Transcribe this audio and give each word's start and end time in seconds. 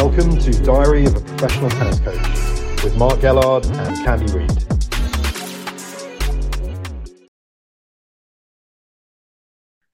Welcome 0.00 0.38
to 0.38 0.52
Diary 0.62 1.06
of 1.06 1.16
a 1.16 1.20
Professional 1.20 1.70
Tennis 1.70 1.98
Coach 1.98 2.84
with 2.84 2.96
Mark 2.96 3.18
Gellard 3.18 3.66
and 3.66 3.96
Candy 4.04 4.32
Reid. 4.32 4.64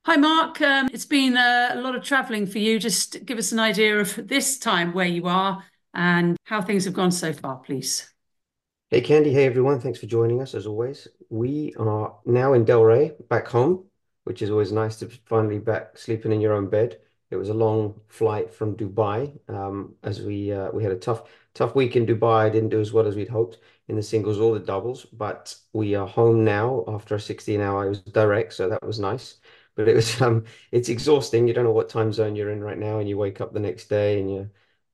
Hi, 0.05 0.17
Mark. 0.17 0.61
Um, 0.61 0.91
it's 0.93 1.07
been 1.07 1.39
a, 1.39 1.71
a 1.73 1.81
lot 1.81 1.95
of 1.95 2.03
travelling 2.03 2.47
for 2.47 2.59
you. 2.59 2.79
Just 2.79 3.25
give 3.25 3.39
us 3.39 3.53
an 3.53 3.59
idea 3.59 3.99
of 3.99 4.29
this 4.29 4.59
time 4.59 4.93
where 4.93 5.07
you 5.07 5.27
are 5.27 5.65
and 5.95 6.37
how 6.45 6.61
things 6.61 6.85
have 6.85 6.93
gone 6.93 7.11
so 7.11 7.33
far, 7.33 7.57
please. 7.57 8.13
Hey, 8.91 9.01
Candy. 9.01 9.33
Hey, 9.33 9.47
everyone. 9.47 9.81
Thanks 9.81 9.99
for 9.99 10.05
joining 10.05 10.43
us 10.43 10.55
as 10.55 10.67
always. 10.67 11.09
We 11.31 11.73
are 11.79 12.15
now 12.27 12.53
in 12.53 12.67
Delray, 12.67 13.27
back 13.31 13.49
home, 13.49 13.87
which 14.25 14.43
is 14.43 14.51
always 14.51 14.71
nice 14.71 14.97
to 14.97 15.09
finally 15.25 15.61
be 15.61 15.65
back 15.65 15.97
sleeping 15.97 16.31
in 16.31 16.43
your 16.43 16.53
own 16.53 16.69
bed. 16.69 16.99
It 17.31 17.37
was 17.37 17.49
a 17.49 17.55
long 17.55 18.01
flight 18.09 18.53
from 18.55 18.77
Dubai, 18.77 19.39
um, 19.49 19.95
as 20.03 20.23
we 20.23 20.53
uh, 20.53 20.71
we 20.73 20.83
had 20.83 20.93
a 20.93 20.99
tough 20.99 21.25
tough 21.55 21.75
week 21.75 21.97
in 21.97 22.07
Dubai. 22.07 22.47
I 22.47 22.51
didn't 22.51 22.71
do 22.71 22.81
as 22.81 22.93
well 22.93 23.07
as 23.07 23.17
we'd 23.17 23.29
hoped 23.29 23.59
in 23.89 23.97
the 23.97 24.03
singles 24.03 24.39
or 24.39 24.55
the 24.59 24.65
doubles, 24.65 25.05
but 25.07 25.55
we 25.73 25.95
are 25.95 26.07
home 26.07 26.45
now 26.45 26.85
after 26.89 27.15
a 27.17 27.21
16 27.21 27.61
hour. 27.61 27.85
I 27.85 27.89
was 27.89 28.01
direct, 28.01 28.53
so 28.55 28.69
that 28.69 28.85
was 28.85 28.99
nice. 29.01 29.37
But 29.75 29.89
it 29.89 29.95
was 29.95 30.21
um, 30.23 30.45
it's 30.73 30.89
exhausting. 30.89 31.49
You 31.49 31.55
don't 31.55 31.65
know 31.65 31.73
what 31.73 31.89
time 31.89 32.13
zone 32.13 32.37
you're 32.37 32.51
in 32.51 32.63
right 32.63 32.79
now, 32.79 32.99
and 32.99 33.09
you 33.09 33.19
wake 33.19 33.41
up 33.41 33.53
the 33.53 33.61
next 33.61 33.89
day 33.89 34.21
and 34.21 34.33
you're 34.33 34.51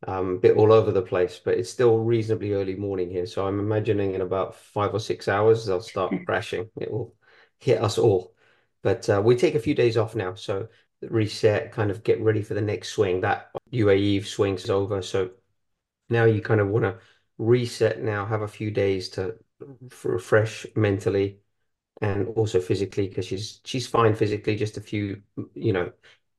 um, 0.06 0.36
a 0.36 0.38
bit 0.38 0.56
all 0.56 0.72
over 0.72 0.92
the 0.92 1.02
place. 1.02 1.40
But 1.44 1.58
it's 1.58 1.70
still 1.70 1.98
reasonably 1.98 2.52
early 2.52 2.74
morning 2.76 3.10
here, 3.10 3.26
so 3.26 3.46
I'm 3.46 3.60
imagining 3.60 4.14
in 4.14 4.20
about 4.20 4.54
five 4.54 4.94
or 4.94 5.00
six 5.00 5.28
hours 5.28 5.66
they'll 5.66 5.80
start 5.80 6.14
crashing. 6.26 6.70
It 6.80 6.90
will 6.90 7.14
hit 7.58 7.82
us 7.82 7.98
all. 7.98 8.34
But 8.82 9.08
uh, 9.10 9.20
we 9.22 9.36
take 9.36 9.54
a 9.54 9.60
few 9.60 9.74
days 9.74 9.96
off 9.98 10.14
now, 10.14 10.34
so 10.34 10.68
reset, 11.02 11.72
kind 11.72 11.90
of 11.90 12.02
get 12.04 12.20
ready 12.20 12.42
for 12.42 12.54
the 12.54 12.60
next 12.60 12.90
swing. 12.90 13.20
That 13.22 13.50
UAE 13.70 14.20
swing 14.22 14.54
is 14.56 14.70
over, 14.70 15.02
so 15.02 15.30
now 16.08 16.24
you 16.24 16.40
kind 16.40 16.60
of 16.60 16.68
want 16.68 16.84
to 16.84 16.98
reset 17.38 18.02
now, 18.02 18.26
have 18.26 18.42
a 18.42 18.48
few 18.48 18.70
days 18.70 19.08
to 19.10 19.36
refresh 20.04 20.66
mentally 20.76 21.40
and 22.02 22.28
also 22.28 22.60
physically 22.60 23.08
because 23.08 23.26
she's 23.26 23.60
she's 23.64 23.86
fine 23.86 24.14
physically, 24.14 24.56
just 24.56 24.76
a 24.76 24.80
few 24.80 25.22
you 25.54 25.72
know 25.72 25.92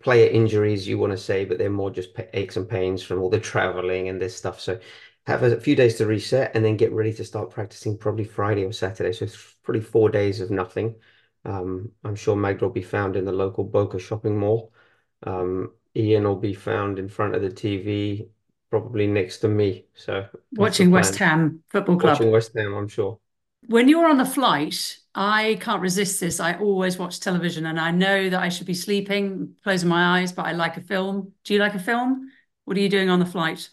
player 0.04 0.30
injuries 0.30 0.88
you 0.88 0.98
want 0.98 1.12
to 1.12 1.18
say, 1.18 1.46
but 1.46 1.58
they're 1.58 1.70
more 1.70 1.92
just 1.92 2.10
aches 2.34 2.58
and 2.58 2.70
pains 2.70 3.04
from 3.04 3.22
all 3.22 3.30
the 3.30 3.40
traveling 3.40 4.10
and 4.10 4.22
this 4.22 4.36
stuff. 4.36 4.60
So 4.60 4.80
have 5.28 5.44
a 5.44 5.60
few 5.60 5.76
days 5.76 5.96
to 5.98 6.08
reset 6.08 6.56
and 6.56 6.66
then 6.66 6.78
get 6.78 6.92
ready 6.92 7.14
to 7.14 7.24
start 7.26 7.52
practicing 7.52 7.98
probably 7.98 8.24
Friday 8.26 8.66
or 8.66 8.72
Saturday. 8.74 9.14
So 9.14 9.26
it's 9.26 9.56
probably 9.64 9.82
four 9.82 10.10
days 10.10 10.42
of 10.42 10.50
nothing. 10.52 10.96
Um, 11.44 11.92
I'm 12.04 12.16
sure 12.16 12.36
Magda 12.36 12.66
will 12.66 12.74
be 12.74 12.82
found 12.82 13.16
in 13.16 13.26
the 13.26 13.32
local 13.32 13.64
Boca 13.64 14.00
shopping 14.00 14.38
mall. 14.38 14.72
Um, 15.24 15.74
Ian 15.96 16.24
will 16.24 16.36
be 16.36 16.54
found 16.54 17.00
in 17.00 17.10
front 17.10 17.36
of 17.36 17.42
the 17.42 17.50
TV, 17.50 18.28
probably 18.70 19.08
next 19.08 19.40
to 19.40 19.48
me. 19.48 19.86
So 19.96 20.28
watching 20.54 20.92
West 20.92 21.16
Ham 21.18 21.64
Football 21.70 21.98
Club. 21.98 22.14
Watching 22.14 22.32
West 22.32 22.52
Ham, 22.56 22.74
I'm 22.74 22.88
sure. 22.88 23.20
When 23.68 23.88
you're 23.88 24.08
on 24.08 24.18
the 24.18 24.26
flight, 24.26 24.98
I 25.14 25.58
can't 25.62 25.82
resist 25.82 26.20
this. 26.20 26.40
I 26.40 26.58
always 26.58 26.98
watch 26.98 27.20
television 27.20 27.66
and 27.66 27.80
I 27.80 27.92
know 27.92 28.30
that 28.30 28.42
I 28.42 28.50
should 28.50 28.68
be 28.68 28.74
sleeping, 28.74 29.56
closing 29.64 29.90
my 29.90 30.20
eyes, 30.20 30.32
but 30.32 30.46
I 30.46 30.54
like 30.54 30.78
a 30.78 30.82
film. 30.82 31.34
Do 31.44 31.54
you 31.54 31.60
like 31.60 31.76
a 31.76 31.80
film? 31.80 32.32
What 32.66 32.78
are 32.78 32.80
you 32.80 32.90
doing 32.90 33.10
on 33.10 33.20
the 33.20 33.26
flight? 33.26 33.70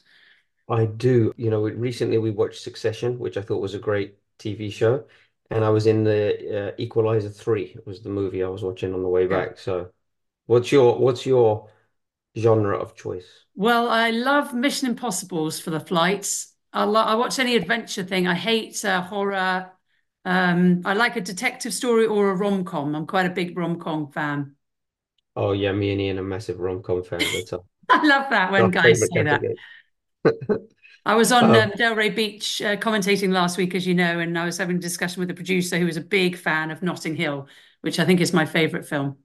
I 0.68 0.84
do. 0.86 1.32
You 1.36 1.50
know, 1.50 1.62
recently 1.62 2.18
we 2.18 2.30
watched 2.30 2.60
Succession, 2.60 3.18
which 3.18 3.36
I 3.36 3.42
thought 3.42 3.62
was 3.62 3.74
a 3.74 3.78
great 3.78 4.18
TV 4.38 4.70
show 4.70 5.04
and 5.50 5.64
I 5.64 5.70
was 5.70 5.86
in 5.86 6.04
the 6.04 6.68
uh, 6.68 6.72
Equalizer 6.78 7.30
3 7.30 7.76
was 7.86 8.02
the 8.02 8.10
movie 8.10 8.42
I 8.42 8.48
was 8.48 8.62
watching 8.62 8.94
on 8.94 9.02
the 9.02 9.08
way 9.08 9.26
back. 9.26 9.58
So 9.58 9.90
what's 10.46 10.70
your 10.70 10.98
what's 10.98 11.24
your 11.24 11.68
genre 12.36 12.76
of 12.76 12.94
choice? 12.94 13.26
Well, 13.54 13.88
I 13.88 14.10
love 14.10 14.54
Mission 14.54 14.88
Impossibles 14.88 15.58
for 15.58 15.70
the 15.70 15.80
flights. 15.80 16.54
I, 16.72 16.84
lo- 16.84 17.00
I 17.00 17.14
watch 17.14 17.38
any 17.38 17.56
adventure 17.56 18.04
thing. 18.04 18.26
I 18.26 18.34
hate 18.34 18.84
uh, 18.84 19.00
horror. 19.02 19.72
Um, 20.24 20.82
I 20.84 20.92
like 20.94 21.16
a 21.16 21.20
detective 21.20 21.72
story 21.72 22.06
or 22.06 22.30
a 22.30 22.36
rom 22.36 22.64
com. 22.64 22.94
I'm 22.94 23.06
quite 23.06 23.26
a 23.26 23.30
big 23.30 23.56
rom 23.56 23.80
com 23.80 24.12
fan. 24.12 24.54
Oh 25.34 25.52
yeah, 25.52 25.72
me 25.72 25.92
and 25.92 26.00
Ian 26.00 26.18
are 26.18 26.22
massive 26.22 26.60
rom 26.60 26.82
com 26.82 27.02
fans. 27.02 27.54
I 27.88 28.06
love 28.06 28.28
that 28.30 28.52
when 28.52 28.70
guys 28.70 29.00
say 29.00 29.22
that. 29.22 29.42
I 31.06 31.14
was 31.14 31.32
on 31.32 31.54
um, 31.56 31.70
Delray 31.72 32.14
Beach 32.14 32.60
uh, 32.60 32.76
commentating 32.76 33.30
last 33.30 33.56
week, 33.56 33.74
as 33.74 33.86
you 33.86 33.94
know, 33.94 34.18
and 34.18 34.38
I 34.38 34.44
was 34.44 34.58
having 34.58 34.76
a 34.76 34.80
discussion 34.80 35.20
with 35.20 35.30
a 35.30 35.34
producer 35.34 35.78
who 35.78 35.86
was 35.86 35.96
a 35.96 36.02
big 36.02 36.36
fan 36.36 36.70
of 36.70 36.82
Notting 36.82 37.16
Hill, 37.16 37.48
which 37.80 37.98
I 37.98 38.04
think 38.04 38.20
is 38.20 38.32
my 38.32 38.44
favorite 38.44 38.86
film. 38.86 39.16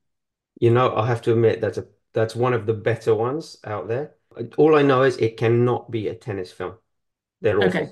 You 0.60 0.72
know, 0.72 0.96
I 0.96 1.08
have 1.08 1.22
to 1.24 1.34
admit 1.34 1.62
that's 1.62 1.78
a 1.78 1.86
that's 2.14 2.36
one 2.36 2.54
of 2.54 2.66
the 2.66 2.74
better 2.74 3.14
ones 3.16 3.58
out 3.66 3.88
there. 3.88 4.16
All 4.58 4.76
I 4.76 4.82
know 4.82 5.04
is 5.04 5.18
it 5.18 5.38
cannot 5.38 5.92
be 5.92 6.08
a 6.08 6.16
tennis 6.16 6.52
film. 6.52 6.76
They're 7.42 7.58
awful. 7.58 7.70
Okay. 7.70 7.90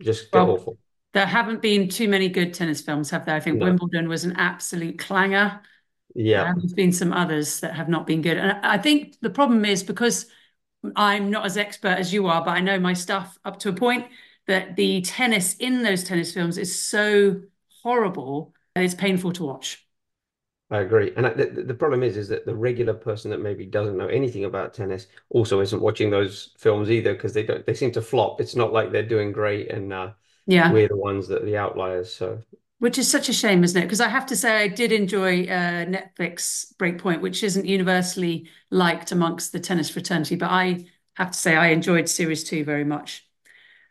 Just 0.00 0.32
they're 0.32 0.44
well, 0.44 0.54
awful. 0.54 0.78
There 1.12 1.26
haven't 1.26 1.60
been 1.60 1.88
too 1.88 2.08
many 2.08 2.28
good 2.28 2.54
tennis 2.54 2.80
films, 2.80 3.10
have 3.10 3.26
there? 3.26 3.34
I 3.34 3.40
think 3.40 3.58
no. 3.58 3.66
Wimbledon 3.66 4.08
was 4.08 4.24
an 4.24 4.36
absolute 4.36 4.98
clanger. 4.98 5.60
Yeah. 6.14 6.48
And 6.48 6.60
there's 6.60 6.72
been 6.72 6.92
some 6.92 7.12
others 7.12 7.60
that 7.60 7.74
have 7.74 7.88
not 7.88 8.06
been 8.06 8.22
good. 8.22 8.38
And 8.38 8.52
I 8.64 8.78
think 8.78 9.16
the 9.20 9.30
problem 9.30 9.64
is 9.64 9.82
because 9.82 10.26
I'm 10.96 11.30
not 11.30 11.44
as 11.46 11.56
expert 11.56 11.98
as 11.98 12.12
you 12.12 12.26
are, 12.26 12.44
but 12.44 12.52
I 12.52 12.60
know 12.60 12.78
my 12.80 12.94
stuff 12.94 13.38
up 13.44 13.58
to 13.60 13.68
a 13.68 13.72
point 13.72 14.06
that 14.46 14.76
the 14.76 15.02
tennis 15.02 15.54
in 15.56 15.82
those 15.82 16.04
tennis 16.04 16.32
films 16.32 16.58
is 16.58 16.80
so 16.80 17.42
horrible 17.82 18.54
that 18.74 18.84
it's 18.84 18.94
painful 18.94 19.32
to 19.34 19.44
watch. 19.44 19.86
I 20.72 20.78
agree, 20.80 21.12
and 21.16 21.26
the, 21.26 21.64
the 21.66 21.74
problem 21.74 22.04
is, 22.04 22.16
is 22.16 22.28
that 22.28 22.46
the 22.46 22.54
regular 22.54 22.94
person 22.94 23.30
that 23.32 23.38
maybe 23.40 23.66
doesn't 23.66 23.96
know 23.96 24.06
anything 24.06 24.44
about 24.44 24.72
tennis 24.72 25.08
also 25.28 25.60
isn't 25.60 25.82
watching 25.82 26.10
those 26.10 26.54
films 26.58 26.90
either 26.90 27.12
because 27.12 27.32
they 27.34 27.42
don't. 27.42 27.66
They 27.66 27.74
seem 27.74 27.90
to 27.92 28.02
flop. 28.02 28.40
It's 28.40 28.54
not 28.54 28.72
like 28.72 28.92
they're 28.92 29.02
doing 29.02 29.32
great, 29.32 29.68
and 29.70 29.92
uh, 29.92 30.12
yeah, 30.46 30.80
we're 30.80 30.86
the 30.88 30.96
ones 30.96 31.26
that 31.28 31.42
are 31.42 31.46
the 31.46 31.56
outliers. 31.56 32.14
So 32.14 32.40
which 32.80 32.96
is 32.98 33.08
such 33.08 33.28
a 33.28 33.32
shame, 33.32 33.62
isn't 33.62 33.80
it? 33.80 33.84
Because 33.84 34.00
I 34.00 34.08
have 34.08 34.26
to 34.26 34.36
say, 34.36 34.56
I 34.56 34.66
did 34.68 34.90
enjoy 34.90 35.44
uh, 35.44 35.84
Netflix 35.84 36.74
Breakpoint, 36.76 37.20
which 37.20 37.44
isn't 37.44 37.66
universally 37.66 38.48
liked 38.70 39.12
amongst 39.12 39.52
the 39.52 39.60
tennis 39.60 39.90
fraternity, 39.90 40.34
but 40.34 40.50
I 40.50 40.86
have 41.14 41.30
to 41.30 41.38
say, 41.38 41.54
I 41.54 41.68
enjoyed 41.68 42.08
Series 42.08 42.42
2 42.42 42.64
very 42.64 42.84
much. 42.84 43.28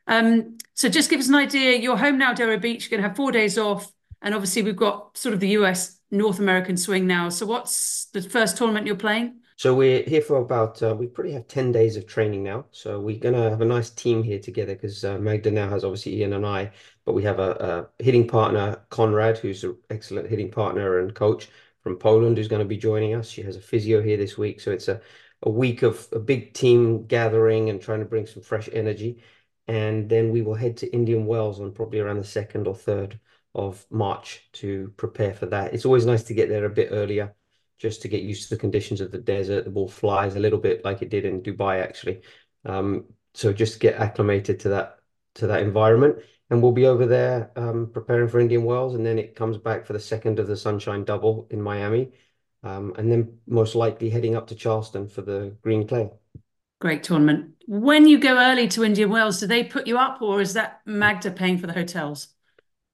Um, 0.07 0.57
so 0.73 0.89
just 0.89 1.11
give 1.11 1.19
us 1.19 1.29
an 1.29 1.35
idea. 1.35 1.78
You're 1.78 1.97
home 1.97 2.17
now, 2.17 2.33
Delray 2.33 2.59
Beach. 2.59 2.83
You're 2.83 2.97
going 2.97 3.03
to 3.03 3.09
have 3.09 3.16
four 3.16 3.31
days 3.31 3.59
off. 3.59 3.91
And 4.23 4.33
obviously, 4.33 4.63
we've 4.63 4.75
got 4.75 5.16
sort 5.16 5.33
of 5.33 5.39
the 5.39 5.49
US 5.49 5.99
North 6.09 6.39
American 6.39 6.75
swing 6.75 7.05
now. 7.05 7.29
So, 7.29 7.45
what's 7.45 8.05
the 8.11 8.23
first 8.23 8.57
tournament 8.57 8.88
you're 8.88 8.95
playing? 8.95 9.39
So 9.59 9.75
we're 9.75 10.03
here 10.03 10.22
for 10.22 10.38
about 10.38 10.81
uh, 10.81 10.95
we 10.97 11.07
probably 11.07 11.33
have 11.33 11.45
10 11.49 11.73
days 11.73 11.97
of 11.97 12.07
training 12.07 12.44
now. 12.44 12.67
So 12.72 12.97
we're 12.97 13.19
gonna 13.19 13.49
have 13.49 13.59
a 13.59 13.66
nice 13.66 13.89
team 13.89 14.23
here 14.23 14.39
together 14.39 14.73
because 14.73 15.03
uh, 15.03 15.17
Magda 15.17 15.51
now 15.51 15.67
has 15.67 15.83
obviously 15.83 16.16
Ian 16.16 16.31
and 16.31 16.45
I, 16.45 16.72
but 17.09 17.16
we 17.16 17.24
have 17.24 17.40
a, 17.40 17.90
a 18.00 18.03
hitting 18.03 18.28
partner, 18.28 18.80
Conrad, 18.92 19.40
who's 19.40 19.64
an 19.64 19.75
excellent 19.90 20.30
hitting 20.30 20.52
partner 20.52 21.00
and 21.00 21.16
coach 21.16 21.50
from 21.81 21.96
Poland, 21.96 22.38
who's 22.38 22.47
going 22.47 22.62
to 22.62 22.68
be 22.68 22.78
joining 22.78 23.16
us. 23.16 23.28
She 23.28 23.42
has 23.42 23.56
a 23.56 23.62
physio 23.62 24.00
here 24.00 24.16
this 24.16 24.38
week, 24.38 24.62
so 24.62 24.70
it's 24.70 24.88
a 24.88 25.02
a 25.42 25.50
week 25.50 25.81
of 25.81 26.08
a 26.12 26.20
big 26.20 26.53
team 26.53 27.08
gathering 27.08 27.72
and 27.72 27.81
trying 27.81 28.02
to 28.02 28.06
bring 28.06 28.28
some 28.28 28.44
fresh 28.44 28.70
energy. 28.74 29.24
And 29.68 30.08
then 30.08 30.30
we 30.30 30.44
will 30.44 30.53
head 30.53 30.78
to 30.78 30.94
Indian 30.94 31.25
Wells 31.25 31.59
on 31.59 31.72
probably 31.72 31.97
around 31.97 32.20
the 32.20 32.24
second 32.24 32.68
or 32.68 32.75
third 32.75 33.20
of 33.56 33.84
March 33.90 34.47
to 34.62 34.94
prepare 34.96 35.34
for 35.34 35.47
that. 35.47 35.74
It's 35.74 35.86
always 35.86 36.06
nice 36.06 36.22
to 36.26 36.36
get 36.36 36.47
there 36.47 36.66
a 36.66 36.70
bit 36.70 36.90
earlier 36.91 37.34
just 37.80 38.03
to 38.03 38.08
get 38.08 38.22
used 38.22 38.50
to 38.50 38.56
the 38.56 38.62
conditions 38.62 39.02
of 39.02 39.12
the 39.12 39.18
desert. 39.18 39.66
The 39.66 39.72
ball 39.72 39.88
flies 39.88 40.36
a 40.36 40.40
little 40.40 40.59
bit 40.59 40.86
like 40.86 41.02
it 41.02 41.09
did 41.09 41.26
in 41.26 41.41
Dubai, 41.41 41.81
actually. 41.81 42.22
Um, 42.66 43.06
so 43.34 43.52
just 43.52 43.80
get 43.80 43.96
acclimated 43.96 44.59
to 44.59 44.70
that 44.70 45.00
to 45.36 45.47
that 45.47 45.64
environment. 45.64 46.20
And 46.49 46.63
we'll 46.63 46.71
be 46.71 46.87
over 46.87 47.05
there 47.05 47.51
um, 47.55 47.89
preparing 47.93 48.27
for 48.27 48.39
Indian 48.39 48.63
Wells, 48.63 48.95
and 48.95 49.05
then 49.05 49.19
it 49.19 49.35
comes 49.35 49.57
back 49.57 49.85
for 49.85 49.93
the 49.93 49.99
second 49.99 50.39
of 50.39 50.47
the 50.47 50.57
Sunshine 50.57 51.03
Double 51.03 51.47
in 51.51 51.61
Miami, 51.61 52.11
um, 52.63 52.93
and 52.97 53.11
then 53.11 53.37
most 53.45 53.75
likely 53.75 54.09
heading 54.09 54.35
up 54.35 54.47
to 54.47 54.55
Charleston 54.55 55.07
for 55.07 55.21
the 55.21 55.55
Green 55.61 55.87
Clay. 55.87 56.09
Great 56.79 57.03
tournament. 57.03 57.51
When 57.67 58.07
you 58.07 58.19
go 58.19 58.37
early 58.37 58.67
to 58.69 58.84
Indian 58.84 59.09
Wells, 59.09 59.40
do 59.40 59.47
they 59.47 59.63
put 59.63 59.85
you 59.85 59.97
up, 59.97 60.22
or 60.22 60.41
is 60.41 60.53
that 60.53 60.81
Magda 60.85 61.29
paying 61.29 61.57
for 61.57 61.67
the 61.67 61.73
hotels? 61.73 62.29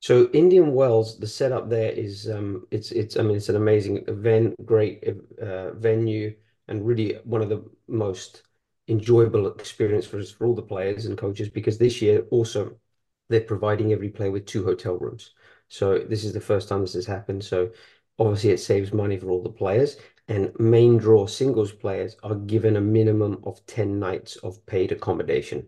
So 0.02 0.30
Indian 0.34 0.74
Wells, 0.74 1.18
the 1.18 1.28
setup 1.28 1.70
there 1.70 1.92
is 1.92 2.30
um, 2.30 2.68
it's 2.72 2.92
it's 2.92 3.18
I 3.18 3.24
mean 3.24 3.38
it's 3.38 3.50
an 3.50 3.56
amazing 3.56 4.04
event, 4.08 4.54
great 4.66 5.04
uh, 5.42 5.72
venue, 5.74 6.36
and 6.68 6.86
really 6.86 7.20
one 7.24 7.42
of 7.42 7.50
the 7.50 7.64
most 7.88 8.44
enjoyable 8.88 9.48
experience 9.54 10.06
for 10.06 10.20
us 10.20 10.30
for 10.30 10.46
all 10.46 10.54
the 10.54 10.62
players 10.62 11.08
and 11.08 11.18
coaches 11.18 11.50
because 11.50 11.78
this 11.78 12.02
year 12.02 12.24
also 12.30 12.78
they're 13.30 13.42
providing 13.42 13.92
every 13.92 14.10
player 14.10 14.32
with 14.32 14.46
two 14.46 14.64
hotel 14.66 14.98
rooms. 14.98 15.32
So 15.68 16.00
this 16.00 16.24
is 16.24 16.34
the 16.34 16.42
first 16.42 16.70
time 16.70 16.82
this 16.82 16.94
has 16.94 17.06
happened. 17.06 17.44
So 17.44 17.72
obviously 18.20 18.52
it 18.52 18.60
saves 18.60 18.94
money 18.94 19.18
for 19.18 19.30
all 19.30 19.44
the 19.44 19.50
players. 19.50 19.98
And 20.28 20.52
main 20.60 20.98
draw 20.98 21.28
singles 21.28 21.72
players 21.72 22.16
are 22.24 22.36
given 22.36 22.78
a 22.78 22.82
minimum 22.82 23.42
of 23.44 23.66
10 23.68 24.00
nights 24.00 24.38
of 24.38 24.66
paid 24.66 24.92
accommodation. 24.92 25.68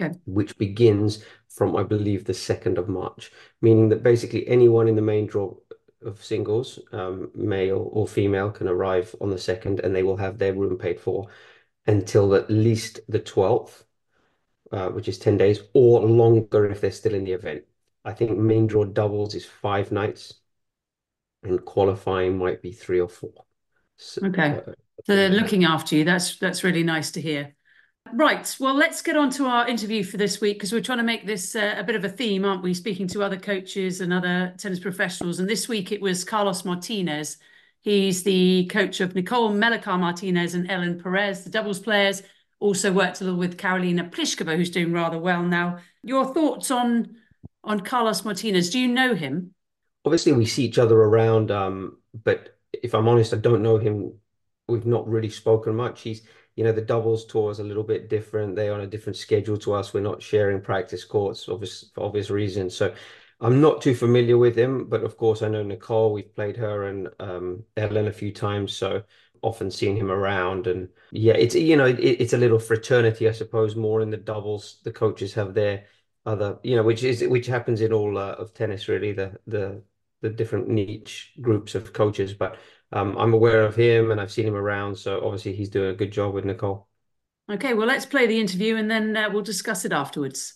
Okay. 0.00 0.18
Which 0.26 0.56
begins 0.58 1.24
from, 1.48 1.76
I 1.76 1.84
believe, 1.84 2.24
the 2.24 2.34
2nd 2.34 2.78
of 2.78 2.88
March, 2.88 3.30
meaning 3.60 3.88
that 3.90 4.02
basically 4.02 4.46
anyone 4.48 4.88
in 4.88 4.96
the 4.96 5.02
main 5.02 5.26
draw 5.26 5.54
of 6.04 6.22
singles, 6.24 6.78
um, 6.92 7.30
male 7.34 7.88
or 7.92 8.06
female, 8.08 8.50
can 8.50 8.68
arrive 8.68 9.14
on 9.20 9.30
the 9.30 9.38
2nd 9.38 9.80
and 9.84 9.94
they 9.94 10.02
will 10.02 10.16
have 10.16 10.38
their 10.38 10.54
room 10.54 10.76
paid 10.78 11.00
for. 11.00 11.28
until 11.86 12.34
at 12.34 12.50
least 12.50 13.00
the 13.08 13.20
12th, 13.20 13.84
uh, 14.72 14.88
which 14.90 15.08
is 15.08 15.18
10 15.18 15.36
days, 15.36 15.60
or 15.72 16.00
longer 16.00 16.66
if 16.70 16.80
they're 16.80 16.90
still 16.90 17.14
in 17.14 17.24
the 17.24 17.32
event. 17.32 17.64
I 18.04 18.12
think 18.12 18.36
main 18.36 18.66
draw 18.66 18.84
doubles 18.84 19.34
is 19.34 19.46
five 19.46 19.90
nights, 19.92 20.34
and 21.42 21.64
qualifying 21.64 22.38
might 22.38 22.62
be 22.62 22.72
three 22.72 23.00
or 23.00 23.08
four. 23.08 23.44
So, 23.96 24.26
okay. 24.26 24.60
Uh, 24.66 24.72
so 25.04 25.16
they're 25.16 25.28
looking 25.28 25.64
after 25.64 25.96
you. 25.96 26.04
That's 26.04 26.38
that's 26.38 26.64
really 26.64 26.82
nice 26.82 27.10
to 27.12 27.20
hear. 27.20 27.54
Right. 28.12 28.54
Well, 28.60 28.74
let's 28.74 29.02
get 29.02 29.16
on 29.16 29.30
to 29.30 29.46
our 29.46 29.66
interview 29.66 30.04
for 30.04 30.18
this 30.18 30.40
week 30.40 30.58
because 30.58 30.72
we're 30.72 30.82
trying 30.82 30.98
to 30.98 31.04
make 31.04 31.26
this 31.26 31.56
uh, 31.56 31.74
a 31.76 31.82
bit 31.82 31.96
of 31.96 32.04
a 32.04 32.08
theme, 32.08 32.44
aren't 32.44 32.62
we? 32.62 32.74
Speaking 32.74 33.08
to 33.08 33.22
other 33.22 33.38
coaches 33.38 34.00
and 34.00 34.12
other 34.12 34.54
tennis 34.58 34.78
professionals. 34.78 35.40
And 35.40 35.48
this 35.48 35.68
week 35.68 35.90
it 35.90 36.00
was 36.00 36.24
Carlos 36.24 36.64
Martinez. 36.64 37.38
He's 37.80 38.22
the 38.22 38.66
coach 38.66 39.00
of 39.00 39.14
Nicole 39.14 39.52
Melichar 39.52 39.98
Martinez 39.98 40.54
and 40.54 40.70
Ellen 40.70 41.00
Perez, 41.02 41.44
the 41.44 41.50
doubles 41.50 41.80
players. 41.80 42.22
Also 42.64 42.90
worked 42.90 43.20
a 43.20 43.24
little 43.24 43.38
with 43.38 43.58
Karolina 43.58 44.10
Pliskova, 44.10 44.56
who's 44.56 44.70
doing 44.70 44.90
rather 44.90 45.18
well 45.18 45.42
now. 45.42 45.80
Your 46.02 46.32
thoughts 46.32 46.70
on 46.70 47.16
on 47.62 47.80
Carlos 47.80 48.24
Martinez? 48.24 48.70
Do 48.70 48.78
you 48.78 48.88
know 48.88 49.14
him? 49.14 49.52
Obviously, 50.06 50.32
we 50.32 50.46
see 50.46 50.64
each 50.64 50.78
other 50.78 50.96
around, 50.96 51.50
um, 51.50 51.98
but 52.24 52.56
if 52.72 52.94
I'm 52.94 53.06
honest, 53.06 53.34
I 53.34 53.36
don't 53.36 53.62
know 53.62 53.76
him. 53.76 54.14
We've 54.66 54.86
not 54.86 55.06
really 55.06 55.28
spoken 55.28 55.76
much. 55.76 56.00
He's 56.00 56.22
you 56.56 56.64
know, 56.64 56.72
the 56.72 56.80
doubles 56.80 57.26
tour 57.26 57.50
is 57.50 57.58
a 57.58 57.64
little 57.64 57.82
bit 57.82 58.08
different. 58.08 58.56
They're 58.56 58.72
on 58.72 58.80
a 58.80 58.86
different 58.86 59.16
schedule 59.16 59.58
to 59.58 59.74
us. 59.74 59.92
We're 59.92 60.00
not 60.00 60.22
sharing 60.22 60.62
practice 60.62 61.04
courts, 61.04 61.46
obvious 61.50 61.90
for 61.94 62.04
obvious 62.04 62.30
reasons. 62.30 62.74
So 62.74 62.94
I'm 63.40 63.60
not 63.60 63.82
too 63.82 63.94
familiar 63.94 64.38
with 64.38 64.56
him, 64.56 64.88
but 64.88 65.02
of 65.02 65.18
course 65.18 65.42
I 65.42 65.48
know 65.48 65.62
Nicole. 65.62 66.14
We've 66.14 66.34
played 66.34 66.56
her 66.56 66.84
and 66.84 67.08
um, 67.20 67.64
Ellen 67.76 68.06
a 68.08 68.12
few 68.12 68.32
times, 68.32 68.72
so 68.72 69.02
often 69.44 69.70
seen 69.70 69.96
him 69.96 70.10
around. 70.10 70.66
And 70.66 70.88
yeah, 71.10 71.34
it's 71.34 71.54
you 71.54 71.76
know, 71.76 71.86
it, 71.86 71.98
it's 72.00 72.32
a 72.32 72.38
little 72.38 72.58
fraternity, 72.58 73.28
I 73.28 73.32
suppose, 73.32 73.76
more 73.76 74.00
in 74.00 74.10
the 74.10 74.16
doubles. 74.16 74.80
The 74.84 74.92
coaches 74.92 75.34
have 75.34 75.54
their 75.54 75.86
other, 76.26 76.58
you 76.62 76.76
know, 76.76 76.82
which 76.82 77.04
is 77.04 77.22
which 77.24 77.46
happens 77.46 77.80
in 77.80 77.92
all 77.92 78.18
uh, 78.18 78.32
of 78.32 78.54
tennis, 78.54 78.88
really. 78.88 79.12
The 79.12 79.38
the 79.46 79.82
the 80.22 80.30
different 80.30 80.68
niche 80.68 81.34
groups 81.40 81.74
of 81.74 81.92
coaches, 81.92 82.32
but 82.34 82.58
um, 82.92 83.16
I'm 83.18 83.34
aware 83.34 83.62
of 83.62 83.76
him 83.76 84.10
and 84.10 84.20
I've 84.20 84.32
seen 84.32 84.46
him 84.46 84.54
around. 84.54 84.96
So 84.96 85.22
obviously 85.22 85.54
he's 85.54 85.68
doing 85.68 85.90
a 85.90 85.94
good 85.94 86.12
job 86.12 86.32
with 86.32 86.44
Nicole. 86.44 86.88
Okay, 87.50 87.74
well, 87.74 87.86
let's 87.86 88.06
play 88.06 88.26
the 88.26 88.40
interview 88.40 88.76
and 88.76 88.90
then 88.90 89.14
uh, 89.16 89.28
we'll 89.30 89.42
discuss 89.42 89.84
it 89.84 89.92
afterwards. 89.92 90.54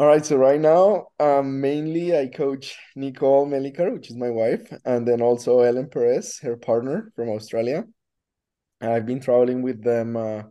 All 0.00 0.06
right, 0.06 0.24
so 0.24 0.38
right 0.38 0.58
now, 0.58 1.08
um, 1.20 1.60
mainly 1.60 2.16
I 2.16 2.28
coach 2.28 2.74
Nicole 2.96 3.46
Melichar, 3.46 3.92
which 3.92 4.08
is 4.08 4.16
my 4.16 4.30
wife, 4.30 4.72
and 4.86 5.06
then 5.06 5.20
also 5.20 5.60
Ellen 5.60 5.90
Perez, 5.90 6.38
her 6.38 6.56
partner 6.56 7.12
from 7.14 7.28
Australia. 7.28 7.84
I've 8.80 9.04
been 9.04 9.20
traveling 9.20 9.60
with 9.60 9.84
them 9.84 10.16
uh, 10.16 10.44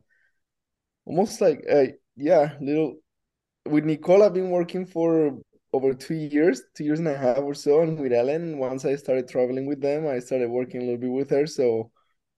almost 1.03 1.41
like, 1.41 1.63
uh, 1.67 1.85
yeah, 2.15 2.57
little. 2.61 2.97
With 3.65 3.85
Nicole, 3.85 4.21
I've 4.21 4.35
been 4.35 4.51
working 4.51 4.85
for 4.85 5.39
over 5.73 5.95
two 5.95 6.13
years, 6.13 6.61
two 6.77 6.83
years 6.83 6.99
and 6.99 7.07
a 7.07 7.17
half 7.17 7.39
or 7.39 7.55
so. 7.55 7.81
And 7.81 7.99
with 7.99 8.13
Ellen, 8.13 8.59
once 8.59 8.85
I 8.85 8.97
started 8.97 9.27
traveling 9.27 9.65
with 9.65 9.81
them, 9.81 10.05
I 10.05 10.19
started 10.19 10.51
working 10.51 10.83
a 10.83 10.85
little 10.85 11.01
bit 11.01 11.09
with 11.11 11.31
her. 11.31 11.47
So 11.47 11.89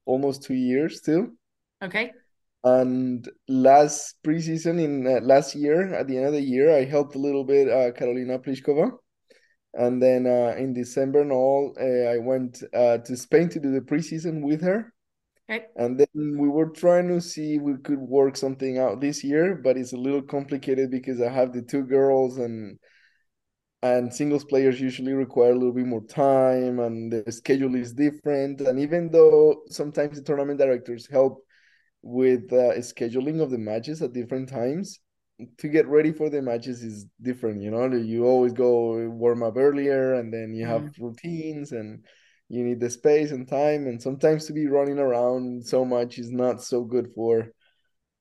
almost 0.06 0.44
two 0.44 0.54
years 0.54 1.00
still. 1.00 1.28
Okay. 1.84 2.14
And 2.64 3.28
last 3.48 4.22
preseason 4.24 4.80
in 4.84 5.08
uh, 5.08 5.20
last 5.22 5.56
year, 5.56 5.94
at 5.96 6.08
the 6.08 6.18
end 6.18 6.28
of 6.28 6.34
the 6.34 6.42
year, 6.42 6.76
I 6.76 6.86
helped 6.86 7.16
a 7.16 7.20
little 7.20 7.44
bit 7.44 7.68
uh, 7.68 7.92
Karolina 7.92 8.44
Pliskova. 8.44 8.92
And 9.74 10.02
then 10.02 10.28
uh, 10.28 10.56
in 10.58 10.74
December 10.74 11.22
and 11.22 11.32
all, 11.32 11.74
uh, 11.80 12.12
I 12.12 12.18
went 12.18 12.62
uh, 12.74 13.00
to 13.00 13.18
Spain 13.18 13.50
to 13.50 13.60
do 13.60 13.72
the 13.72 13.82
preseason 13.82 14.42
with 14.44 14.62
her. 14.62 14.94
Okay. 15.50 15.66
And 15.76 15.98
then 15.98 16.38
we 16.38 16.48
were 16.48 16.70
trying 16.70 17.08
to 17.08 17.20
see 17.20 17.56
if 17.56 17.62
we 17.62 17.78
could 17.78 18.00
work 18.00 18.38
something 18.38 18.78
out 18.78 19.02
this 19.02 19.24
year, 19.24 19.56
but 19.56 19.78
it's 19.78 19.94
a 19.94 19.98
little 19.98 20.22
complicated 20.22 20.92
because 20.92 21.22
I 21.22 21.30
have 21.30 21.54
the 21.54 21.62
two 21.62 21.84
girls 21.84 22.38
and 22.38 22.78
and 23.84 24.14
singles 24.14 24.46
players 24.46 24.80
usually 24.80 25.14
require 25.14 25.54
a 25.54 25.56
little 25.56 25.74
bit 25.74 25.88
more 25.88 26.06
time 26.06 26.80
and 26.80 27.12
the 27.12 27.32
schedule 27.32 27.74
is 27.74 27.94
different 27.94 28.62
and 28.62 28.80
even 28.80 29.10
though 29.10 29.64
sometimes 29.70 30.18
the 30.18 30.24
tournament 30.24 30.60
directors 30.60 31.08
help 31.10 31.44
with 32.02 32.52
uh, 32.52 32.74
scheduling 32.80 33.42
of 33.42 33.52
the 33.52 33.58
matches 33.58 34.02
at 34.02 34.14
different 34.14 34.50
times 34.50 35.00
to 35.58 35.68
get 35.68 35.88
ready 35.88 36.12
for 36.12 36.30
the 36.30 36.42
matches 36.42 36.84
is 36.84 37.06
different 37.22 37.62
you 37.62 37.72
know 37.72 37.88
you 37.96 38.26
always 38.26 38.54
go 38.54 39.08
warm 39.10 39.42
up 39.44 39.58
earlier 39.58 40.14
and 40.16 40.34
then 40.34 40.54
you 40.54 40.66
have 40.66 40.84
mm. 40.84 40.94
routines 41.00 41.72
and 41.72 42.04
you 42.48 42.64
need 42.64 42.80
the 42.80 42.90
space 42.90 43.32
and 43.32 43.48
time 43.48 43.88
and 43.88 44.02
sometimes 44.02 44.46
to 44.46 44.54
be 44.54 44.68
running 44.68 45.00
around 45.00 45.66
so 45.66 45.86
much 45.86 46.20
is 46.20 46.32
not 46.32 46.62
so 46.62 46.84
good 46.84 47.08
for 47.16 47.52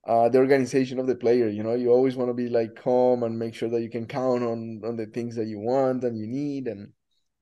uh, 0.07 0.29
the 0.29 0.39
organization 0.39 0.99
of 0.99 1.07
the 1.07 1.15
player. 1.15 1.49
You 1.49 1.63
know, 1.63 1.75
you 1.75 1.91
always 1.91 2.17
want 2.17 2.31
to 2.31 2.35
be 2.35 2.49
like 2.49 2.75
calm 2.75 3.23
and 3.23 3.39
make 3.39 3.55
sure 3.55 3.69
that 3.69 3.83
you 3.83 3.91
can 3.91 4.07
count 4.07 4.43
on 4.43 4.81
on 4.85 4.97
the 4.97 5.07
things 5.07 5.37
that 5.37 5.47
you 5.47 5.59
want 5.59 6.05
and 6.05 6.19
you 6.19 6.27
need. 6.27 6.69
And 6.69 6.93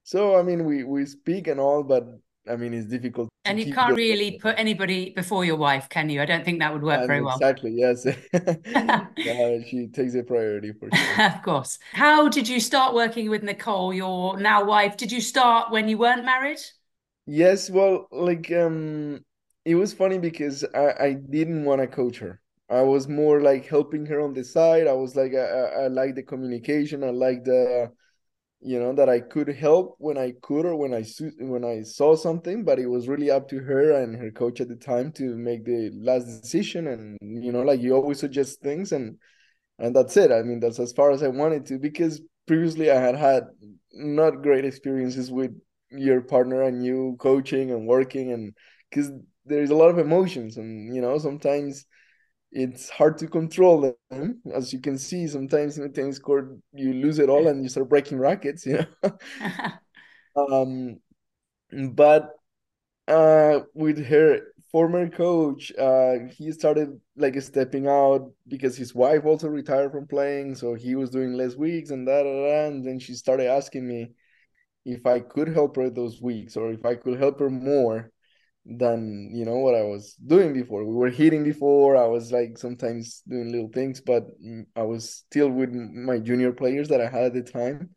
so, 0.02 0.37
I 0.37 0.43
mean, 0.43 0.64
we 0.64 0.85
we 0.85 1.06
speak 1.06 1.46
and 1.46 1.61
all, 1.61 1.82
but 1.82 2.05
I 2.50 2.56
mean, 2.56 2.75
it's 2.75 2.87
difficult. 2.87 3.29
And 3.45 3.59
you 3.59 3.73
can't 3.73 3.91
the... 3.91 3.97
really 3.97 4.39
put 4.39 4.59
anybody 4.59 5.11
before 5.11 5.45
your 5.45 5.56
wife, 5.56 5.89
can 5.89 6.11
you? 6.11 6.21
I 6.21 6.27
don't 6.27 6.45
think 6.45 6.61
that 6.61 6.73
would 6.73 6.83
work 6.83 6.99
and 6.99 7.06
very 7.06 7.23
well. 7.23 7.37
Exactly. 7.37 7.73
Yes. 7.75 8.05
yeah, 9.17 9.59
she 9.67 9.89
takes 9.89 10.15
a 10.15 10.23
priority 10.23 10.73
for 10.73 10.89
sure. 10.95 11.27
of 11.27 11.43
course. 11.43 11.79
How 11.93 12.29
did 12.29 12.49
you 12.49 12.61
start 12.61 12.95
working 12.95 13.31
with 13.31 13.43
Nicole, 13.43 13.93
your 13.93 14.39
now 14.39 14.65
wife? 14.65 14.97
Did 14.97 15.12
you 15.12 15.21
start 15.21 15.71
when 15.71 15.89
you 15.89 15.99
weren't 15.99 16.25
married? 16.25 16.61
Yes. 17.27 17.71
Well, 17.71 18.09
like 18.11 18.50
um, 18.53 19.25
it 19.65 19.75
was 19.75 19.93
funny 19.93 20.19
because 20.19 20.65
I 20.75 20.95
I 21.00 21.12
didn't 21.12 21.65
want 21.65 21.81
to 21.81 21.87
coach 21.87 22.19
her. 22.19 22.41
I 22.71 22.83
was 22.83 23.09
more 23.09 23.41
like 23.41 23.67
helping 23.67 24.05
her 24.06 24.21
on 24.21 24.35
the 24.35 24.45
side. 24.45 24.87
I 24.87 24.93
was 24.93 25.17
like, 25.17 25.33
I, 25.35 25.85
I, 25.85 25.87
like 25.89 26.15
the 26.15 26.23
communication. 26.23 27.03
I 27.03 27.11
like 27.11 27.45
the, 27.45 27.91
you 28.60 28.78
know, 28.78 28.93
that 28.94 29.08
I 29.08 29.20
could 29.20 29.49
help 29.49 29.96
when 29.99 30.19
I 30.19 30.32
could 30.43 30.66
or 30.66 30.76
when 30.76 30.93
I 30.93 31.05
when 31.38 31.64
I 31.64 31.82
saw 31.82 32.16
something. 32.16 32.64
But 32.64 32.78
it 32.78 32.87
was 32.87 33.08
really 33.08 33.31
up 33.31 33.49
to 33.50 33.60
her 33.60 33.93
and 34.02 34.16
her 34.16 34.31
coach 34.31 34.60
at 34.60 34.69
the 34.69 34.76
time 34.76 35.12
to 35.12 35.37
make 35.37 35.64
the 35.64 35.90
last 35.94 36.25
decision. 36.25 36.87
And 36.88 37.19
you 37.44 37.52
know, 37.52 37.62
like 37.62 37.81
you 37.81 37.94
always 37.94 38.19
suggest 38.19 38.60
things, 38.60 38.93
and 38.93 39.19
and 39.78 39.94
that's 39.94 40.16
it. 40.16 40.32
I 40.32 40.43
mean, 40.43 40.60
that's 40.60 40.81
as 40.81 40.93
far 40.93 41.10
as 41.10 41.22
I 41.22 41.28
wanted 41.28 41.66
to 41.66 41.78
because 41.78 42.20
previously 42.46 42.90
I 42.90 43.00
had 43.00 43.14
had 43.14 43.44
not 43.93 44.43
great 44.43 44.64
experiences 44.64 45.31
with 45.31 45.52
your 45.90 46.20
partner 46.20 46.62
and 46.62 46.84
you 46.84 47.16
coaching 47.19 47.70
and 47.70 47.87
working 47.87 48.32
and 48.32 48.54
because 48.90 49.11
there's 49.44 49.71
a 49.71 49.75
lot 49.75 49.88
of 49.88 49.99
emotions 49.99 50.56
and 50.56 50.94
you 50.94 51.00
know 51.00 51.16
sometimes 51.18 51.87
it's 52.50 52.88
hard 52.88 53.19
to 53.19 53.26
control 53.26 53.95
them. 54.11 54.40
As 54.52 54.73
you 54.73 54.81
can 54.81 54.99
see, 54.99 55.26
sometimes 55.26 55.76
in 55.76 55.85
the 55.85 55.88
tennis 55.88 56.19
court, 56.19 56.57
you 56.73 56.95
lose 56.95 57.19
it 57.19 57.28
all 57.28 57.49
and 57.49 57.62
you 57.62 57.69
start 57.69 57.88
breaking 57.88 58.19
rackets, 58.19 58.64
you 58.67 58.87
know. 59.02 59.19
um, 60.37 61.00
but 61.93 62.31
uh, 63.07 63.61
with 63.75 64.05
her 64.07 64.40
former 64.71 65.09
coach, 65.09 65.73
uh, 65.78 66.14
he 66.31 66.52
started 66.52 67.00
like 67.17 67.40
stepping 67.40 67.87
out 67.87 68.31
because 68.49 68.76
his 68.76 68.95
wife 68.95 69.25
also 69.25 69.49
retired 69.49 69.93
from 69.93 70.07
playing, 70.07 70.55
so 70.55 70.75
he 70.75 70.95
was 70.95 71.11
doing 71.11 71.35
less 71.35 71.57
weeks 71.57 71.90
and 71.90 72.07
that, 72.09 72.26
and 72.26 72.85
then 72.87 72.99
she 72.99 73.14
started 73.14 73.49
asking 73.49 73.87
me 73.87 74.11
if 74.85 75.05
I 75.07 75.21
could 75.21 75.49
help 75.49 75.76
her 75.76 75.90
those 75.90 76.21
weeks 76.23 76.57
or 76.57 76.73
if 76.73 76.85
I 76.85 76.95
could 76.95 77.19
help 77.19 77.40
her 77.40 77.50
more 77.50 78.11
than 78.65 79.31
you 79.33 79.45
know 79.45 79.59
what 79.59 79.75
I 79.75 79.83
was 79.83 80.15
doing 80.15 80.53
before. 80.53 80.85
We 80.85 80.95
were 80.95 81.11
hitting 81.11 81.45
before. 81.45 81.97
I 81.97 82.07
was 82.07 82.33
like 82.33 82.59
sometimes 82.59 83.23
doing 83.29 83.50
little 83.50 83.71
things, 83.73 84.00
but 84.00 84.25
mm, 84.41 84.67
I 84.77 84.83
was 84.83 85.11
still 85.11 85.50
with 85.50 85.73
my 85.73 86.19
junior 86.19 86.53
players 86.53 86.88
that 86.88 87.00
I 87.00 87.09
had 87.09 87.25
at 87.25 87.35
the 87.35 87.43
time. 87.43 87.91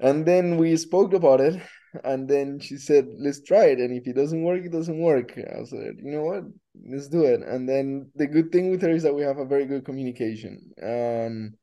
And 0.00 0.26
then 0.26 0.56
we 0.56 0.76
spoke 0.76 1.12
about 1.14 1.40
it, 1.40 1.60
and 2.04 2.28
then 2.28 2.58
she 2.58 2.76
said, 2.76 3.06
"Let's 3.18 3.42
try 3.42 3.66
it. 3.66 3.78
And 3.78 3.96
if 3.96 4.06
it 4.08 4.14
doesn't 4.14 4.42
work, 4.42 4.64
it 4.64 4.72
doesn't 4.72 4.98
work." 4.98 5.38
I 5.38 5.64
said, 5.64 5.96
"You 6.02 6.12
know 6.12 6.24
what? 6.24 6.44
Let's 6.88 7.08
do 7.08 7.24
it." 7.24 7.42
And 7.42 7.68
then 7.68 8.10
the 8.14 8.26
good 8.26 8.50
thing 8.50 8.70
with 8.70 8.82
her 8.82 8.90
is 8.90 9.02
that 9.04 9.14
we 9.14 9.22
have 9.22 9.38
a 9.38 9.46
very 9.46 9.66
good 9.66 9.84
communication. 9.84 10.72
And 10.78 11.56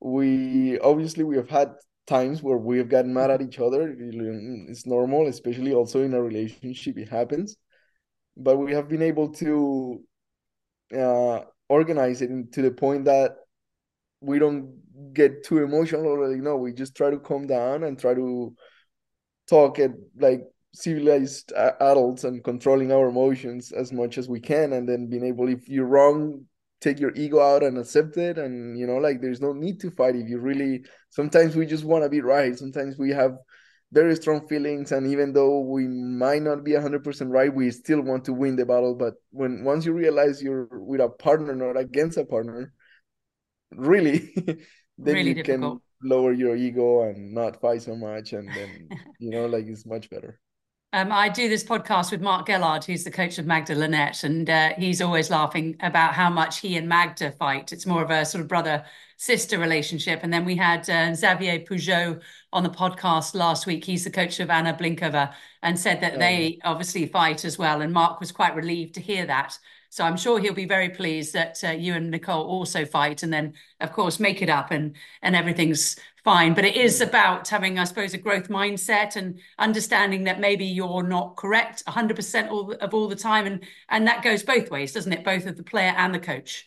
we 0.00 0.78
obviously 0.80 1.24
we 1.24 1.36
have 1.36 1.48
had 1.48 1.74
times 2.06 2.42
where 2.42 2.56
we 2.56 2.78
have 2.78 2.88
gotten 2.88 3.12
mad 3.12 3.30
at 3.30 3.42
each 3.42 3.58
other. 3.58 3.94
It's 3.98 4.86
normal, 4.86 5.26
especially 5.26 5.74
also 5.74 6.02
in 6.02 6.14
a 6.14 6.22
relationship, 6.22 6.98
it 6.98 7.08
happens. 7.08 7.56
But 8.36 8.58
we 8.58 8.72
have 8.72 8.88
been 8.88 9.02
able 9.02 9.30
to 9.34 10.02
uh, 10.96 11.40
organize 11.68 12.22
it 12.22 12.52
to 12.52 12.62
the 12.62 12.70
point 12.70 13.06
that 13.06 13.36
we 14.20 14.38
don't 14.38 15.12
get 15.12 15.44
too 15.44 15.58
emotional 15.58 16.06
or 16.06 16.34
you 16.34 16.42
know 16.42 16.56
we 16.56 16.72
just 16.72 16.94
try 16.96 17.10
to 17.10 17.18
calm 17.18 17.46
down 17.46 17.84
and 17.84 17.98
try 17.98 18.14
to 18.14 18.54
talk 19.46 19.78
at 19.78 19.90
like 20.18 20.42
civilized 20.72 21.52
adults 21.80 22.24
and 22.24 22.44
controlling 22.44 22.92
our 22.92 23.08
emotions 23.08 23.72
as 23.72 23.92
much 23.92 24.18
as 24.18 24.28
we 24.28 24.40
can 24.40 24.72
and 24.74 24.88
then 24.88 25.06
being 25.06 25.24
able 25.24 25.48
if 25.48 25.68
you're 25.68 25.86
wrong 25.86 26.44
take 26.80 27.00
your 27.00 27.12
ego 27.14 27.40
out 27.40 27.62
and 27.62 27.78
accept 27.78 28.16
it 28.16 28.38
and 28.38 28.78
you 28.78 28.86
know 28.86 28.96
like 28.96 29.20
there's 29.20 29.40
no 29.40 29.52
need 29.52 29.80
to 29.80 29.90
fight 29.90 30.14
if 30.16 30.28
you 30.28 30.38
really 30.38 30.84
sometimes 31.10 31.56
we 31.56 31.66
just 31.66 31.84
want 31.84 32.04
to 32.04 32.08
be 32.10 32.20
right. 32.20 32.58
Sometimes 32.58 32.98
we 32.98 33.10
have 33.10 33.36
very 33.92 34.16
strong 34.16 34.46
feelings 34.48 34.92
and 34.92 35.06
even 35.06 35.32
though 35.32 35.60
we 35.60 35.86
might 35.86 36.42
not 36.42 36.64
be 36.64 36.74
100% 36.74 37.30
right 37.30 37.54
we 37.54 37.70
still 37.70 38.00
want 38.02 38.24
to 38.24 38.32
win 38.32 38.56
the 38.56 38.66
battle. 38.66 38.94
But 38.94 39.14
when 39.30 39.64
once 39.64 39.86
you 39.86 39.92
realize 39.92 40.42
you're 40.42 40.68
with 40.72 41.00
a 41.00 41.08
partner 41.08 41.54
not 41.54 41.76
against 41.78 42.18
a 42.18 42.24
partner 42.24 42.72
really 43.72 44.34
then 44.98 45.14
Really 45.14 45.22
you 45.22 45.34
difficult. 45.34 45.80
can 45.80 45.80
lower 46.02 46.32
your 46.32 46.56
ego 46.56 47.02
and 47.02 47.32
not 47.34 47.60
fight 47.60 47.82
so 47.82 47.96
much 47.96 48.32
and 48.32 48.54
then 48.54 48.90
you 49.18 49.30
know 49.30 49.46
like 49.46 49.66
it's 49.66 49.86
much 49.86 50.10
better 50.10 50.40
Um, 50.96 51.12
I 51.12 51.28
do 51.28 51.46
this 51.50 51.62
podcast 51.62 52.10
with 52.10 52.22
Mark 52.22 52.46
Gellard, 52.46 52.82
who's 52.82 53.04
the 53.04 53.10
coach 53.10 53.36
of 53.36 53.44
Magda 53.44 53.74
Linette, 53.74 54.24
and 54.24 54.48
uh, 54.48 54.70
he's 54.78 55.02
always 55.02 55.28
laughing 55.28 55.76
about 55.80 56.14
how 56.14 56.30
much 56.30 56.60
he 56.60 56.78
and 56.78 56.88
Magda 56.88 57.32
fight. 57.32 57.70
It's 57.70 57.84
more 57.84 58.02
of 58.02 58.10
a 58.10 58.24
sort 58.24 58.40
of 58.40 58.48
brother 58.48 58.82
sister 59.18 59.58
relationship. 59.58 60.20
And 60.22 60.32
then 60.32 60.46
we 60.46 60.56
had 60.56 60.88
uh, 60.88 61.14
Xavier 61.14 61.58
Peugeot 61.58 62.22
on 62.50 62.62
the 62.62 62.70
podcast 62.70 63.34
last 63.34 63.66
week. 63.66 63.84
He's 63.84 64.04
the 64.04 64.10
coach 64.10 64.40
of 64.40 64.48
Anna 64.48 64.72
Blinkova 64.72 65.34
and 65.62 65.78
said 65.78 66.00
that 66.00 66.14
Oh. 66.14 66.18
they 66.18 66.60
obviously 66.64 67.04
fight 67.04 67.44
as 67.44 67.58
well. 67.58 67.82
And 67.82 67.92
Mark 67.92 68.18
was 68.18 68.32
quite 68.32 68.56
relieved 68.56 68.94
to 68.94 69.02
hear 69.02 69.26
that. 69.26 69.58
So 69.90 70.02
I'm 70.02 70.16
sure 70.16 70.38
he'll 70.40 70.54
be 70.54 70.64
very 70.64 70.88
pleased 70.88 71.34
that 71.34 71.62
uh, 71.62 71.72
you 71.72 71.92
and 71.92 72.10
Nicole 72.10 72.44
also 72.46 72.86
fight, 72.86 73.22
and 73.22 73.30
then 73.30 73.52
of 73.80 73.92
course 73.92 74.18
make 74.18 74.40
it 74.40 74.48
up, 74.48 74.70
and 74.70 74.96
and 75.22 75.36
everything's 75.36 75.96
fine. 76.26 76.54
But 76.54 76.64
it 76.66 76.76
is 76.76 77.00
about 77.00 77.48
having, 77.48 77.78
I 77.78 77.84
suppose, 77.84 78.12
a 78.12 78.18
growth 78.18 78.48
mindset 78.48 79.16
and 79.16 79.38
understanding 79.58 80.24
that 80.24 80.40
maybe 80.40 80.66
you're 80.66 81.04
not 81.04 81.36
correct 81.36 81.82
100% 81.86 82.50
all, 82.50 82.72
of 82.72 82.92
all 82.92 83.08
the 83.08 83.16
time, 83.16 83.46
and 83.46 83.64
and 83.88 84.06
that 84.08 84.22
goes 84.22 84.42
both 84.42 84.70
ways, 84.70 84.92
doesn't 84.92 85.12
it? 85.12 85.24
Both 85.24 85.46
of 85.46 85.56
the 85.56 85.62
player 85.62 85.94
and 85.96 86.12
the 86.12 86.18
coach. 86.18 86.66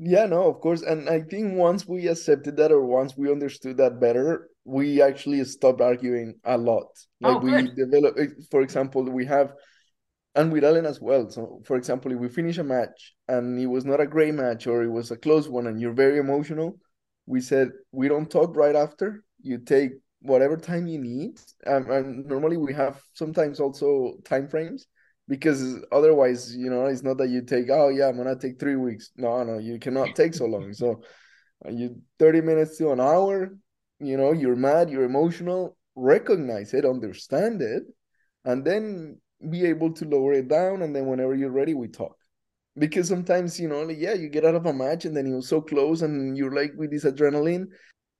Yeah, 0.00 0.26
no, 0.26 0.48
of 0.48 0.60
course. 0.60 0.82
And 0.82 1.08
I 1.10 1.22
think 1.22 1.54
once 1.56 1.86
we 1.86 2.06
accepted 2.06 2.56
that 2.56 2.70
or 2.70 2.84
once 2.84 3.16
we 3.16 3.32
understood 3.32 3.78
that 3.78 3.98
better, 3.98 4.48
we 4.64 5.02
actually 5.02 5.44
stopped 5.44 5.80
arguing 5.80 6.36
a 6.44 6.56
lot. 6.56 6.86
Like 7.20 7.34
Oh, 7.34 7.38
we 7.38 7.52
develop, 7.74 8.16
eh, 8.16 8.26
for 8.48 8.62
example, 8.62 9.02
we 9.02 9.26
have, 9.26 9.54
and 10.36 10.52
with 10.52 10.62
Ellen 10.62 10.86
as 10.86 11.00
well. 11.00 11.28
So, 11.30 11.60
for 11.64 11.76
example, 11.76 12.12
if 12.12 12.18
we 12.18 12.28
finish 12.28 12.58
a 12.58 12.64
match 12.64 13.14
and 13.26 13.58
it 13.58 13.66
was 13.66 13.84
not 13.84 14.00
a 14.00 14.06
great 14.06 14.34
match 14.34 14.68
or 14.68 14.84
it 14.84 14.90
was 14.90 15.10
a 15.10 15.16
close 15.16 15.48
one 15.48 15.66
and 15.66 15.80
you're 15.80 15.92
very 15.92 16.18
emotional, 16.18 16.78
we 17.28 17.42
said, 17.42 17.70
we 17.92 18.08
don't 18.08 18.30
talk 18.30 18.56
right 18.56 18.74
after. 18.74 19.22
You 19.42 19.58
take 19.58 19.92
whatever 20.20 20.56
time 20.56 20.86
you 20.86 20.98
need. 20.98 21.38
Um, 21.66 21.90
and 21.90 22.26
normally 22.26 22.56
we 22.56 22.72
have 22.74 23.00
sometimes 23.14 23.60
also 23.60 24.14
time 24.24 24.48
frames 24.48 24.86
because 25.28 25.84
otherwise, 25.92 26.56
you 26.56 26.70
know, 26.70 26.86
it's 26.86 27.02
not 27.02 27.18
that 27.18 27.28
you 27.28 27.42
take, 27.42 27.66
oh 27.70 27.90
yeah, 27.90 28.08
I'm 28.08 28.16
gonna 28.16 28.34
take 28.34 28.58
three 28.58 28.76
weeks. 28.76 29.10
No, 29.16 29.44
no, 29.44 29.58
you 29.58 29.78
cannot 29.78 30.16
take 30.16 30.34
so 30.34 30.46
long. 30.46 30.72
So 30.72 31.02
uh, 31.66 31.70
you 31.70 32.00
30 32.18 32.40
minutes 32.40 32.78
to 32.78 32.92
an 32.92 33.00
hour, 33.00 33.54
you 34.00 34.16
know, 34.16 34.32
you're 34.32 34.56
mad, 34.56 34.88
you're 34.90 35.04
emotional, 35.04 35.76
recognize 35.96 36.72
it, 36.72 36.86
understand 36.86 37.60
it, 37.60 37.82
and 38.44 38.64
then 38.64 39.20
be 39.50 39.66
able 39.66 39.92
to 39.92 40.04
lower 40.06 40.32
it 40.32 40.48
down. 40.48 40.80
And 40.82 40.96
then 40.96 41.06
whenever 41.06 41.34
you're 41.34 41.50
ready, 41.50 41.74
we 41.74 41.88
talk. 41.88 42.16
Because 42.78 43.08
sometimes, 43.08 43.58
you 43.58 43.68
know, 43.68 43.82
like, 43.82 43.98
yeah, 43.98 44.14
you 44.14 44.28
get 44.28 44.44
out 44.44 44.54
of 44.54 44.66
a 44.66 44.72
match 44.72 45.04
and 45.04 45.16
then 45.16 45.26
you're 45.26 45.42
so 45.42 45.60
close 45.60 46.02
and 46.02 46.36
you're 46.36 46.54
like 46.54 46.72
with 46.76 46.90
this 46.90 47.04
adrenaline 47.04 47.66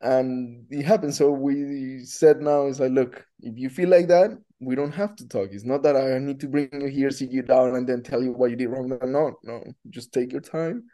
and 0.00 0.66
it 0.70 0.84
happens. 0.84 1.16
So 1.16 1.30
we 1.30 2.04
said 2.04 2.40
now 2.40 2.66
it's 2.66 2.80
like, 2.80 2.92
look, 2.92 3.24
if 3.40 3.58
you 3.58 3.68
feel 3.68 3.88
like 3.88 4.08
that, 4.08 4.30
we 4.60 4.74
don't 4.74 4.92
have 4.92 5.14
to 5.16 5.28
talk. 5.28 5.48
It's 5.52 5.64
not 5.64 5.82
that 5.84 5.96
I 5.96 6.18
need 6.18 6.40
to 6.40 6.48
bring 6.48 6.68
you 6.72 6.88
here, 6.88 7.10
sit 7.10 7.30
you 7.30 7.42
down, 7.42 7.76
and 7.76 7.88
then 7.88 8.02
tell 8.02 8.22
you 8.22 8.32
what 8.32 8.50
you 8.50 8.56
did 8.56 8.68
wrong. 8.68 8.88
No, 8.88 9.32
no, 9.42 9.64
just 9.90 10.12
take 10.12 10.32
your 10.32 10.40
time, 10.40 10.84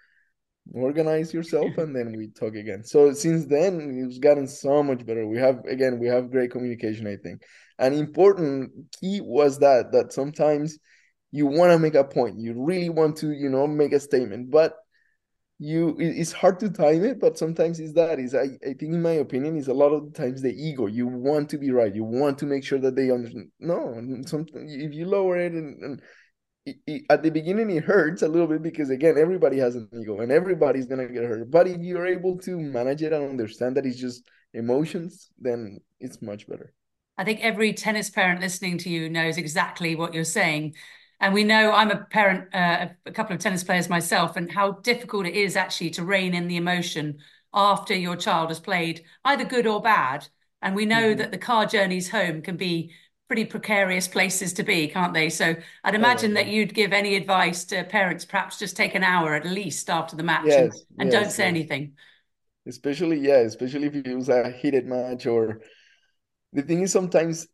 organize 0.75 1.33
yourself, 1.33 1.67
and 1.79 1.95
then 1.95 2.15
we 2.17 2.29
talk 2.29 2.55
again. 2.55 2.85
So 2.85 3.13
since 3.13 3.47
then, 3.47 4.05
it's 4.07 4.19
gotten 4.19 4.47
so 4.47 4.83
much 4.83 5.05
better. 5.07 5.27
We 5.27 5.39
have 5.39 5.65
again, 5.65 5.99
we 5.99 6.09
have 6.09 6.31
great 6.31 6.51
communication. 6.51 7.07
I 7.07 7.17
think 7.17 7.43
an 7.79 7.95
important 7.95 8.71
key 9.01 9.21
was 9.23 9.59
that 9.61 9.93
that 9.93 10.13
sometimes 10.13 10.79
you 11.35 11.47
want 11.47 11.73
to 11.73 11.81
make 11.81 11.97
a 11.97 12.05
point, 12.05 12.39
you 12.39 12.55
really 12.57 12.91
want 12.91 13.17
to, 13.17 13.33
you 13.33 13.49
know, 13.49 13.67
make 13.67 13.93
a 13.93 13.99
statement, 13.99 14.53
but 14.53 14.77
you 15.59 15.97
it's 15.99 16.33
hard 16.33 16.59
to 16.61 16.69
time 16.69 17.05
it 17.05 17.21
but 17.21 17.39
sometimes 17.39 17.81
it's 17.81 17.93
that. 17.95 18.21
Is 18.21 18.37
I, 18.37 18.51
I 18.63 18.75
think 18.75 18.93
in 18.95 19.03
my 19.03 19.13
opinion 19.13 19.57
is 19.57 19.67
a 19.67 19.75
lot 19.75 19.93
of 19.93 20.15
times 20.15 20.43
the 20.43 20.53
ego. 20.53 20.87
You 20.87 21.09
want 21.09 21.49
to 21.51 21.59
be 21.59 21.73
right. 21.73 21.93
You 21.93 22.05
want 22.05 22.39
to 22.39 22.47
make 22.47 22.63
sure 22.63 22.79
that 22.79 22.95
they 22.95 23.11
understand 23.11 23.51
no 23.59 24.01
something 24.27 24.69
if 24.69 24.95
you 24.95 25.07
lower 25.07 25.37
it 25.39 25.53
and, 25.53 25.83
and 25.83 26.03
it, 26.67 26.77
it, 26.87 27.03
at 27.11 27.25
the 27.25 27.31
beginning 27.31 27.71
it 27.71 27.83
hurts 27.83 28.23
a 28.23 28.29
little 28.29 28.47
bit 28.47 28.63
because 28.63 28.91
again 28.91 29.19
everybody 29.19 29.59
has 29.59 29.75
an 29.75 29.89
ego 29.93 30.21
and 30.21 30.31
everybody's 30.31 30.87
gonna 30.87 31.09
get 31.09 31.25
hurt. 31.25 31.51
But 31.51 31.67
if 31.67 31.81
you're 31.81 32.07
able 32.07 32.39
to 32.39 32.61
manage 32.61 33.03
it 33.03 33.13
and 33.13 33.29
understand 33.29 33.77
that 33.77 33.87
it's 33.87 33.99
just 33.99 34.25
emotions 34.53 35.31
then 35.41 35.81
it's 35.99 36.23
much 36.23 36.47
better. 36.49 36.73
I 37.19 37.25
think 37.25 37.41
every 37.43 37.73
tennis 37.73 38.09
parent 38.11 38.41
listening 38.41 38.79
to 38.79 38.91
you 38.91 39.09
knows 39.09 39.37
exactly 39.37 39.97
what 39.97 40.15
you're 40.15 40.25
saying. 40.25 40.75
And 41.25 41.33
we 41.33 41.43
know 41.43 41.73
I'm 41.73 41.91
a 41.91 41.97
parent, 42.05 42.55
uh, 42.55 42.89
a 43.07 43.11
couple 43.11 43.35
of 43.35 43.41
tennis 43.41 43.65
players 43.65 43.89
myself, 43.89 44.37
and 44.37 44.53
how 44.53 44.73
difficult 44.73 45.25
it 45.25 45.35
is 45.35 45.57
actually 45.57 45.89
to 45.93 46.05
rein 46.05 46.35
in 46.35 46.49
the 46.49 46.59
emotion 46.59 47.19
after 47.55 47.95
your 47.95 48.15
child 48.15 48.51
has 48.51 48.61
played 48.61 49.05
either 49.25 49.45
good 49.47 49.67
or 49.67 49.81
bad. 49.81 50.29
And 50.61 50.75
we 50.77 50.85
know 50.85 51.15
Mhm. 51.15 51.15
that 51.15 51.31
the 51.31 51.39
car 51.39 51.65
journeys 51.65 52.11
home 52.11 52.43
can 52.43 52.59
be 52.59 52.93
pretty 53.27 53.47
precarious 53.47 54.07
places 54.07 54.53
to 54.55 54.63
be, 54.65 54.87
can't 54.87 55.15
they? 55.15 55.31
So 55.31 55.57
I'd 55.83 55.95
Oh, 55.97 55.97
imagine 55.97 56.35
that 56.35 56.49
you'd 56.49 56.75
give 56.75 56.93
any 56.93 57.17
advice 57.17 57.65
to 57.67 57.85
parents, 57.85 58.27
perhaps 58.27 58.59
just 58.59 58.77
take 58.77 58.95
an 58.95 59.03
hour 59.03 59.35
at 59.35 59.47
least 59.47 59.89
after 59.89 60.17
the 60.17 60.23
match 60.23 60.59
and, 60.59 60.75
yes 60.99 61.11
don't 61.11 61.33
say 61.33 61.47
yes 61.47 61.49
anything. 61.49 61.95
especially 62.67 63.19
yeah 63.19 63.39
especially 63.39 63.87
if 63.89 63.95
it 63.95 64.15
was 64.15 64.29
a 64.29 64.51
heated 64.51 64.87
match 64.87 65.27
or 65.27 65.61
the 66.53 66.63
thing 66.63 66.83
is 66.83 66.93
sometimes 66.93 67.49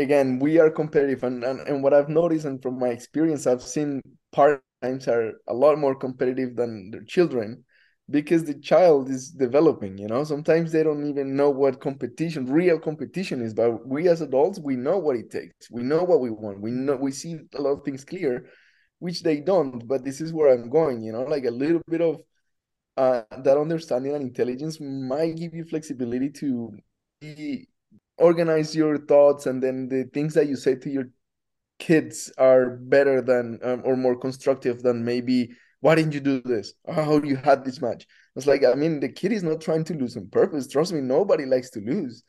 again 0.00 0.38
we 0.38 0.58
are 0.58 0.70
competitive 0.70 1.22
and, 1.22 1.44
and 1.44 1.60
and 1.68 1.82
what 1.82 1.94
i've 1.94 2.08
noticed 2.08 2.46
and 2.46 2.62
from 2.62 2.78
my 2.78 2.88
experience 2.88 3.46
i've 3.46 3.62
seen 3.62 4.00
part 4.32 4.62
times 4.82 5.08
are 5.08 5.32
a 5.48 5.54
lot 5.54 5.78
more 5.78 5.94
competitive 5.94 6.56
than 6.56 6.90
their 6.90 7.04
children 7.04 7.64
because 8.10 8.44
the 8.44 8.54
child 8.54 9.08
is 9.08 9.30
developing 9.30 9.96
you 9.96 10.08
know? 10.08 10.24
Sometimes 10.24 10.72
they 10.72 10.82
don't 10.82 11.08
even 11.08 11.36
know 11.36 11.50
what 11.50 11.80
competition 11.80 12.46
real 12.46 12.78
competition 12.78 13.40
is 13.40 13.54
but 13.54 13.86
we 13.86 14.08
as 14.08 14.20
adults 14.20 14.58
we 14.58 14.76
know 14.76 14.98
what 14.98 15.16
it 15.16 15.30
takes. 15.30 15.70
We 15.70 15.82
know 15.82 16.02
what 16.02 16.20
we 16.20 16.30
want. 16.30 16.60
We 16.60 16.70
know 16.72 16.96
we 16.96 17.12
see 17.12 17.38
a 17.54 17.62
lot 17.62 17.70
of 17.72 17.84
things 17.84 18.04
clear 18.04 18.46
which 18.98 19.22
they 19.22 19.40
don't 19.40 19.86
but 19.86 20.04
this 20.04 20.20
is 20.20 20.32
where 20.32 20.52
i'm 20.52 20.68
going 20.68 21.02
you 21.02 21.12
know? 21.12 21.22
Like 21.22 21.44
a 21.44 21.50
little 21.50 21.82
bit 21.88 22.00
of 22.00 22.20
uh, 22.96 23.22
that 23.44 23.56
understanding 23.56 24.14
and 24.14 24.22
intelligence 24.24 24.78
might 24.80 25.36
give 25.36 25.54
you 25.54 25.64
flexibility 25.64 26.30
to 26.30 26.72
be, 27.20 27.68
organize 28.20 28.76
your 28.76 28.98
thoughts 28.98 29.46
and 29.46 29.62
then 29.62 29.88
the 29.88 30.04
things 30.12 30.34
that 30.34 30.46
you 30.48 30.56
say 30.56 30.74
to 30.76 30.90
your 30.90 31.06
kids 31.78 32.30
are 32.38 32.76
better 32.76 33.22
than 33.22 33.58
um, 33.62 33.82
or 33.84 33.96
more 33.96 34.16
constructive 34.16 34.82
than 34.82 35.04
maybe 35.04 35.50
why 35.80 35.94
didn't 35.94 36.12
you 36.12 36.20
do 36.20 36.42
this? 36.42 36.74
Oh, 36.86 36.92
how 36.92 37.22
you 37.22 37.36
had 37.36 37.64
this 37.64 37.80
match. 37.80 38.06
It's 38.36 38.46
like 38.46 38.64
i 38.64 38.74
mean 38.74 39.00
the 39.00 39.08
kid 39.08 39.32
is 39.32 39.42
not 39.42 39.60
trying 39.60 39.84
to 39.84 39.94
lose 39.94 40.16
on 40.16 40.28
purpose. 40.28 40.68
Trust 40.68 40.92
me 40.92 41.00
nobody 41.00 41.46
likes 41.46 41.70
to 41.70 41.80
lose. 41.80 42.22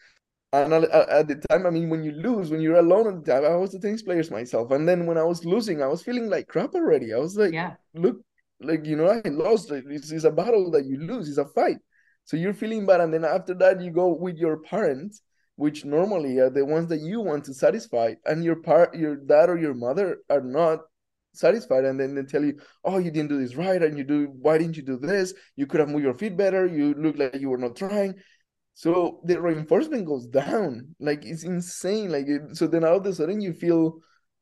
And 0.54 0.74
at 0.74 1.28
the 1.28 1.36
time 1.50 1.66
i 1.66 1.70
mean 1.70 1.90
when 1.90 2.04
you 2.04 2.12
lose 2.12 2.50
when 2.50 2.62
you're 2.62 2.80
alone 2.80 3.08
at 3.08 3.24
the 3.24 3.32
time 3.34 3.46
i 3.46 3.56
was 3.56 3.72
the 3.72 3.80
tennis 3.80 4.04
players 4.04 4.32
myself. 4.32 4.72
And 4.72 4.88
then 4.88 5.06
when 5.06 5.18
i 5.18 5.24
was 5.24 5.44
losing 5.46 5.82
i 5.84 5.88
was 5.88 6.02
feeling 6.02 6.30
like 6.30 6.48
crap 6.48 6.74
already. 6.74 7.14
I 7.14 7.18
was 7.18 7.36
like 7.36 7.54
Yeah. 7.54 7.74
look 7.94 8.18
like 8.62 8.86
you 8.86 8.96
know 8.96 9.08
i 9.08 9.22
lost. 9.28 9.72
It's, 9.72 10.12
it's 10.12 10.24
a 10.24 10.32
battle 10.32 10.72
that 10.72 10.86
you 10.86 10.98
lose. 10.98 11.28
It's 11.28 11.38
a 11.38 11.46
fight. 11.46 11.78
So 12.24 12.38
you're 12.38 12.54
feeling 12.54 12.86
bad. 12.86 13.02
And 13.02 13.14
then 13.14 13.26
after 13.26 13.54
that 13.56 13.82
you 13.82 13.92
go 13.92 14.08
with 14.14 14.38
your 14.38 14.58
parents 14.58 15.22
which 15.56 15.86
normally 15.86 16.40
are 16.40 16.50
the 16.50 16.66
ones 16.66 16.88
that 16.88 17.02
you 17.02 17.22
want 17.22 17.44
to 17.46 17.54
satisfy 17.54 18.14
and 18.26 18.44
your 18.44 18.56
part 18.56 18.96
your 18.96 19.16
dad 19.16 19.50
or 19.50 19.58
your 19.58 19.74
mother 19.74 20.18
are 20.30 20.42
not 20.42 20.80
satisfied 21.34 21.86
and 21.86 22.00
then 22.00 22.16
they 22.16 22.24
tell 22.24 22.44
you 22.44 22.60
oh 22.84 22.98
you 22.98 23.12
didn't 23.12 23.30
do 23.30 23.40
this 23.40 23.56
right 23.56 23.82
and 23.82 23.98
you 23.98 24.04
do 24.04 24.28
why 24.42 24.58
didn't 24.58 24.78
you 24.78 24.84
do 24.84 24.98
this? 24.98 25.34
You 25.56 25.66
could 25.66 25.80
have 25.80 25.90
moved 25.90 26.04
your 26.04 26.14
feet 26.14 26.38
better. 26.38 26.66
You 26.66 26.94
look 26.96 27.18
like 27.18 27.36
you 27.36 27.50
were 27.50 27.58
not 27.58 27.76
trying. 27.76 28.16
So 28.74 29.22
the 29.26 29.40
reinforcement 29.42 30.06
goes 30.06 30.28
down. 30.28 30.96
Like 31.00 31.26
it's 31.26 31.44
insane. 31.44 32.12
Like 32.12 32.28
it, 32.28 32.56
so 32.58 32.68
then 32.68 32.84
all 32.84 32.98
of 32.98 33.06
a 33.06 33.14
sudden 33.14 33.42
you 33.42 33.54
feel 33.54 34.00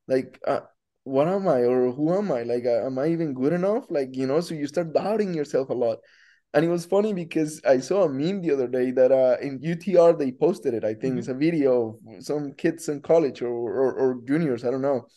like 0.08 0.40
uh, 0.48 0.62
what 1.04 1.28
am 1.28 1.48
i 1.48 1.62
or 1.62 1.92
who 1.92 2.14
am 2.14 2.32
i? 2.32 2.44
Like 2.44 2.66
uh, 2.66 2.86
am 2.86 3.00
i 3.00 3.08
even 3.08 3.34
good 3.34 3.54
enough? 3.54 3.86
Like 3.90 4.16
you 4.16 4.28
know 4.28 4.42
so 4.42 4.56
you 4.56 4.68
start 4.68 4.94
doubting 4.94 5.34
yourself 5.34 5.70
a 5.70 5.74
lot 5.74 6.00
and 6.54 6.66
it 6.66 6.70
was 6.70 6.86
funny 6.86 7.14
because 7.14 7.62
I 7.66 7.80
saw 7.80 8.04
a 8.04 8.10
meme 8.10 8.42
the 8.42 8.52
other 8.52 8.68
day 8.68 8.92
that 8.92 9.12
uh, 9.12 9.38
in 9.42 9.60
UTR 9.62 10.14
they 10.14 10.32
posted 10.32 10.74
it. 10.74 10.84
I 10.84 10.94
think 10.96 11.16
Mhm. 11.16 11.20
it's 11.20 11.28
a 11.28 11.34
video 11.34 12.00
of 12.08 12.24
some 12.26 12.54
kids 12.54 12.90
in 12.90 13.02
college 13.02 13.42
or, 13.42 13.50
or 13.50 13.94
or 13.94 14.22
juniors, 14.26 14.64
I 14.66 14.72
don't 14.72 14.82
know. 14.82 15.08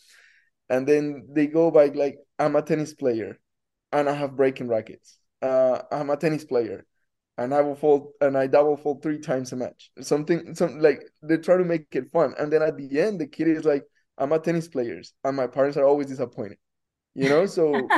And 0.69 0.87
then 0.87 1.27
they 1.31 1.47
go 1.47 1.71
by 1.71 1.87
like, 1.87 2.17
I'm 2.39 2.55
a 2.55 2.61
tennis 2.61 2.93
player, 2.93 3.39
and 3.91 4.09
I 4.09 4.13
have 4.13 4.37
breaking 4.37 4.67
rackets. 4.67 5.19
Uh, 5.41 5.81
I'm 5.91 6.09
a 6.09 6.17
tennis 6.17 6.45
player, 6.45 6.85
and 7.37 7.53
I 7.53 7.61
will 7.61 7.75
fall 7.75 8.13
and 8.21 8.37
I 8.37 8.47
double 8.47 8.77
fall 8.77 8.99
three 9.01 9.19
times 9.19 9.53
a 9.53 9.55
match. 9.57 9.91
Something, 10.01 10.55
some 10.55 10.79
like 10.79 11.03
they 11.23 11.37
try 11.37 11.57
to 11.57 11.65
make 11.65 11.87
it 11.95 12.11
fun. 12.11 12.35
And 12.39 12.51
then 12.53 12.61
at 12.63 12.77
the 12.77 12.99
end, 12.99 13.19
the 13.21 13.27
kid 13.27 13.47
is 13.49 13.65
like, 13.65 13.85
I'm 14.17 14.31
a 14.33 14.39
tennis 14.39 14.67
player, 14.67 15.01
and 15.23 15.37
my 15.37 15.47
parents 15.47 15.77
are 15.77 15.85
always 15.85 16.07
disappointed. 16.07 16.57
You 17.15 17.29
know, 17.29 17.45
so 17.47 17.95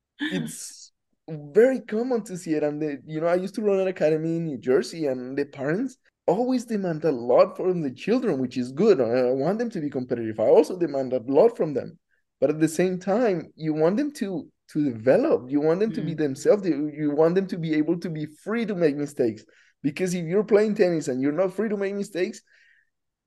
it's 0.30 0.83
very 1.28 1.80
common 1.80 2.22
to 2.22 2.36
see 2.36 2.52
it 2.52 2.62
and 2.62 2.80
the, 2.80 3.00
you 3.06 3.20
know 3.20 3.26
i 3.26 3.34
used 3.34 3.54
to 3.54 3.62
run 3.62 3.80
an 3.80 3.88
academy 3.88 4.36
in 4.36 4.44
new 4.44 4.58
jersey 4.58 5.06
and 5.06 5.38
the 5.38 5.44
parents 5.44 5.96
always 6.26 6.64
demand 6.64 7.04
a 7.04 7.12
lot 7.12 7.56
from 7.56 7.82
the 7.82 7.90
children, 7.90 8.38
which 8.38 8.56
is 8.56 8.72
good. 8.72 9.00
I 9.00 9.30
want 9.32 9.58
them 9.58 9.70
to 9.70 9.80
be 9.80 9.90
competitive. 9.90 10.40
I 10.40 10.44
also 10.44 10.78
demand 10.78 11.12
a 11.12 11.20
lot 11.26 11.56
from 11.56 11.74
them. 11.74 11.98
But 12.40 12.50
at 12.50 12.60
the 12.60 12.68
same 12.68 12.98
time, 12.98 13.52
you 13.56 13.74
want 13.74 13.96
them 13.96 14.12
to 14.14 14.48
to 14.72 14.92
develop. 14.92 15.50
You 15.50 15.60
want 15.60 15.80
them 15.80 15.92
mm. 15.92 15.94
to 15.96 16.02
be 16.02 16.14
mm. 16.14 16.18
themselves. 16.18 16.66
You 16.66 17.12
want 17.14 17.34
them 17.34 17.46
to 17.48 17.58
be 17.58 17.74
able 17.74 17.98
to 18.00 18.08
be 18.08 18.26
free 18.26 18.64
to 18.66 18.74
make 18.74 18.96
mistakes. 18.96 19.44
Because 19.82 20.14
if 20.14 20.24
you're 20.24 20.44
playing 20.44 20.74
tennis 20.74 21.08
and 21.08 21.20
you're 21.20 21.32
not 21.32 21.54
free 21.54 21.68
to 21.68 21.76
make 21.76 21.94
mistakes, 21.94 22.40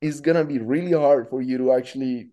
it's 0.01 0.19
gonna 0.19 0.43
be 0.43 0.57
really 0.59 0.93
hard 0.93 1.29
for 1.29 1.41
you 1.41 1.57
to 1.59 1.73
actually 1.73 2.29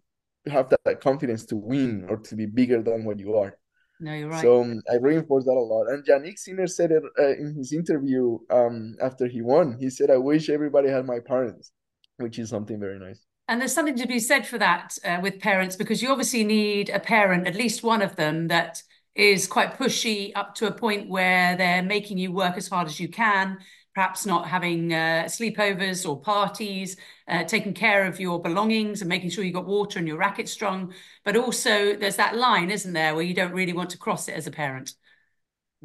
have 0.46 0.70
that, 0.70 0.80
that 0.84 1.00
confidence 1.00 1.44
to 1.46 1.56
win 1.56 2.06
or 2.08 2.16
to 2.18 2.36
be 2.36 2.46
bigger 2.46 2.82
than 2.82 3.04
what 3.04 3.18
you 3.18 3.36
are. 3.36 3.56
No, 4.00 4.12
you're 4.12 4.28
right. 4.28 4.42
So 4.42 4.62
um, 4.62 4.82
I 4.90 4.96
reinforce 4.96 5.44
that 5.44 5.52
a 5.52 5.60
lot. 5.60 5.88
And 5.88 6.04
Jannik 6.04 6.38
Sinner 6.38 6.66
said 6.66 6.90
it 6.90 7.02
uh, 7.18 7.28
in 7.36 7.54
his 7.54 7.72
interview 7.72 8.38
um, 8.50 8.96
after 9.00 9.26
he 9.26 9.40
won. 9.40 9.76
He 9.78 9.90
said, 9.90 10.10
"I 10.10 10.16
wish 10.16 10.50
everybody 10.50 10.88
had 10.88 11.06
my 11.06 11.20
parents," 11.20 11.72
which 12.18 12.38
is 12.38 12.50
something 12.50 12.80
very 12.80 12.98
nice. 12.98 13.24
And 13.46 13.60
there's 13.60 13.74
something 13.74 13.96
to 13.96 14.06
be 14.06 14.18
said 14.18 14.46
for 14.46 14.58
that 14.58 14.96
uh, 15.04 15.20
with 15.22 15.38
parents 15.38 15.76
because 15.76 16.02
you 16.02 16.08
obviously 16.10 16.44
need 16.44 16.88
a 16.88 16.98
parent, 16.98 17.46
at 17.46 17.54
least 17.54 17.82
one 17.82 18.02
of 18.02 18.16
them, 18.16 18.48
that 18.48 18.82
is 19.14 19.46
quite 19.46 19.78
pushy 19.78 20.32
up 20.34 20.54
to 20.56 20.66
a 20.66 20.72
point 20.72 21.08
where 21.08 21.56
they're 21.56 21.82
making 21.82 22.18
you 22.18 22.32
work 22.32 22.56
as 22.56 22.68
hard 22.68 22.88
as 22.88 22.98
you 22.98 23.08
can 23.08 23.58
perhaps 23.94 24.26
not 24.26 24.48
having 24.48 24.92
uh, 24.92 25.24
sleepovers 25.26 26.08
or 26.08 26.20
parties, 26.20 26.96
uh, 27.28 27.44
taking 27.44 27.72
care 27.72 28.06
of 28.06 28.18
your 28.18 28.42
belongings 28.42 29.00
and 29.00 29.08
making 29.08 29.30
sure 29.30 29.44
you 29.44 29.52
got 29.52 29.66
water 29.66 29.98
and 29.98 30.08
your 30.08 30.16
racket 30.16 30.48
strong. 30.48 30.92
But 31.24 31.36
also, 31.36 31.94
there's 31.96 32.16
that 32.16 32.36
line, 32.36 32.70
isn't 32.70 32.92
there, 32.92 33.14
where 33.14 33.24
you 33.24 33.34
don't 33.34 33.52
really 33.52 33.72
want 33.72 33.90
to 33.90 33.98
cross 33.98 34.28
it 34.28 34.34
as 34.34 34.46
a 34.46 34.50
parent. 34.50 34.94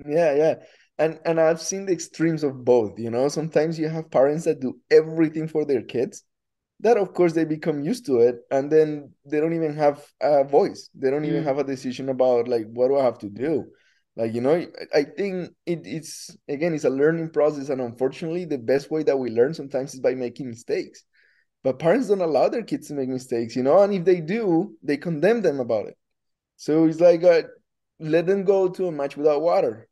Yeah, 0.06 0.34
yeah. 0.34 0.56
And 0.98 1.20
and 1.26 1.40
I've 1.40 1.62
seen 1.62 1.86
the 1.86 1.94
extremes 1.94 2.44
of 2.44 2.66
both, 2.66 3.00
you 3.00 3.10
know. 3.10 3.30
Sometimes 3.30 3.80
you 3.80 3.88
have 3.88 4.12
parents 4.12 4.46
that 4.46 4.60
do 4.60 4.80
everything 4.92 5.48
for 5.48 5.64
their 5.66 5.82
kids. 5.82 6.24
That 6.82 6.98
of 6.98 7.14
course 7.14 7.34
they 7.34 7.46
become 7.46 7.84
used 7.84 8.06
to 8.06 8.20
it 8.20 8.40
and 8.52 8.72
then 8.72 9.14
they 9.26 9.40
don't 9.40 9.54
even 9.54 9.76
have 9.76 10.06
a 10.22 10.44
voice. 10.44 10.90
They 10.96 11.12
don't 11.12 11.26
even 11.26 11.44
mm. 11.44 11.46
have 11.46 11.58
a 11.60 11.64
decision 11.64 12.10
about 12.10 12.48
like 12.48 12.66
what 12.72 12.88
do 12.88 12.98
I 12.98 13.04
have 13.04 13.20
to 13.20 13.30
do? 13.30 13.66
Like 14.20 14.34
you 14.34 14.42
know 14.42 14.66
i 14.94 15.04
think 15.04 15.50
it, 15.66 15.82
it's 15.86 16.36
again 16.50 16.74
it's 16.74 16.84
a 16.84 16.90
learning 16.90 17.30
process 17.30 17.70
and 17.70 17.80
unfortunately 17.80 18.44
the 18.44 18.58
best 18.58 18.92
way 18.92 19.02
that 19.02 19.18
we 19.18 19.30
learn 19.32 19.54
sometimes 19.54 19.94
is 19.94 20.02
by 20.02 20.14
making 20.14 20.50
mistakes. 20.50 21.04
But 21.62 21.78
parents 21.78 22.08
don't 22.08 22.22
allow 22.22 22.48
their 22.48 22.64
kids 22.64 22.88
to 22.88 22.94
make 22.94 23.10
mistakes 23.10 23.56
you 23.56 23.64
know 23.64 23.82
and 23.82 23.94
if 23.94 24.04
they 24.04 24.20
do 24.20 24.76
they 24.84 24.98
condemn 24.98 25.42
them 25.42 25.60
about 25.60 25.88
it. 25.88 25.98
So 26.58 26.86
it's 26.86 27.00
like 27.00 27.24
uh, 27.24 27.44
let 28.00 28.26
them 28.28 28.44
go 28.44 28.68
to 28.70 28.88
a 28.88 28.92
match 28.92 29.16
without 29.16 29.42
water. 29.42 29.88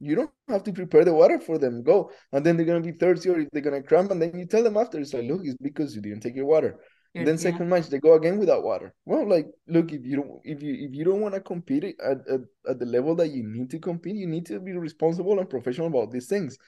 You 0.00 0.14
don't 0.14 0.30
have 0.48 0.64
to 0.64 0.72
prepare 0.72 1.04
the 1.04 1.14
water 1.14 1.38
for 1.38 1.56
them. 1.56 1.82
Go. 1.82 2.10
And 2.32 2.44
then 2.44 2.56
they're 2.56 2.66
going 2.66 2.82
to 2.82 2.92
be 2.92 2.98
thirsty 2.98 3.30
or 3.30 3.46
they're 3.52 3.62
going 3.62 3.82
to 3.82 3.86
cramp 3.86 4.10
and 4.10 4.20
then 4.20 4.38
you 4.38 4.46
tell 4.46 4.62
them 4.62 4.76
after 4.76 4.98
it's 4.98 5.14
like 5.14 5.24
look 5.24 5.42
it's 5.44 5.56
because 5.60 5.94
you 5.94 6.00
didn't 6.00 6.20
take 6.20 6.36
your 6.36 6.46
water 6.46 6.78
then 7.24 7.38
second 7.38 7.68
yeah. 7.68 7.76
match 7.76 7.88
they 7.88 7.98
go 7.98 8.14
again 8.14 8.38
without 8.38 8.64
water. 8.64 8.92
Well, 9.04 9.28
like 9.28 9.46
look, 9.68 9.92
if 9.92 10.04
you 10.04 10.16
don't 10.16 10.40
if 10.44 10.62
you 10.62 10.74
if 10.88 10.94
you 10.94 11.04
don't 11.04 11.20
want 11.20 11.34
to 11.34 11.40
compete 11.40 11.84
at, 11.84 12.18
at 12.28 12.40
at 12.68 12.78
the 12.78 12.86
level 12.86 13.14
that 13.16 13.28
you 13.28 13.44
need 13.44 13.70
to 13.70 13.78
compete, 13.78 14.16
you 14.16 14.26
need 14.26 14.46
to 14.46 14.58
be 14.60 14.72
responsible 14.72 15.38
and 15.38 15.48
professional 15.48 15.86
about 15.86 16.10
these 16.10 16.26
things. 16.26 16.58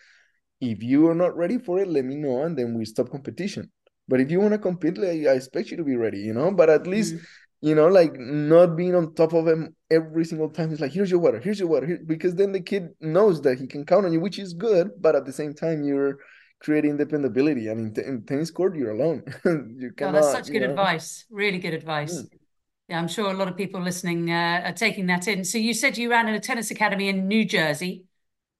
If 0.60 0.82
you 0.82 1.08
are 1.08 1.14
not 1.14 1.36
ready 1.36 1.58
for 1.58 1.78
it, 1.80 1.88
let 1.88 2.04
me 2.04 2.16
know 2.16 2.42
and 2.42 2.56
then 2.56 2.76
we 2.76 2.84
stop 2.84 3.10
competition. 3.10 3.70
But 4.08 4.20
if 4.20 4.30
you 4.30 4.40
want 4.40 4.52
to 4.52 4.58
compete, 4.58 4.96
like, 4.96 5.26
I 5.26 5.34
expect 5.34 5.70
you 5.70 5.76
to 5.76 5.84
be 5.84 5.96
ready, 5.96 6.18
you 6.18 6.32
know. 6.32 6.50
But 6.50 6.70
at 6.70 6.86
least 6.86 7.14
mm. 7.14 7.20
you 7.60 7.74
know, 7.74 7.88
like 7.88 8.18
not 8.18 8.76
being 8.76 8.94
on 8.94 9.14
top 9.14 9.32
of 9.34 9.46
him 9.46 9.74
every 9.90 10.24
single 10.24 10.48
time. 10.48 10.72
It's 10.72 10.80
like 10.80 10.92
here's 10.92 11.10
your 11.10 11.20
water, 11.20 11.40
here's 11.40 11.60
your 11.60 11.68
water, 11.68 11.86
Here, 11.86 12.00
because 12.06 12.34
then 12.34 12.52
the 12.52 12.60
kid 12.60 12.88
knows 13.00 13.42
that 13.42 13.58
he 13.58 13.66
can 13.66 13.84
count 13.84 14.06
on 14.06 14.12
you, 14.12 14.20
which 14.20 14.38
is 14.38 14.54
good. 14.54 14.90
But 15.00 15.14
at 15.16 15.26
the 15.26 15.32
same 15.32 15.54
time, 15.54 15.84
you're 15.84 16.18
creating 16.60 16.96
dependability. 16.96 17.70
I 17.70 17.74
mean, 17.74 17.94
in 17.96 18.22
tennis 18.24 18.50
court, 18.50 18.76
you're 18.76 18.92
alone. 18.92 19.22
you 19.44 19.92
cannot. 19.96 20.10
Oh, 20.10 20.20
that's 20.20 20.32
such 20.32 20.52
good 20.52 20.62
know. 20.62 20.70
advice. 20.70 21.24
Really 21.30 21.58
good 21.58 21.74
advice. 21.74 22.22
Mm. 22.22 22.28
Yeah, 22.88 22.98
I'm 22.98 23.08
sure 23.08 23.30
a 23.30 23.34
lot 23.34 23.48
of 23.48 23.56
people 23.56 23.82
listening 23.82 24.30
uh, 24.30 24.62
are 24.64 24.72
taking 24.72 25.06
that 25.06 25.28
in. 25.28 25.44
So 25.44 25.58
you 25.58 25.74
said 25.74 25.98
you 25.98 26.10
ran 26.10 26.26
in 26.28 26.34
a 26.34 26.40
tennis 26.40 26.70
academy 26.70 27.08
in 27.08 27.28
New 27.28 27.44
Jersey. 27.44 28.04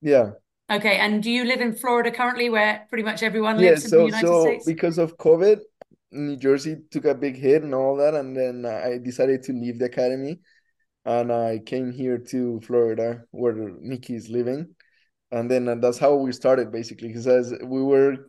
Yeah. 0.03 0.33
Okay, 0.71 0.99
and 0.99 1.23
do 1.23 1.31
you 1.31 1.45
live 1.45 1.63
in 1.63 1.75
Florida 1.75 2.11
currently, 2.11 2.51
where 2.51 2.87
pretty 2.91 3.03
much 3.03 3.23
everyone 3.23 3.57
lives 3.57 3.85
yeah, 3.85 3.89
so, 3.89 3.97
in 3.97 4.03
the 4.03 4.07
United 4.19 4.27
so 4.27 4.43
States? 4.43 4.67
because 4.67 4.99
of 4.99 5.17
COVID, 5.17 5.61
New 6.13 6.37
Jersey 6.37 6.77
took 6.91 7.07
a 7.07 7.15
big 7.15 7.37
hit 7.37 7.63
and 7.63 7.75
all 7.75 7.97
that, 7.97 8.13
and 8.15 8.37
then 8.37 8.67
I 8.67 8.99
decided 8.99 9.43
to 9.45 9.53
leave 9.55 9.79
the 9.79 9.87
academy, 9.87 10.41
and 11.07 11.33
I 11.33 11.61
came 11.65 11.91
here 11.91 12.19
to 12.19 12.61
Florida, 12.61 13.25
where 13.31 13.55
Nikki 13.81 14.15
is 14.15 14.29
living, 14.29 14.75
and 15.31 15.51
then 15.51 15.69
and 15.69 15.83
that's 15.83 15.99
how 15.99 16.15
we 16.15 16.33
started 16.33 16.73
basically. 16.73 17.13
He 17.13 17.21
says 17.21 17.55
we 17.63 17.83
were 17.83 18.29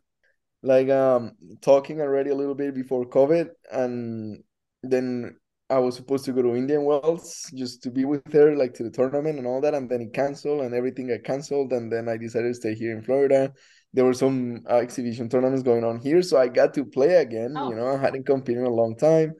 like 0.61 0.89
um 0.89 1.31
talking 1.61 2.01
already 2.01 2.31
a 2.31 2.35
little 2.35 2.55
bit 2.55 2.73
before 2.73 3.05
covid 3.05 3.49
and 3.71 4.43
then 4.83 5.35
i 5.69 5.77
was 5.77 5.95
supposed 5.95 6.25
to 6.25 6.33
go 6.33 6.41
to 6.41 6.55
indian 6.55 6.83
wells 6.83 7.49
just 7.55 7.81
to 7.81 7.89
be 7.89 8.03
with 8.05 8.31
her 8.33 8.55
like 8.55 8.73
to 8.73 8.83
the 8.83 8.91
tournament 8.91 9.37
and 9.37 9.47
all 9.47 9.61
that 9.61 9.73
and 9.73 9.89
then 9.89 10.01
it 10.01 10.13
canceled 10.13 10.61
and 10.61 10.73
everything 10.73 11.07
got 11.07 11.23
canceled 11.23 11.71
and 11.71 11.91
then 11.91 12.09
i 12.09 12.17
decided 12.17 12.49
to 12.49 12.53
stay 12.53 12.75
here 12.75 12.95
in 12.95 13.01
florida. 13.01 13.51
There 13.91 14.05
were 14.05 14.13
some 14.13 14.65
uh, 14.69 14.75
exhibition 14.75 15.29
tournaments 15.29 15.63
going 15.63 15.83
on 15.83 15.99
here 15.99 16.21
so 16.21 16.37
i 16.37 16.47
got 16.47 16.75
to 16.75 16.85
play 16.85 17.15
again 17.15 17.55
oh. 17.57 17.69
you 17.69 17.75
know 17.75 17.87
i 17.87 17.97
hadn't 17.97 18.25
competed 18.25 18.61
in 18.61 18.67
a 18.67 18.69
long 18.69 18.95
time. 18.95 19.33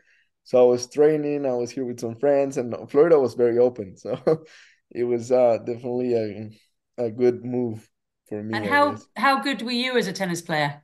So 0.43 0.58
i 0.58 0.65
was 0.65 0.89
training 0.89 1.45
i 1.45 1.54
was 1.54 1.69
here 1.69 1.86
with 1.86 2.00
some 2.00 2.15
friends 2.15 2.58
and 2.58 2.74
florida 2.89 3.19
was 3.19 3.36
very 3.36 3.60
open 3.60 3.95
so 3.95 4.17
it 4.89 5.04
was 5.04 5.32
uh 5.32 5.60
definitely 5.60 6.15
a 6.15 6.50
a 6.99 7.09
good 7.09 7.43
move 7.43 7.89
for 8.27 8.43
me. 8.43 8.57
And 8.57 8.65
how 8.65 8.97
how 9.15 9.41
good 9.41 9.62
were 9.62 9.71
you 9.71 9.97
as 9.97 10.07
a 10.07 10.13
tennis 10.13 10.41
player? 10.41 10.83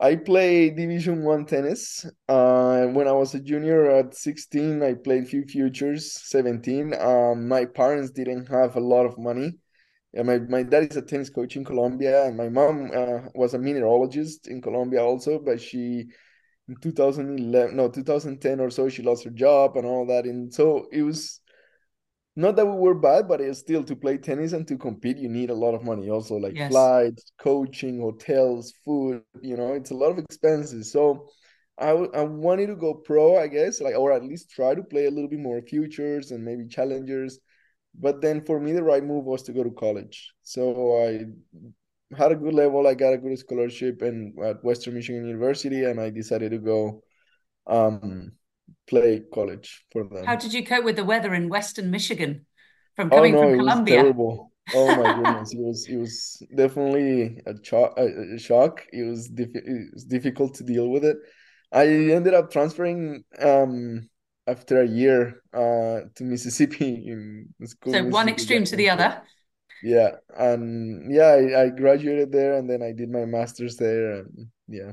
I 0.00 0.16
played 0.16 0.76
Division 0.76 1.22
One 1.22 1.46
tennis. 1.46 2.04
Uh, 2.28 2.86
when 2.86 3.06
I 3.06 3.12
was 3.12 3.34
a 3.34 3.40
junior 3.40 3.90
at 3.90 4.14
16, 4.14 4.82
I 4.82 4.94
played 4.94 5.28
few 5.28 5.44
futures. 5.44 6.12
17. 6.12 6.94
Um, 6.94 7.48
my 7.48 7.64
parents 7.64 8.10
didn't 8.10 8.46
have 8.48 8.76
a 8.76 8.80
lot 8.80 9.06
of 9.06 9.16
money. 9.18 9.54
And 10.12 10.26
my, 10.26 10.38
my 10.38 10.62
dad 10.62 10.90
is 10.90 10.96
a 10.96 11.02
tennis 11.02 11.30
coach 11.30 11.56
in 11.56 11.64
Colombia, 11.64 12.24
and 12.24 12.36
my 12.36 12.48
mom 12.48 12.90
uh, 12.94 13.28
was 13.34 13.54
a 13.54 13.58
mineralogist 13.58 14.46
in 14.48 14.60
Colombia 14.60 15.02
also. 15.02 15.38
But 15.38 15.60
she, 15.60 16.06
in 16.68 16.76
2011, 16.80 17.76
no, 17.76 17.88
2010 17.88 18.60
or 18.60 18.70
so, 18.70 18.88
she 18.88 19.02
lost 19.02 19.24
her 19.24 19.30
job 19.30 19.76
and 19.76 19.86
all 19.86 20.06
that. 20.06 20.24
And 20.24 20.52
so 20.52 20.86
it 20.92 21.02
was 21.02 21.40
not 22.36 22.56
that 22.56 22.66
we 22.66 22.76
were 22.76 22.94
bad, 22.94 23.28
but 23.28 23.40
it's 23.40 23.60
still 23.60 23.84
to 23.84 23.96
play 23.96 24.18
tennis 24.18 24.52
and 24.52 24.66
to 24.68 24.76
compete, 24.76 25.18
you 25.18 25.28
need 25.28 25.50
a 25.50 25.54
lot 25.54 25.74
of 25.74 25.84
money. 25.84 26.10
Also, 26.10 26.36
like 26.36 26.56
yes. 26.56 26.70
flights, 26.70 27.32
coaching, 27.38 28.00
hotels, 28.00 28.74
food. 28.84 29.22
You 29.40 29.56
know, 29.56 29.74
it's 29.74 29.90
a 29.90 29.94
lot 29.94 30.10
of 30.10 30.18
expenses. 30.18 30.90
So, 30.90 31.28
I, 31.78 31.90
I 31.90 32.22
wanted 32.22 32.68
to 32.68 32.76
go 32.76 32.94
pro, 32.94 33.36
I 33.36 33.48
guess, 33.48 33.80
like 33.80 33.96
or 33.96 34.12
at 34.12 34.24
least 34.24 34.50
try 34.50 34.74
to 34.74 34.82
play 34.82 35.06
a 35.06 35.10
little 35.10 35.28
bit 35.28 35.40
more 35.40 35.60
futures 35.62 36.30
and 36.30 36.44
maybe 36.44 36.66
challengers. 36.66 37.40
But 37.98 38.20
then 38.20 38.44
for 38.44 38.60
me, 38.60 38.72
the 38.72 38.82
right 38.82 39.04
move 39.04 39.24
was 39.24 39.42
to 39.44 39.52
go 39.52 39.64
to 39.64 39.70
college. 39.70 40.32
So 40.42 41.04
I 41.04 41.24
had 42.16 42.32
a 42.32 42.36
good 42.36 42.54
level. 42.54 42.86
I 42.86 42.94
got 42.94 43.14
a 43.14 43.18
good 43.18 43.38
scholarship 43.38 44.02
and 44.02 44.38
at 44.40 44.62
Western 44.62 44.94
Michigan 44.94 45.26
University, 45.26 45.84
and 45.84 46.00
I 46.00 46.10
decided 46.10 46.52
to 46.52 46.58
go 46.58 47.02
um 47.66 48.32
play 48.86 49.22
college 49.32 49.84
for 49.92 50.04
them. 50.04 50.24
How 50.24 50.36
did 50.36 50.52
you 50.52 50.64
cope 50.64 50.84
with 50.84 50.96
the 50.96 51.04
weather 51.04 51.34
in 51.34 51.48
Western 51.48 51.90
Michigan 51.90 52.46
from 52.96 53.08
oh, 53.12 53.16
coming 53.16 53.36
oh, 53.36 53.42
no, 53.42 53.48
from 53.48 53.58
Colombia? 53.58 54.02
terrible. 54.02 54.52
Oh 54.74 54.96
my 54.96 55.12
goodness, 55.22 55.52
it 55.52 55.60
was 55.60 55.88
it 55.88 55.96
was 55.96 56.42
definitely 56.56 57.40
a, 57.46 57.54
cho- 57.54 57.94
a 57.96 58.38
shock. 58.38 58.86
It 58.92 59.02
was, 59.02 59.28
diff- 59.28 59.54
it 59.54 59.92
was 59.92 60.04
difficult 60.04 60.54
to 60.54 60.64
deal 60.64 60.88
with 60.88 61.04
it. 61.04 61.18
I 61.72 61.86
ended 61.86 62.34
up 62.34 62.50
transferring 62.50 63.24
um, 63.40 64.08
after 64.46 64.80
a 64.80 64.86
year 64.86 65.42
uh, 65.52 66.08
to 66.14 66.24
Mississippi 66.24 67.04
in 67.06 67.48
school. 67.66 67.92
So 67.92 68.04
one 68.04 68.28
extreme 68.28 68.64
to 68.64 68.76
the 68.76 68.90
other. 68.90 69.22
Yeah, 69.82 70.12
and 70.34 71.12
yeah, 71.12 71.26
I, 71.26 71.64
I 71.64 71.68
graduated 71.68 72.32
there, 72.32 72.54
and 72.54 72.70
then 72.70 72.82
I 72.82 72.92
did 72.92 73.10
my 73.10 73.26
master's 73.26 73.76
there, 73.76 74.20
and 74.20 74.48
yeah. 74.66 74.92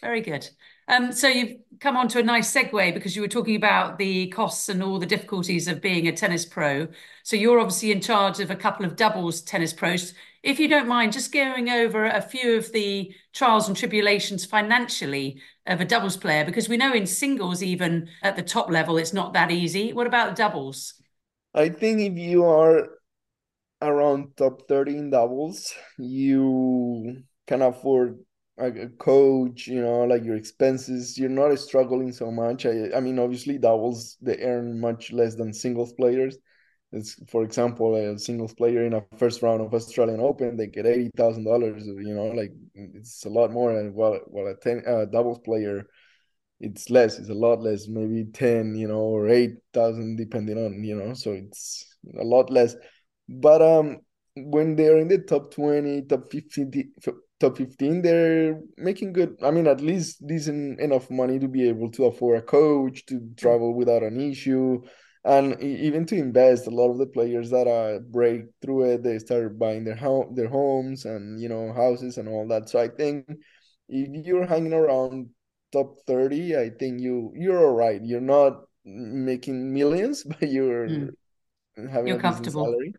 Very 0.00 0.22
good. 0.22 0.48
Um, 0.88 1.12
so 1.12 1.28
you've 1.28 1.58
come 1.80 1.96
on 1.96 2.08
to 2.08 2.18
a 2.18 2.22
nice 2.22 2.52
segue 2.54 2.94
because 2.94 3.16
you 3.16 3.22
were 3.22 3.28
talking 3.28 3.56
about 3.56 3.98
the 3.98 4.28
costs 4.28 4.68
and 4.68 4.82
all 4.82 4.98
the 4.98 5.06
difficulties 5.06 5.68
of 5.68 5.80
being 5.80 6.08
a 6.08 6.12
tennis 6.12 6.44
pro. 6.44 6.88
So 7.22 7.36
you're 7.36 7.58
obviously 7.58 7.90
in 7.92 8.00
charge 8.00 8.40
of 8.40 8.50
a 8.50 8.56
couple 8.56 8.84
of 8.84 8.96
doubles 8.96 9.40
tennis 9.42 9.72
pros. 9.72 10.14
If 10.42 10.60
you 10.60 10.68
don't 10.68 10.88
mind, 10.88 11.14
just 11.14 11.32
going 11.32 11.70
over 11.70 12.04
a 12.04 12.20
few 12.20 12.56
of 12.56 12.70
the 12.72 13.14
trials 13.32 13.66
and 13.66 13.76
tribulations 13.76 14.44
financially 14.44 15.40
of 15.66 15.80
a 15.80 15.86
doubles 15.86 16.18
player, 16.18 16.44
because 16.44 16.68
we 16.68 16.76
know 16.76 16.92
in 16.92 17.06
singles, 17.06 17.62
even 17.62 18.10
at 18.22 18.36
the 18.36 18.42
top 18.42 18.70
level, 18.70 18.98
it's 18.98 19.14
not 19.14 19.32
that 19.32 19.50
easy. 19.50 19.94
What 19.94 20.06
about 20.06 20.36
doubles? 20.36 20.94
I 21.54 21.68
think 21.70 22.00
if 22.00 22.18
you 22.18 22.44
are 22.44 22.88
around 23.80 24.36
top 24.36 24.68
30 24.68 24.96
in 24.98 25.10
doubles, 25.10 25.72
you 25.98 27.22
can 27.46 27.62
afford 27.62 28.23
a 28.58 28.88
coach, 28.98 29.66
you 29.66 29.82
know, 29.82 30.04
like 30.04 30.24
your 30.24 30.36
expenses, 30.36 31.18
you're 31.18 31.28
not 31.28 31.58
struggling 31.58 32.12
so 32.12 32.30
much. 32.30 32.66
I, 32.66 32.90
I 32.94 33.00
mean, 33.00 33.18
obviously 33.18 33.58
doubles 33.58 34.16
they 34.20 34.38
earn 34.38 34.80
much 34.80 35.12
less 35.12 35.34
than 35.34 35.52
singles 35.52 35.92
players, 35.92 36.38
it's 36.94 37.16
for 37.28 37.42
example 37.42 37.96
a 37.96 38.18
singles 38.18 38.54
player 38.54 38.84
in 38.84 38.94
a 38.94 39.02
first 39.18 39.42
round 39.42 39.60
of 39.60 39.74
Australian 39.74 40.20
Open 40.20 40.56
they 40.56 40.68
get 40.68 40.86
eighty 40.86 41.10
thousand 41.16 41.44
dollars 41.44 41.84
you 41.86 42.14
know 42.14 42.26
like 42.26 42.52
it's 42.74 43.24
a 43.24 43.28
lot 43.28 43.50
more 43.50 43.76
and 43.76 43.94
while 43.94 44.20
while 44.28 44.46
a 44.46 44.54
ten 44.54 44.82
uh, 44.86 45.04
doubles 45.04 45.40
player 45.40 45.86
it's 46.60 46.90
less 46.90 47.18
it's 47.18 47.30
a 47.30 47.34
lot 47.34 47.60
less 47.60 47.88
maybe 47.88 48.24
10 48.32 48.76
you 48.76 48.86
know 48.86 49.00
or 49.00 49.28
8000 49.28 50.16
depending 50.16 50.56
on 50.56 50.84
you 50.84 50.94
know 50.94 51.14
so 51.14 51.32
it's 51.32 51.96
a 52.18 52.24
lot 52.24 52.48
less 52.48 52.76
but 53.28 53.60
um 53.60 53.98
when 54.36 54.76
they're 54.76 54.98
in 54.98 55.08
the 55.08 55.18
top 55.18 55.52
20 55.52 56.02
top 56.02 56.30
15 56.30 56.70
top 57.40 57.56
15 57.56 58.02
they're 58.02 58.60
making 58.76 59.12
good 59.12 59.36
i 59.42 59.50
mean 59.50 59.66
at 59.66 59.80
least 59.80 60.24
decent 60.26 60.80
enough 60.80 61.10
money 61.10 61.38
to 61.38 61.48
be 61.48 61.68
able 61.68 61.90
to 61.90 62.04
afford 62.04 62.38
a 62.38 62.42
coach 62.42 63.04
to 63.06 63.20
travel 63.36 63.74
without 63.74 64.02
an 64.02 64.20
issue 64.20 64.80
and 65.24 65.60
even 65.62 66.04
to 66.06 66.16
invest. 66.16 66.66
A 66.66 66.70
lot 66.70 66.90
of 66.90 66.98
the 66.98 67.06
players 67.06 67.50
that 67.50 67.66
uh, 67.66 68.00
break 68.10 68.42
through 68.60 68.92
it 68.92 69.02
they 69.02 69.18
start 69.18 69.58
buying 69.58 69.84
their 69.84 69.96
home 69.96 70.34
their 70.34 70.48
homes 70.48 71.04
and 71.04 71.40
you 71.40 71.48
know 71.48 71.72
houses 71.72 72.18
and 72.18 72.28
all 72.28 72.46
that. 72.48 72.68
So 72.68 72.78
i 72.78 72.88
think 72.88 73.26
if 73.88 74.26
you're 74.26 74.46
hanging 74.46 74.72
around 74.72 75.30
top 75.72 75.98
30 76.06 76.56
i 76.56 76.70
think 76.70 77.00
you 77.00 77.32
you're 77.34 77.58
all 77.58 77.74
right. 77.74 78.00
You're 78.02 78.20
not 78.20 78.64
making 78.84 79.72
millions 79.72 80.24
but 80.28 80.50
you're 80.50 80.88
mm. 80.88 81.10
having 81.90 82.08
you're 82.08 82.18
a 82.18 82.22
comfortable. 82.22 82.64
salary 82.64 82.94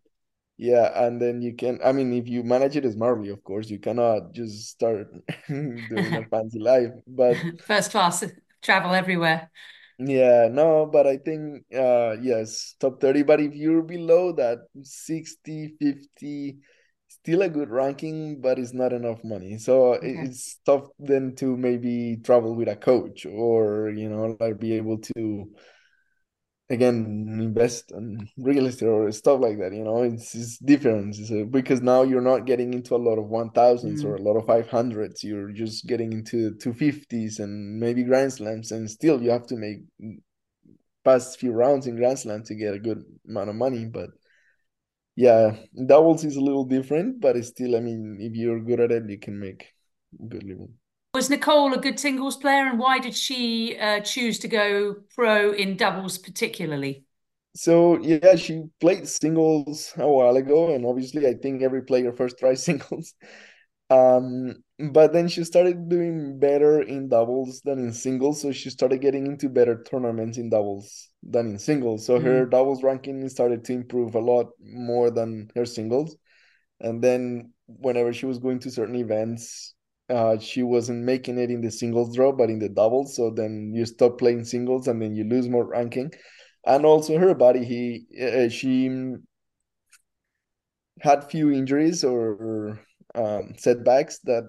yeah 0.58 1.06
and 1.06 1.22
then 1.22 1.42
you 1.42 1.54
can 1.54 1.80
i 1.84 1.92
mean 1.92 2.14
if 2.14 2.28
you 2.28 2.44
manage 2.44 2.78
it 2.78 2.90
smartly 2.92 3.30
of 3.30 3.44
course 3.44 3.70
you 3.70 3.80
cannot 3.80 4.32
just 4.34 4.70
start 4.70 5.08
doing 5.48 6.16
a 6.16 6.26
fancy 6.32 6.60
life 6.60 6.92
but 7.08 7.36
first 7.66 7.92
class 7.92 8.24
travel 8.62 8.94
everywhere 8.94 9.50
yeah, 9.98 10.50
no, 10.52 10.86
but 10.86 11.08
I 11.08 11.18
think 11.18 11.64
uh 11.74 12.18
yes, 12.22 12.76
top 12.80 13.00
30. 13.00 13.24
But 13.24 13.40
if 13.40 13.56
you're 13.56 13.82
below 13.82 14.34
that 14.34 14.60
60, 14.82 15.76
50, 15.80 16.58
still 17.08 17.42
a 17.44 17.50
good 17.50 17.70
ranking, 17.70 18.42
but 18.42 18.60
it's 18.60 18.74
not 18.74 18.92
enough 18.92 19.24
money. 19.24 19.58
So 19.58 19.96
okay. 19.96 20.12
it's 20.12 20.60
tough 20.66 20.88
then 21.00 21.36
to 21.36 21.56
maybe 21.56 22.18
travel 22.24 22.56
with 22.56 22.68
a 22.68 22.76
coach 22.76 23.26
or 23.26 23.90
you 23.90 24.10
know, 24.10 24.36
like 24.40 24.60
be 24.60 24.74
able 24.74 24.98
to 24.98 25.50
again 26.70 27.28
invest 27.40 27.92
in 27.92 28.28
real 28.38 28.66
estate 28.66 28.88
or 28.88 29.12
stuff 29.12 29.40
like 29.40 29.60
that 29.60 29.72
you 29.72 29.84
know 29.84 30.02
it's, 30.02 30.34
it's 30.34 30.58
different. 30.58 31.16
It's 31.18 31.30
a, 31.30 31.44
because 31.44 31.82
now 31.82 32.02
you're 32.02 32.22
not 32.22 32.46
getting 32.46 32.74
into 32.74 32.96
a 32.96 32.98
lot 32.98 33.20
of 33.20 33.26
1000s 33.26 33.54
mm. 33.54 34.04
or 34.04 34.16
a 34.16 34.22
lot 34.22 34.36
of 34.36 34.46
500s 34.46 35.24
you're 35.24 35.52
just 35.52 35.86
getting 35.86 36.12
into 36.12 36.56
250s 36.56 37.40
and 37.40 37.80
maybe 37.80 38.04
grand 38.04 38.34
slams 38.34 38.72
and 38.72 38.90
still 38.90 39.22
you 39.22 39.30
have 39.30 39.46
to 39.48 39.56
make 39.56 39.78
past 41.04 41.40
few 41.40 41.52
rounds 41.52 41.86
in 41.86 41.98
grand 41.98 42.18
slam 42.18 42.44
to 42.44 42.56
get 42.56 42.74
a 42.74 42.80
good 42.80 43.04
amount 43.30 43.50
of 43.50 43.56
money 43.56 43.86
but 43.86 44.10
yeah 45.16 45.56
doubles 45.86 46.26
is 46.26 46.36
a 46.36 46.42
little 46.42 46.66
different 46.66 47.22
but 47.22 47.36
it's 47.36 47.50
still 47.50 47.76
i 47.76 47.80
mean 47.80 48.18
if 48.20 48.36
you're 48.36 48.60
good 48.60 48.80
at 48.80 48.92
it 48.92 49.08
you 49.08 49.20
can 49.20 49.40
make 49.40 49.68
good 50.28 50.44
living 50.44 50.74
was 51.16 51.30
Nicole 51.30 51.74
a 51.74 51.78
good 51.78 52.00
singles 52.00 52.36
player, 52.36 52.68
and 52.68 52.78
why 52.78 53.00
did 53.00 53.16
she 53.16 53.78
uh, 53.80 54.02
choose 54.02 54.38
to 54.40 54.48
go 54.50 54.98
pro 55.16 55.52
in 55.54 55.78
doubles 55.78 56.18
particularly? 56.18 57.06
So 57.56 57.98
yeah, 58.02 58.36
she 58.36 58.64
played 58.82 59.08
singles 59.08 59.94
a 59.96 60.08
while 60.08 60.36
ago, 60.36 60.76
and 60.76 60.86
obviously, 60.86 61.26
I 61.26 61.36
think 61.36 61.64
every 61.64 61.84
player 61.84 62.12
first 62.12 62.38
tries 62.38 62.64
singles. 62.70 63.14
Um, 63.90 64.56
but 64.92 65.14
then 65.14 65.30
she 65.30 65.44
started 65.46 65.88
doing 65.88 66.38
better 66.38 66.82
in 66.82 67.08
doubles 67.08 67.62
than 67.64 67.80
in 67.80 67.94
singles, 67.94 68.42
so 68.42 68.52
she 68.52 68.70
started 68.70 69.00
getting 69.00 69.26
into 69.26 69.48
better 69.48 69.84
tournaments 69.84 70.38
in 70.38 70.50
doubles 70.50 71.10
than 71.24 71.52
in 71.52 71.60
singles. 71.60 72.06
So 72.06 72.20
mm. 72.20 72.24
her 72.24 72.46
doubles 72.46 72.84
ranking 72.84 73.30
started 73.30 73.64
to 73.66 73.74
improve 73.74 74.16
a 74.16 74.20
lot 74.20 74.48
more 74.60 75.12
than 75.12 75.50
her 75.56 75.66
singles. 75.66 76.18
And 76.82 77.02
then 77.02 77.54
whenever 77.68 78.12
she 78.12 78.26
was 78.26 78.40
going 78.40 78.60
to 78.60 78.72
certain 78.72 78.96
events, 78.96 79.75
uh, 80.10 80.38
she 80.38 80.64
wasn't 80.64 81.04
making 81.04 81.38
it 81.38 81.50
in 81.50 81.62
the 81.62 81.72
singles 81.72 82.16
draw, 82.16 82.32
but 82.32 82.50
in 82.50 82.60
the 82.60 82.70
doubles. 82.70 83.16
So 83.16 83.30
then 83.30 83.72
you 83.74 83.86
stop 83.86 84.18
playing 84.18 84.46
singles, 84.46 84.88
and 84.88 85.02
then 85.02 85.16
you 85.16 85.24
lose 85.24 85.50
more 85.50 85.66
ranking. 85.66 86.12
And 86.66 86.86
also 86.86 87.18
her 87.18 87.36
body, 87.36 87.64
he 87.64 88.06
uh, 88.22 88.50
she 88.50 89.14
had 91.02 91.30
few 91.30 91.52
injuries 91.52 92.04
or 92.04 92.80
um, 93.14 93.54
setbacks 93.58 94.20
that, 94.24 94.44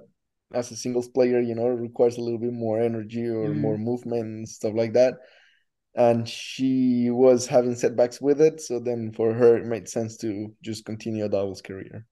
as 0.55 0.71
a 0.71 0.77
singles 0.77 1.09
player, 1.09 1.41
you 1.41 1.55
know, 1.55 1.67
requires 1.67 2.17
a 2.17 2.21
little 2.21 2.39
bit 2.39 2.53
more 2.53 2.81
energy 2.81 3.27
or 3.27 3.49
mm. 3.49 3.57
more 3.57 3.77
movement 3.77 4.23
and 4.23 4.49
stuff 4.49 4.73
like 4.75 4.93
that. 4.95 5.15
And 5.95 6.29
she 6.29 7.09
was 7.11 7.47
having 7.47 7.75
setbacks 7.75 8.21
with 8.21 8.41
it, 8.41 8.61
so 8.61 8.79
then 8.79 9.13
for 9.13 9.33
her 9.33 9.57
it 9.57 9.67
made 9.67 9.89
sense 9.89 10.17
to 10.19 10.55
just 10.63 10.85
continue 10.85 11.25
a 11.25 11.29
doubles 11.29 11.63
career. 11.63 12.07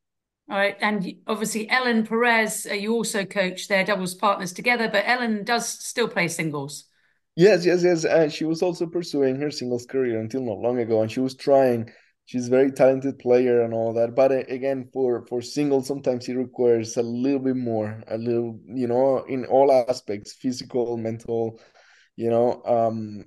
All 0.50 0.58
right, 0.58 0.76
and 0.80 1.14
obviously 1.26 1.70
Ellen 1.70 2.06
Perez, 2.06 2.66
uh, 2.70 2.74
you 2.74 2.92
also 2.92 3.24
coach 3.24 3.66
their 3.66 3.82
doubles 3.82 4.14
partners 4.14 4.52
together, 4.52 4.88
but 4.88 5.04
Ellen 5.06 5.42
does 5.42 5.66
still 5.66 6.06
play 6.06 6.28
singles. 6.28 6.84
Yes, 7.34 7.64
yes, 7.64 7.82
yes. 7.82 8.32
She 8.32 8.44
was 8.44 8.62
also 8.62 8.86
pursuing 8.86 9.40
her 9.40 9.50
singles 9.50 9.86
career 9.86 10.20
until 10.20 10.42
not 10.42 10.58
long 10.58 10.78
ago, 10.78 11.00
and 11.02 11.10
she 11.10 11.20
was 11.20 11.34
trying. 11.34 11.90
She's 12.26 12.46
a 12.46 12.50
very 12.50 12.70
talented 12.70 13.18
player 13.18 13.62
and 13.62 13.74
all 13.74 13.94
that. 13.94 14.14
But 14.14 14.32
uh, 14.32 14.42
again, 14.48 14.88
for 14.92 15.26
for 15.26 15.42
singles, 15.42 15.86
sometimes 15.86 16.28
it 16.28 16.34
requires 16.34 16.96
a 16.96 17.02
little 17.02 17.40
bit 17.40 17.56
more, 17.56 18.02
a 18.06 18.18
little, 18.18 18.60
you 18.66 18.86
know, 18.86 19.24
in 19.24 19.46
all 19.46 19.72
aspects, 19.72 20.34
physical, 20.34 20.96
mental, 20.96 21.58
you 22.16 22.30
know. 22.30 22.62
Um, 22.64 23.24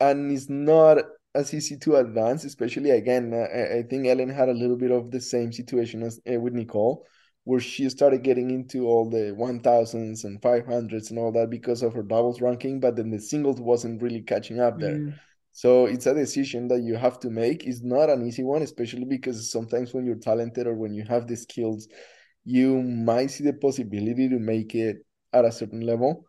and 0.00 0.30
it's 0.30 0.48
not 0.50 0.98
as 1.36 1.52
easy 1.52 1.76
to 1.76 1.96
advance, 1.96 2.44
especially 2.44 2.90
again. 2.90 3.32
I, 3.34 3.78
I, 3.78 3.82
think 3.82 4.06
Ellen 4.06 4.30
had 4.30 4.48
a 4.48 4.54
little 4.54 4.76
bit 4.76 4.90
of 4.90 5.10
the 5.10 5.20
same 5.20 5.52
situation 5.52 6.02
as 6.02 6.18
uh, 6.32 6.40
with 6.40 6.54
Nicole, 6.54 7.06
where 7.44 7.60
she 7.60 7.88
started 7.90 8.22
getting 8.22 8.50
into 8.50 8.86
all 8.86 9.08
the 9.10 9.34
1000s 9.38 10.24
and 10.24 10.40
500s 10.40 11.10
and 11.10 11.18
all 11.18 11.32
that 11.32 11.50
because 11.50 11.82
of 11.82 11.92
her 11.92 12.02
doubles 12.02 12.40
ranking, 12.40 12.80
but 12.80 12.96
then 12.96 13.10
the 13.10 13.20
singles 13.20 13.60
wasn't 13.60 14.02
really 14.02 14.22
catching 14.22 14.60
up 14.60 14.80
there. 14.80 14.96
Mm. 14.96 15.14
So 15.52 15.86
it's 15.86 16.06
a 16.06 16.14
decision 16.14 16.68
that 16.68 16.80
you 16.80 16.96
have 16.96 17.20
to 17.20 17.30
make. 17.30 17.66
It's 17.66 17.82
not 17.82 18.10
an 18.10 18.26
easy 18.26 18.42
one, 18.42 18.62
especially 18.62 19.04
because 19.04 19.50
sometimes 19.50 19.92
when 19.92 20.04
you're 20.04 20.16
talented 20.16 20.66
or 20.66 20.74
when 20.74 20.94
you 20.94 21.04
have 21.04 21.26
the 21.26 21.36
skills, 21.36 21.88
you 22.44 22.82
might 22.82 23.30
see 23.30 23.44
the 23.44 23.52
possibility 23.52 24.28
to 24.28 24.38
make 24.38 24.74
it 24.74 24.98
at 25.32 25.44
a 25.44 25.52
certain 25.52 25.80
level. 25.80 26.24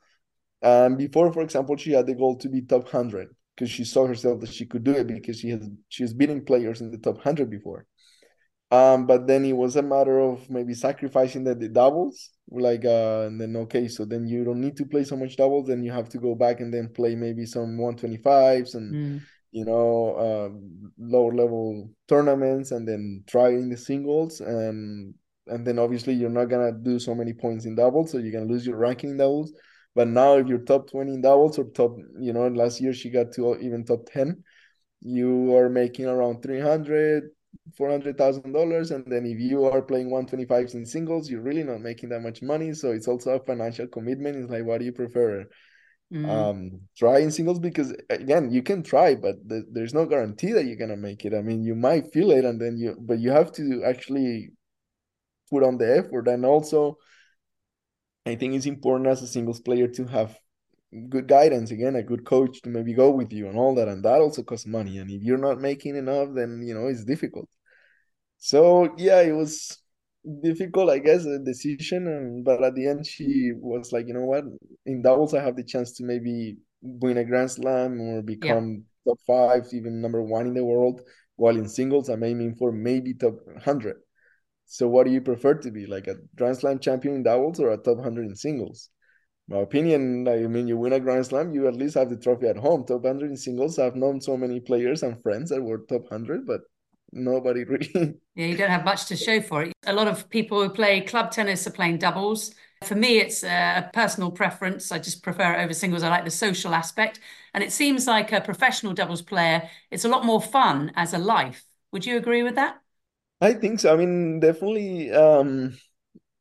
And 0.61 0.97
before, 0.97 1.31
for 1.31 1.41
example, 1.41 1.77
she 1.77 1.91
had 1.91 2.07
the 2.07 2.15
goal 2.15 2.37
to 2.37 2.49
be 2.49 2.61
top 2.61 2.83
100 2.83 3.29
because 3.57 3.71
she 3.71 3.83
saw 3.83 4.05
herself 4.05 4.39
that 4.39 4.53
she 4.53 4.65
could 4.65 4.83
do 4.83 4.91
it 4.91 5.07
because 5.07 5.39
she 5.39 5.49
has 5.49 5.67
she 5.89 6.03
was 6.03 6.13
beating 6.13 6.45
players 6.45 6.81
in 6.81 6.91
the 6.91 6.97
top 6.97 7.15
100 7.15 7.49
before 7.49 7.85
um 8.69 9.07
but 9.07 9.25
then 9.25 9.45
it 9.45 9.53
was 9.53 9.75
a 9.75 9.81
matter 9.81 10.19
of 10.19 10.49
maybe 10.49 10.73
sacrificing 10.73 11.43
the, 11.43 11.55
the 11.55 11.69
doubles 11.69 12.31
like 12.49 12.85
uh 12.85 13.23
and 13.25 13.39
then 13.39 13.55
okay 13.55 13.87
so 13.87 14.05
then 14.05 14.27
you 14.27 14.43
don't 14.43 14.61
need 14.61 14.75
to 14.77 14.85
play 14.85 15.03
so 15.03 15.15
much 15.15 15.37
doubles 15.37 15.67
then 15.67 15.83
you 15.83 15.91
have 15.91 16.09
to 16.09 16.17
go 16.17 16.35
back 16.35 16.59
and 16.59 16.73
then 16.73 16.89
play 16.89 17.15
maybe 17.15 17.45
some 17.45 17.77
125s 17.77 18.75
and 18.75 18.93
mm. 18.93 19.21
you 19.51 19.65
know 19.65 20.13
uh, 20.15 20.49
lower 20.99 21.33
level 21.33 21.89
tournaments 22.07 22.71
and 22.71 22.87
then 22.87 23.23
try 23.25 23.49
in 23.49 23.69
the 23.69 23.77
singles 23.77 24.41
and 24.41 25.13
and 25.47 25.65
then 25.65 25.79
obviously 25.79 26.13
you're 26.13 26.29
not 26.29 26.49
gonna 26.49 26.73
do 26.73 26.99
so 26.99 27.15
many 27.15 27.31
points 27.31 27.65
in 27.65 27.73
doubles 27.73 28.11
so 28.11 28.17
you're 28.17 28.33
gonna 28.33 28.51
lose 28.51 28.67
your 28.67 28.77
ranking 28.77 29.11
in 29.11 29.17
doubles 29.17 29.53
but 29.97 30.07
now, 30.07 30.37
if 30.37 30.45
you're 30.45 30.59
top 30.59 30.91
20 30.91 31.15
in 31.15 31.21
doubles 31.21 31.57
or 31.57 31.63
top, 31.63 31.97
you 32.19 32.31
know, 32.31 32.47
last 32.49 32.79
year 32.79 32.93
she 32.93 33.09
got 33.09 33.31
to 33.31 33.57
even 33.57 33.83
top 33.83 34.05
10, 34.05 34.43
you 35.01 35.55
are 35.55 35.69
making 35.69 36.05
around 36.05 36.43
300, 36.43 37.31
$400,000. 37.75 38.91
And 38.91 39.03
then 39.07 39.25
if 39.25 39.39
you 39.39 39.65
are 39.65 39.81
playing 39.81 40.11
125s 40.11 40.75
in 40.75 40.85
singles, 40.85 41.31
you're 41.31 41.41
really 41.41 41.63
not 41.63 41.81
making 41.81 42.09
that 42.09 42.21
much 42.21 42.43
money. 42.43 42.75
So 42.75 42.91
it's 42.91 43.07
also 43.07 43.31
a 43.31 43.39
financial 43.39 43.87
commitment. 43.87 44.37
It's 44.37 44.51
like, 44.51 44.65
what 44.65 44.77
do 44.81 44.85
you 44.85 44.91
prefer? 44.91 45.45
Mm. 46.13 46.29
Um, 46.29 46.81
try 46.95 47.17
in 47.17 47.31
singles 47.31 47.57
because 47.57 47.91
again, 48.11 48.51
you 48.51 48.61
can 48.61 48.83
try, 48.83 49.15
but 49.15 49.49
th- 49.49 49.65
there's 49.71 49.95
no 49.95 50.05
guarantee 50.05 50.51
that 50.51 50.65
you're 50.65 50.75
gonna 50.75 50.95
make 50.95 51.25
it. 51.25 51.33
I 51.33 51.41
mean, 51.41 51.63
you 51.63 51.73
might 51.73 52.13
feel 52.13 52.29
it, 52.29 52.45
and 52.45 52.61
then 52.61 52.77
you, 52.77 52.95
but 53.01 53.17
you 53.17 53.31
have 53.31 53.51
to 53.53 53.83
actually 53.83 54.51
put 55.49 55.63
on 55.63 55.79
the 55.79 55.97
effort, 55.97 56.27
and 56.27 56.45
also 56.45 56.99
I 58.27 58.35
think 58.35 58.55
it's 58.55 58.65
important 58.65 59.07
as 59.07 59.21
a 59.21 59.27
singles 59.27 59.59
player 59.59 59.87
to 59.87 60.05
have 60.05 60.37
good 61.09 61.27
guidance 61.27 61.71
again, 61.71 61.95
a 61.95 62.03
good 62.03 62.25
coach 62.25 62.61
to 62.61 62.69
maybe 62.69 62.93
go 62.93 63.11
with 63.11 63.31
you 63.31 63.47
and 63.47 63.57
all 63.57 63.75
that, 63.75 63.87
and 63.87 64.03
that 64.03 64.19
also 64.19 64.43
costs 64.43 64.65
money. 64.65 64.97
And 64.97 65.09
if 65.11 65.21
you're 65.23 65.37
not 65.37 65.59
making 65.59 65.95
enough, 65.95 66.29
then 66.33 66.61
you 66.63 66.73
know 66.73 66.87
it's 66.87 67.03
difficult. 67.03 67.49
So 68.37 68.93
yeah, 68.97 69.21
it 69.21 69.33
was 69.33 69.77
difficult, 70.43 70.89
I 70.89 70.99
guess, 70.99 71.25
a 71.25 71.39
decision. 71.39 72.07
And 72.07 72.43
but 72.43 72.63
at 72.63 72.75
the 72.75 72.87
end, 72.87 73.05
she 73.05 73.51
was 73.55 73.91
like, 73.91 74.07
you 74.07 74.13
know 74.13 74.25
what? 74.25 74.43
In 74.85 75.01
doubles, 75.01 75.33
I 75.33 75.43
have 75.43 75.55
the 75.55 75.63
chance 75.63 75.93
to 75.93 76.03
maybe 76.03 76.57
win 76.81 77.17
a 77.17 77.25
Grand 77.25 77.51
Slam 77.51 77.99
or 77.99 78.21
become 78.21 78.83
yeah. 79.05 79.11
top 79.11 79.19
five, 79.25 79.67
even 79.73 80.01
number 80.01 80.21
one 80.21 80.47
in 80.47 80.53
the 80.53 80.65
world. 80.65 81.01
While 81.35 81.57
in 81.57 81.67
singles, 81.67 82.09
I'm 82.09 82.23
aiming 82.23 82.55
for 82.55 82.71
maybe 82.71 83.13
top 83.13 83.35
hundred. 83.63 83.97
So 84.67 84.87
what 84.87 85.05
do 85.05 85.11
you 85.11 85.21
prefer 85.21 85.55
to 85.55 85.71
be, 85.71 85.85
like 85.87 86.07
a 86.07 86.15
Grand 86.35 86.57
Slam 86.57 86.79
champion 86.79 87.15
in 87.15 87.23
doubles 87.23 87.59
or 87.59 87.71
a 87.71 87.77
top 87.77 87.97
100 87.97 88.25
in 88.27 88.35
singles? 88.35 88.89
My 89.47 89.59
opinion, 89.59 90.27
I 90.27 90.39
mean, 90.47 90.67
you 90.67 90.77
win 90.77 90.93
a 90.93 90.99
Grand 90.99 91.25
Slam, 91.25 91.53
you 91.53 91.67
at 91.67 91.75
least 91.75 91.95
have 91.95 92.09
the 92.09 92.17
trophy 92.17 92.47
at 92.47 92.57
home. 92.57 92.85
Top 92.85 93.01
100 93.03 93.31
in 93.31 93.37
singles, 93.37 93.79
I've 93.79 93.95
known 93.95 94.21
so 94.21 94.37
many 94.37 94.59
players 94.59 95.03
and 95.03 95.21
friends 95.23 95.49
that 95.51 95.61
were 95.63 95.79
top 95.79 96.01
100, 96.11 96.45
but 96.45 96.61
nobody 97.13 97.63
really. 97.65 98.15
Yeah, 98.35 98.47
you 98.47 98.57
don't 98.57 98.69
have 98.69 98.85
much 98.85 99.05
to 99.05 99.15
show 99.15 99.41
for 99.41 99.63
it. 99.63 99.73
A 99.85 99.93
lot 99.93 100.07
of 100.07 100.29
people 100.29 100.61
who 100.61 100.69
play 100.69 101.01
club 101.01 101.31
tennis 101.31 101.65
are 101.65 101.71
playing 101.71 101.97
doubles. 101.97 102.53
For 102.83 102.93
me, 102.93 103.17
it's 103.17 103.43
a 103.43 103.89
personal 103.93 104.29
preference. 104.31 104.91
I 104.91 104.99
just 104.99 105.23
prefer 105.23 105.53
it 105.53 105.63
over 105.63 105.73
singles. 105.73 106.03
I 106.03 106.09
like 106.09 106.25
the 106.25 106.29
social 106.31 106.75
aspect. 106.75 107.19
And 107.55 107.63
it 107.63 107.71
seems 107.71 108.05
like 108.05 108.31
a 108.31 108.41
professional 108.41 108.93
doubles 108.93 109.23
player, 109.23 109.67
it's 109.89 110.05
a 110.05 110.09
lot 110.09 110.25
more 110.25 110.41
fun 110.41 110.91
as 110.95 111.13
a 111.13 111.17
life. 111.17 111.65
Would 111.91 112.05
you 112.05 112.17
agree 112.17 112.43
with 112.43 112.55
that? 112.55 112.79
I 113.39 113.53
think 113.53 113.79
so. 113.79 113.93
I 113.93 113.97
mean, 113.97 114.39
definitely 114.39 115.11
um 115.11 115.77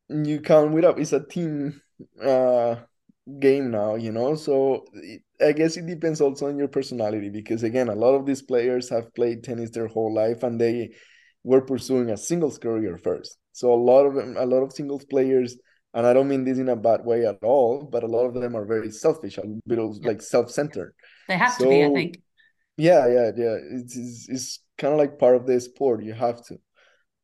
you 0.08 0.40
count 0.40 0.76
it 0.78 0.84
up. 0.84 0.98
It's 0.98 1.12
a 1.12 1.24
team 1.24 1.80
uh 2.22 2.76
game 3.40 3.70
now, 3.70 3.96
you 3.96 4.12
know. 4.12 4.34
So 4.34 4.86
I 5.40 5.52
guess 5.52 5.76
it 5.76 5.86
depends 5.86 6.20
also 6.20 6.46
on 6.48 6.58
your 6.58 6.68
personality 6.68 7.28
because 7.28 7.62
again, 7.62 7.88
a 7.88 7.94
lot 7.94 8.14
of 8.14 8.24
these 8.24 8.42
players 8.42 8.88
have 8.90 9.14
played 9.14 9.44
tennis 9.44 9.70
their 9.70 9.88
whole 9.88 10.14
life 10.14 10.42
and 10.42 10.60
they 10.60 10.94
were 11.44 11.60
pursuing 11.60 12.10
a 12.10 12.16
singles 12.16 12.58
career 12.58 12.98
first. 12.98 13.38
So 13.52 13.72
a 13.72 13.74
lot 13.74 14.04
of 14.04 14.14
them, 14.14 14.36
a 14.36 14.44
lot 14.44 14.62
of 14.62 14.72
singles 14.72 15.04
players, 15.04 15.56
and 15.94 16.06
I 16.06 16.12
don't 16.12 16.28
mean 16.28 16.44
this 16.44 16.58
in 16.58 16.68
a 16.68 16.76
bad 16.76 17.04
way 17.04 17.24
at 17.24 17.42
all, 17.42 17.88
but 17.90 18.02
a 18.02 18.06
lot 18.06 18.26
of 18.26 18.34
them 18.34 18.54
are 18.54 18.66
very 18.66 18.90
selfish, 18.90 19.38
a 19.38 19.42
bit 19.66 19.78
of 19.78 19.96
like 20.04 20.20
self-centered. 20.20 20.94
They 21.28 21.38
have 21.38 21.52
so, 21.52 21.64
to 21.64 21.70
be, 21.70 21.84
I 21.84 21.88
think. 21.88 22.22
Yeah, 22.76 23.06
yeah, 23.06 23.30
yeah. 23.34 23.56
It's 23.70 23.96
it's, 23.96 24.28
it's 24.28 24.60
kind 24.76 24.92
of 24.92 24.98
like 24.98 25.18
part 25.18 25.36
of 25.36 25.46
the 25.46 25.58
sport. 25.60 26.04
You 26.04 26.12
have 26.12 26.44
to. 26.46 26.58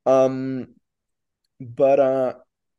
Um, 0.07 0.69
but 1.61 2.01
uh, 2.01 2.35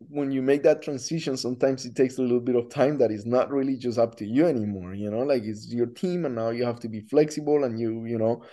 when 0.10 0.32
you 0.32 0.42
make 0.42 0.64
that 0.64 0.82
transition, 0.82 1.38
sometimes 1.38 1.86
it 1.86 1.96
takes 1.96 2.18
a 2.18 2.22
little 2.22 2.40
bit 2.40 2.56
of 2.56 2.70
time 2.70 2.98
that 2.98 3.12
is 3.12 3.26
not 3.26 3.52
really 3.52 3.78
just 3.78 3.98
up 3.98 4.16
to 4.16 4.26
you 4.26 4.46
anymore. 4.46 4.94
You 4.94 5.10
know, 5.12 5.20
like 5.20 5.44
it's 5.44 5.72
your 5.72 5.88
team, 5.88 6.26
and 6.26 6.36
now 6.36 6.50
you 6.50 6.66
have 6.66 6.80
to 6.82 6.90
be 6.90 7.02
flexible, 7.02 7.64
and 7.64 7.80
you 7.80 8.06
you 8.06 8.18
know 8.18 8.44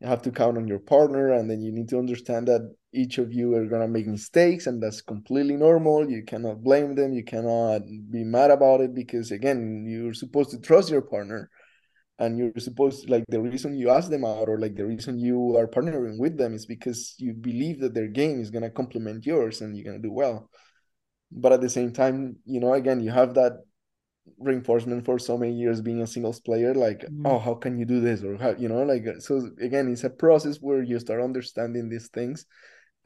you 0.00 0.08
have 0.08 0.22
to 0.22 0.30
count 0.30 0.58
on 0.58 0.68
your 0.68 0.80
partner, 0.80 1.32
and 1.32 1.48
then 1.48 1.62
you 1.62 1.72
need 1.72 1.88
to 1.90 1.98
understand 1.98 2.48
that 2.48 2.74
each 2.92 3.18
of 3.18 3.32
you 3.32 3.54
are 3.54 3.66
gonna 3.66 3.88
make 3.88 4.06
mistakes, 4.06 4.66
and 4.66 4.82
that's 4.82 5.02
completely 5.02 5.56
normal. 5.56 6.10
You 6.10 6.24
cannot 6.24 6.62
blame 6.62 6.94
them. 6.94 7.12
You 7.12 7.24
cannot 7.24 7.82
be 8.10 8.24
mad 8.24 8.50
about 8.50 8.80
it 8.80 8.94
because 8.94 9.30
again, 9.30 9.86
you're 9.86 10.14
supposed 10.14 10.50
to 10.50 10.60
trust 10.60 10.90
your 10.90 11.02
partner 11.02 11.50
and 12.18 12.38
you're 12.38 12.52
supposed 12.58 13.04
to, 13.04 13.12
like 13.12 13.24
the 13.28 13.40
reason 13.40 13.76
you 13.76 13.90
ask 13.90 14.08
them 14.08 14.24
out 14.24 14.48
or 14.48 14.58
like 14.58 14.74
the 14.74 14.86
reason 14.86 15.18
you 15.18 15.56
are 15.56 15.66
partnering 15.66 16.18
with 16.18 16.36
them 16.38 16.54
is 16.54 16.64
because 16.64 17.14
you 17.18 17.34
believe 17.34 17.80
that 17.80 17.94
their 17.94 18.08
game 18.08 18.40
is 18.40 18.50
going 18.50 18.62
to 18.62 18.70
complement 18.70 19.26
yours 19.26 19.60
and 19.60 19.76
you're 19.76 19.84
going 19.84 20.00
to 20.00 20.08
do 20.08 20.12
well. 20.12 20.50
But 21.30 21.52
at 21.52 21.60
the 21.60 21.68
same 21.68 21.92
time 21.92 22.36
you 22.44 22.60
know 22.60 22.72
again 22.72 23.00
you 23.00 23.10
have 23.10 23.34
that 23.34 23.52
reinforcement 24.38 25.04
for 25.04 25.18
so 25.18 25.38
many 25.38 25.52
years 25.52 25.80
being 25.80 26.02
a 26.02 26.06
singles 26.06 26.40
player 26.40 26.74
like 26.74 27.00
mm. 27.00 27.22
oh 27.24 27.38
how 27.38 27.54
can 27.54 27.78
you 27.78 27.84
do 27.84 28.00
this? 28.00 28.22
or 28.22 28.36
how 28.36 28.50
you 28.58 28.68
know 28.68 28.82
like 28.82 29.04
so 29.20 29.50
again 29.60 29.90
it's 29.92 30.04
a 30.04 30.10
process 30.10 30.56
where 30.56 30.82
you 30.82 30.98
start 30.98 31.20
understanding 31.20 31.88
these 31.88 32.08
things 32.08 32.46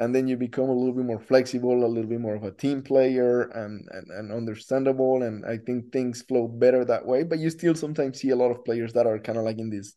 and 0.01 0.15
then 0.15 0.27
you 0.27 0.37
become 0.37 0.71
a 0.71 0.73
little 0.73 0.95
bit 0.95 1.05
more 1.05 1.21
flexible 1.21 1.85
a 1.85 1.87
little 1.87 2.09
bit 2.09 2.21
more 2.21 2.35
of 2.35 2.43
a 2.43 2.51
team 2.51 2.83
player 2.83 3.43
and, 3.43 3.87
and 3.93 4.11
and 4.11 4.33
understandable 4.33 5.23
and 5.23 5.45
i 5.45 5.57
think 5.59 5.93
things 5.93 6.23
flow 6.23 6.49
better 6.49 6.85
that 6.85 7.07
way. 7.07 7.23
But 7.23 7.39
you 7.39 7.51
still 7.51 7.75
sometimes 7.75 8.19
see 8.19 8.31
a 8.31 8.37
lot 8.37 8.51
of 8.51 8.65
players 8.65 8.95
that 8.95 9.07
are 9.07 9.19
kind 9.19 9.39
of 9.39 9.45
like 9.45 9.59
in 9.59 9.71
this 9.71 9.95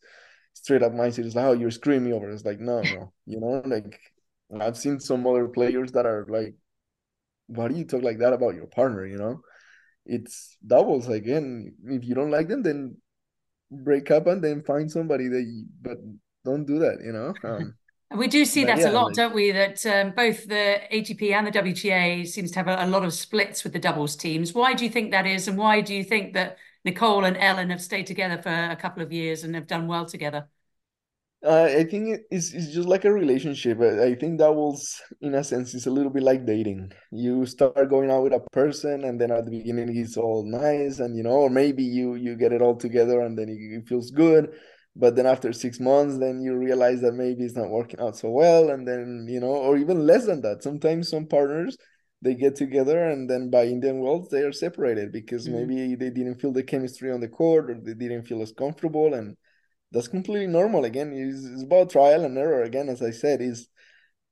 straight 0.53 0.83
up 0.83 0.91
mindset. 0.91 1.25
It's 1.25 1.35
like 1.35 1.45
oh 1.45 1.53
you're 1.53 1.71
screwing 1.71 2.03
me 2.03 2.13
over 2.13 2.29
it's 2.29 2.45
like 2.45 2.59
no 2.59 2.81
no. 2.81 3.11
You 3.25 3.39
know 3.39 3.63
like 3.65 3.99
i've 4.61 4.77
seen 4.77 4.99
some 4.99 5.25
other 5.25 5.47
players 5.47 5.93
that 5.93 6.05
are 6.05 6.27
like 6.29 6.53
why 7.47 7.67
do 7.69 7.75
you 7.75 7.85
talk 7.85 8.03
like 8.03 8.19
that 8.19 8.33
about 8.33 8.55
your 8.55 8.67
partner? 8.67 9.05
You 9.05 9.17
know? 9.17 9.41
It's 10.05 10.57
doubles 10.65 11.07
again. 11.07 11.75
If 11.85 12.03
you 12.03 12.15
don't 12.15 12.31
like 12.31 12.47
them 12.47 12.61
then 12.61 12.97
break 13.71 14.11
up 14.11 14.27
and 14.27 14.43
then 14.43 14.63
find 14.63 14.91
somebody 14.91 15.27
that 15.29 15.41
you, 15.41 15.65
but 15.81 15.97
don't 16.45 16.65
do 16.65 16.79
that 16.79 16.99
you 17.03 17.13
know? 17.13 17.33
Um 17.43 17.75
and 18.13 18.19
we 18.19 18.27
do 18.27 18.45
see 18.45 18.63
but 18.63 18.75
that 18.75 18.81
yeah, 18.81 18.91
a 18.91 18.93
lot, 18.93 19.05
like, 19.07 19.15
don't 19.15 19.33
we? 19.33 19.51
That 19.51 19.83
um, 19.87 20.11
both 20.11 20.47
the 20.47 20.79
ATP 20.91 21.31
and 21.31 21.47
the 21.47 21.51
WTA 21.51 22.27
seems 22.27 22.51
to 22.51 22.59
have 22.59 22.67
a, 22.67 22.85
a, 22.85 22.87
lot 22.87 23.03
of 23.03 23.11
splits 23.11 23.63
with 23.63 23.73
the 23.73 23.79
doubles 23.79 24.15
teams. 24.15 24.53
Why 24.53 24.75
do 24.75 24.85
you 24.85 24.91
think 24.91 25.09
that 25.11 25.25
is, 25.25 25.47
and 25.47 25.57
why 25.57 25.81
do 25.81 25.95
you 25.95 26.03
think 26.03 26.35
that 26.35 26.57
Nicole 26.85 27.25
and 27.25 27.35
Ellen 27.35 27.71
have 27.71 27.81
stayed 27.81 28.05
together 28.05 28.39
for 28.39 28.49
a 28.49 28.75
couple 28.75 29.01
of 29.01 29.11
years 29.11 29.43
and 29.43 29.55
have 29.55 29.65
done 29.65 29.87
well 29.87 30.05
together? 30.05 30.47
Uh, 31.43 31.63
I 31.63 31.85
think 31.85 32.21
it's, 32.29 32.53
it's 32.53 32.71
just 32.71 32.87
like 32.87 33.03
a 33.03 33.11
relationship. 33.11 33.81
I 33.81 34.13
think 34.13 34.37
doubles, 34.37 35.01
in 35.19 35.33
a 35.33 35.43
sense, 35.43 35.73
is 35.73 35.87
a 35.87 35.91
little 35.91 36.11
bit 36.11 36.21
like 36.21 36.45
dating. 36.45 36.91
You 37.11 37.47
start 37.47 37.89
going 37.89 38.11
out 38.11 38.21
with 38.21 38.33
a 38.33 38.39
person, 38.51 39.05
and 39.05 39.19
then 39.19 39.31
at 39.31 39.45
the 39.45 39.51
beginning 39.51 39.97
it's 39.97 40.17
all 40.17 40.45
nice, 40.45 40.99
and 40.99 41.17
you 41.17 41.23
know, 41.23 41.31
or 41.31 41.49
maybe 41.49 41.83
you 41.83 42.13
you 42.13 42.35
get 42.35 42.53
it 42.53 42.61
all 42.61 42.75
together, 42.75 43.21
and 43.21 43.35
then 43.35 43.49
it, 43.49 43.57
it 43.59 43.87
feels 43.87 44.11
good 44.11 44.53
but 44.95 45.15
then 45.15 45.25
after 45.25 45.51
six 45.51 45.79
months 45.79 46.17
then 46.17 46.41
you 46.41 46.55
realize 46.55 47.01
that 47.01 47.13
maybe 47.13 47.43
it's 47.43 47.55
not 47.55 47.69
working 47.69 47.99
out 47.99 48.15
so 48.15 48.29
well 48.29 48.69
and 48.69 48.87
then 48.87 49.25
you 49.29 49.39
know 49.39 49.47
or 49.47 49.77
even 49.77 50.05
less 50.05 50.25
than 50.25 50.41
that. 50.41 50.63
Sometimes 50.63 51.09
some 51.09 51.25
partners 51.25 51.77
they 52.21 52.35
get 52.35 52.55
together 52.55 53.09
and 53.09 53.29
then 53.29 53.49
by 53.49 53.65
indian 53.65 53.99
wells 53.99 54.29
they 54.29 54.41
are 54.41 54.53
separated 54.53 55.11
because 55.11 55.45
mm-hmm. 55.47 55.67
maybe 55.67 55.95
they 55.95 56.09
didn't 56.09 56.39
feel 56.39 56.53
the 56.53 56.63
chemistry 56.63 57.11
on 57.11 57.19
the 57.19 57.27
court 57.27 57.69
or 57.69 57.75
they 57.75 57.93
didn't 57.93 58.23
feel 58.23 58.41
as 58.41 58.53
comfortable 58.53 59.13
and 59.13 59.35
that's 59.91 60.07
completely 60.07 60.47
normal. 60.47 60.85
Again 60.85 61.13
it's, 61.13 61.45
it's 61.45 61.63
about 61.63 61.91
trial 61.91 62.25
and 62.25 62.37
error. 62.37 62.63
Again 62.63 62.89
as 62.89 63.01
i 63.01 63.11
said 63.11 63.41
is 63.41 63.67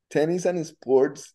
tennis 0.09 0.45
and 0.45 0.65
sports 0.65 1.33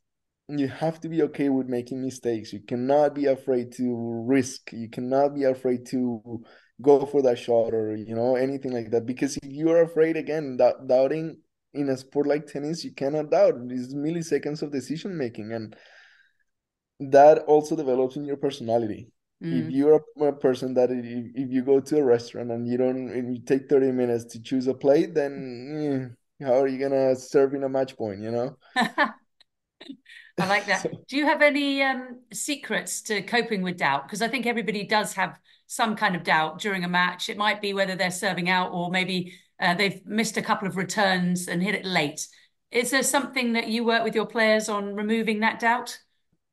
you 0.49 0.69
have 0.69 1.01
to 1.01 1.09
be 1.09 1.23
okay 1.23 1.49
with 1.49 1.69
making 1.69 2.03
mistakes. 2.03 2.53
You 2.53 2.61
cannot 2.61 3.15
be 3.15 3.27
afraid 3.27 3.73
to 3.73 4.25
risk. 4.27 4.73
You 4.73 4.89
cannot 4.89 5.35
be 5.35 5.45
afraid 5.45 5.87
to 5.87 6.45
go 6.81 7.07
for 7.07 7.23
that 7.23 7.39
shot 7.39 7.73
or 7.73 7.97
you 7.97 8.15
know 8.15 8.37
anything 8.37 8.73
like 8.73 8.91
that 8.91 9.07
because 9.07 9.37
if 9.39 9.51
you're 9.51 9.83
afraid 9.83 10.17
again 10.17 10.57
that 10.57 10.87
doubting 10.87 11.39
in 11.73 11.89
a 11.89 11.97
sport 11.97 12.27
like 12.27 12.47
tennis 12.47 12.85
you 12.85 12.93
cannot 12.93 13.31
doubt 13.31 13.69
these 13.69 13.95
milliseconds 13.95 14.63
of 14.63 14.71
decision 14.71 15.17
making 15.17 15.53
and 15.53 15.75
that 17.01 17.39
also 17.41 17.77
develops 17.77 18.17
in 18.17 18.25
your 18.25 18.37
personality 18.37 19.09
mm. 19.43 19.65
if 19.65 19.71
you're 19.71 20.03
a, 20.21 20.33
person 20.33 20.75
that 20.75 20.91
if, 20.91 21.05
if 21.35 21.51
you 21.51 21.63
go 21.63 21.81
to 21.81 21.99
a 21.99 22.05
restaurant 22.05 22.51
and 22.51 22.69
you 22.69 22.77
don't 22.77 23.11
and 23.11 23.35
you 23.35 23.43
take 23.43 23.69
30 23.69 23.93
minutes 23.93 24.25
to 24.25 24.43
choose 24.43 24.67
a 24.67 24.75
plate 24.75 25.15
then 25.15 26.13
eh, 26.41 26.45
how 26.45 26.61
are 26.61 26.69
you 26.69 26.79
gonna 26.79 27.17
serve 27.17 27.55
in 27.55 27.65
a 27.65 27.69
match 27.69 27.97
point 27.97 28.21
you 28.21 28.31
know 28.31 28.57
I 30.39 30.47
like 30.49 30.67
that. 30.67 30.87
Do 31.09 31.17
you 31.17 31.25
have 31.25 31.41
any 31.41 31.83
um, 31.83 32.21
secrets 32.33 33.03
to 33.03 33.23
coping 33.23 33.63
with 33.63 33.79
doubt? 33.79 34.07
Because 34.07 34.23
I 34.23 34.29
think 34.29 34.47
everybody 34.47 34.85
does 34.85 35.15
have 35.15 35.39
some 35.67 35.97
kind 35.97 36.17
of 36.17 36.23
doubt 36.23 36.61
during 36.61 36.85
a 36.85 36.89
match. 36.89 37.29
It 37.29 37.37
might 37.37 37.61
be 37.61 37.75
whether 37.75 37.97
they're 37.97 38.11
serving 38.11 38.49
out 38.49 38.73
or 38.73 38.91
maybe 38.91 39.35
uh, 39.61 39.75
they've 39.75 40.05
missed 40.07 40.37
a 40.37 40.43
couple 40.43 40.69
of 40.69 40.77
returns 40.77 41.49
and 41.49 41.63
hit 41.63 41.75
it 41.75 41.85
late. 41.85 42.27
Is 42.71 42.91
there 42.91 43.03
something 43.03 43.53
that 43.55 43.69
you 43.69 43.85
work 43.85 44.05
with 44.05 44.15
your 44.15 44.27
players 44.27 44.69
on 44.69 44.95
removing 44.95 45.41
that 45.41 45.61
doubt? 45.61 45.99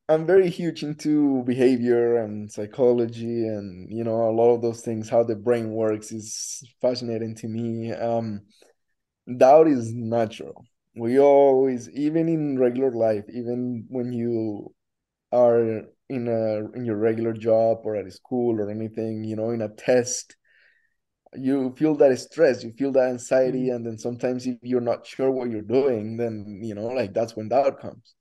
I'm 0.10 0.26
very 0.26 0.50
huge 0.50 0.84
into 0.84 1.44
behavior 1.44 2.18
and 2.18 2.52
psychology, 2.52 3.48
and 3.48 3.90
you 3.90 4.04
know 4.04 4.30
a 4.30 4.36
lot 4.36 4.54
of 4.54 4.62
those 4.62 4.82
things. 4.82 5.10
How 5.10 5.24
the 5.24 5.36
brain 5.36 5.70
works 5.70 6.12
is 6.12 6.62
fascinating 6.82 7.36
to 7.36 7.48
me. 7.48 7.94
Um, 7.94 8.42
doubt 9.38 9.68
is 9.68 9.94
natural. 9.94 10.66
We 10.96 11.20
always, 11.20 11.90
even 11.90 12.28
in 12.28 12.60
regular 12.60 12.92
life, 12.92 13.24
even 13.34 13.86
when 13.90 14.12
you 14.12 14.74
are 15.32 15.84
in 16.10 16.28
a 16.28 16.78
in 16.78 16.86
your 16.86 16.98
regular 16.98 17.34
job 17.34 17.80
or 17.84 17.96
at 17.96 18.12
school 18.12 18.60
or 18.60 18.70
anything 18.70 19.24
you 19.24 19.36
know 19.36 19.52
in 19.52 19.62
a 19.62 19.70
test 19.70 20.36
you 21.36 21.74
feel 21.78 21.96
that 21.96 22.18
stress 22.20 22.64
you 22.64 22.72
feel 22.72 22.92
that 22.92 23.10
anxiety 23.10 23.64
mm-hmm. 23.64 23.76
and 23.76 23.86
then 23.86 23.98
sometimes 23.98 24.46
if 24.46 24.58
you're 24.62 24.82
not 24.82 25.06
sure 25.06 25.32
what 25.32 25.50
you're 25.50 25.62
doing 25.62 26.18
then 26.18 26.60
you 26.62 26.76
know 26.76 26.88
like 26.88 27.14
that's 27.14 27.36
when 27.36 27.50
doubt 27.50 27.80
comes 27.80 28.16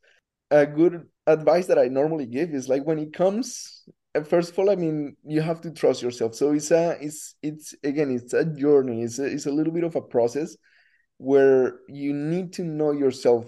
a 0.50 0.66
good 0.66 1.06
advice 1.26 1.66
that 1.66 1.78
i 1.78 1.88
normally 1.88 2.26
give 2.26 2.50
is 2.50 2.68
like 2.68 2.84
when 2.86 2.98
it 2.98 3.12
comes 3.12 3.84
uh, 4.14 4.22
first 4.22 4.50
of 4.50 4.58
all 4.58 4.70
i 4.70 4.76
mean 4.76 5.16
you 5.24 5.40
have 5.40 5.60
to 5.60 5.70
trust 5.70 6.02
yourself. 6.02 6.34
So 6.34 6.52
it's 6.52 6.70
a 6.70 6.98
it's 7.00 7.36
it's 7.42 7.74
again 7.82 8.10
it's 8.10 8.34
a 8.34 8.44
journey. 8.44 9.02
It's 9.02 9.18
a, 9.18 9.24
it's 9.24 9.46
a 9.46 9.52
little 9.52 9.72
bit 9.72 9.84
of 9.84 9.96
a 9.96 10.02
process 10.02 10.56
where 11.18 11.78
you 11.88 12.12
need 12.12 12.54
to 12.54 12.64
know 12.64 12.92
yourself 12.92 13.46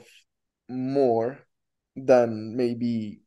more 0.68 1.38
than 1.97 2.57
maybe 2.57 3.20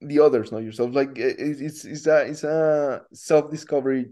the 0.00 0.20
others 0.20 0.52
not 0.52 0.62
yourself. 0.62 0.94
Like 0.94 1.12
it's 1.16 1.84
it's 1.84 2.06
a 2.06 2.22
it's 2.26 2.44
a 2.44 3.02
self-discovery 3.12 4.06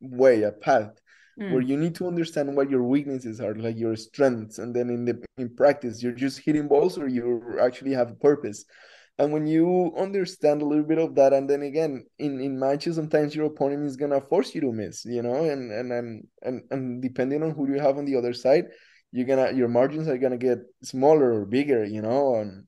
way 0.00 0.42
a 0.42 0.52
path 0.52 1.00
mm. 1.38 1.52
where 1.52 1.62
you 1.62 1.76
need 1.76 1.94
to 1.94 2.06
understand 2.06 2.54
what 2.56 2.70
your 2.70 2.82
weaknesses 2.82 3.40
are 3.40 3.54
like 3.54 3.76
your 3.76 3.96
strengths 3.96 4.58
and 4.58 4.74
then 4.74 4.88
in 4.88 5.04
the 5.04 5.22
in 5.38 5.54
practice 5.54 6.02
you're 6.02 6.12
just 6.12 6.38
hitting 6.38 6.66
balls 6.68 6.98
or 6.98 7.08
you 7.08 7.58
actually 7.60 7.92
have 7.92 8.10
a 8.10 8.14
purpose. 8.14 8.64
And 9.18 9.34
when 9.34 9.46
you 9.46 9.92
understand 9.98 10.62
a 10.62 10.64
little 10.64 10.84
bit 10.84 10.96
of 10.96 11.14
that 11.16 11.34
and 11.34 11.48
then 11.48 11.62
again 11.62 12.06
in 12.18 12.40
in 12.40 12.58
matches 12.58 12.96
sometimes 12.96 13.34
your 13.34 13.46
opponent 13.46 13.84
is 13.84 13.96
gonna 13.96 14.20
force 14.20 14.54
you 14.54 14.60
to 14.62 14.72
miss 14.72 15.04
you 15.04 15.22
know? 15.22 15.44
And 15.44 15.70
and 15.70 15.92
and 15.92 16.26
and, 16.42 16.62
and 16.70 17.02
depending 17.02 17.42
on 17.42 17.50
who 17.50 17.68
you 17.68 17.78
have 17.78 17.98
on 17.98 18.06
the 18.06 18.16
other 18.16 18.32
side 18.32 18.66
you're 19.12 19.26
gonna 19.26 19.52
your 19.52 19.68
margins 19.68 20.08
are 20.08 20.18
gonna 20.18 20.38
get 20.38 20.58
smaller 20.82 21.32
or 21.32 21.44
bigger 21.44 21.84
you 21.84 22.00
know? 22.00 22.36
And 22.36 22.64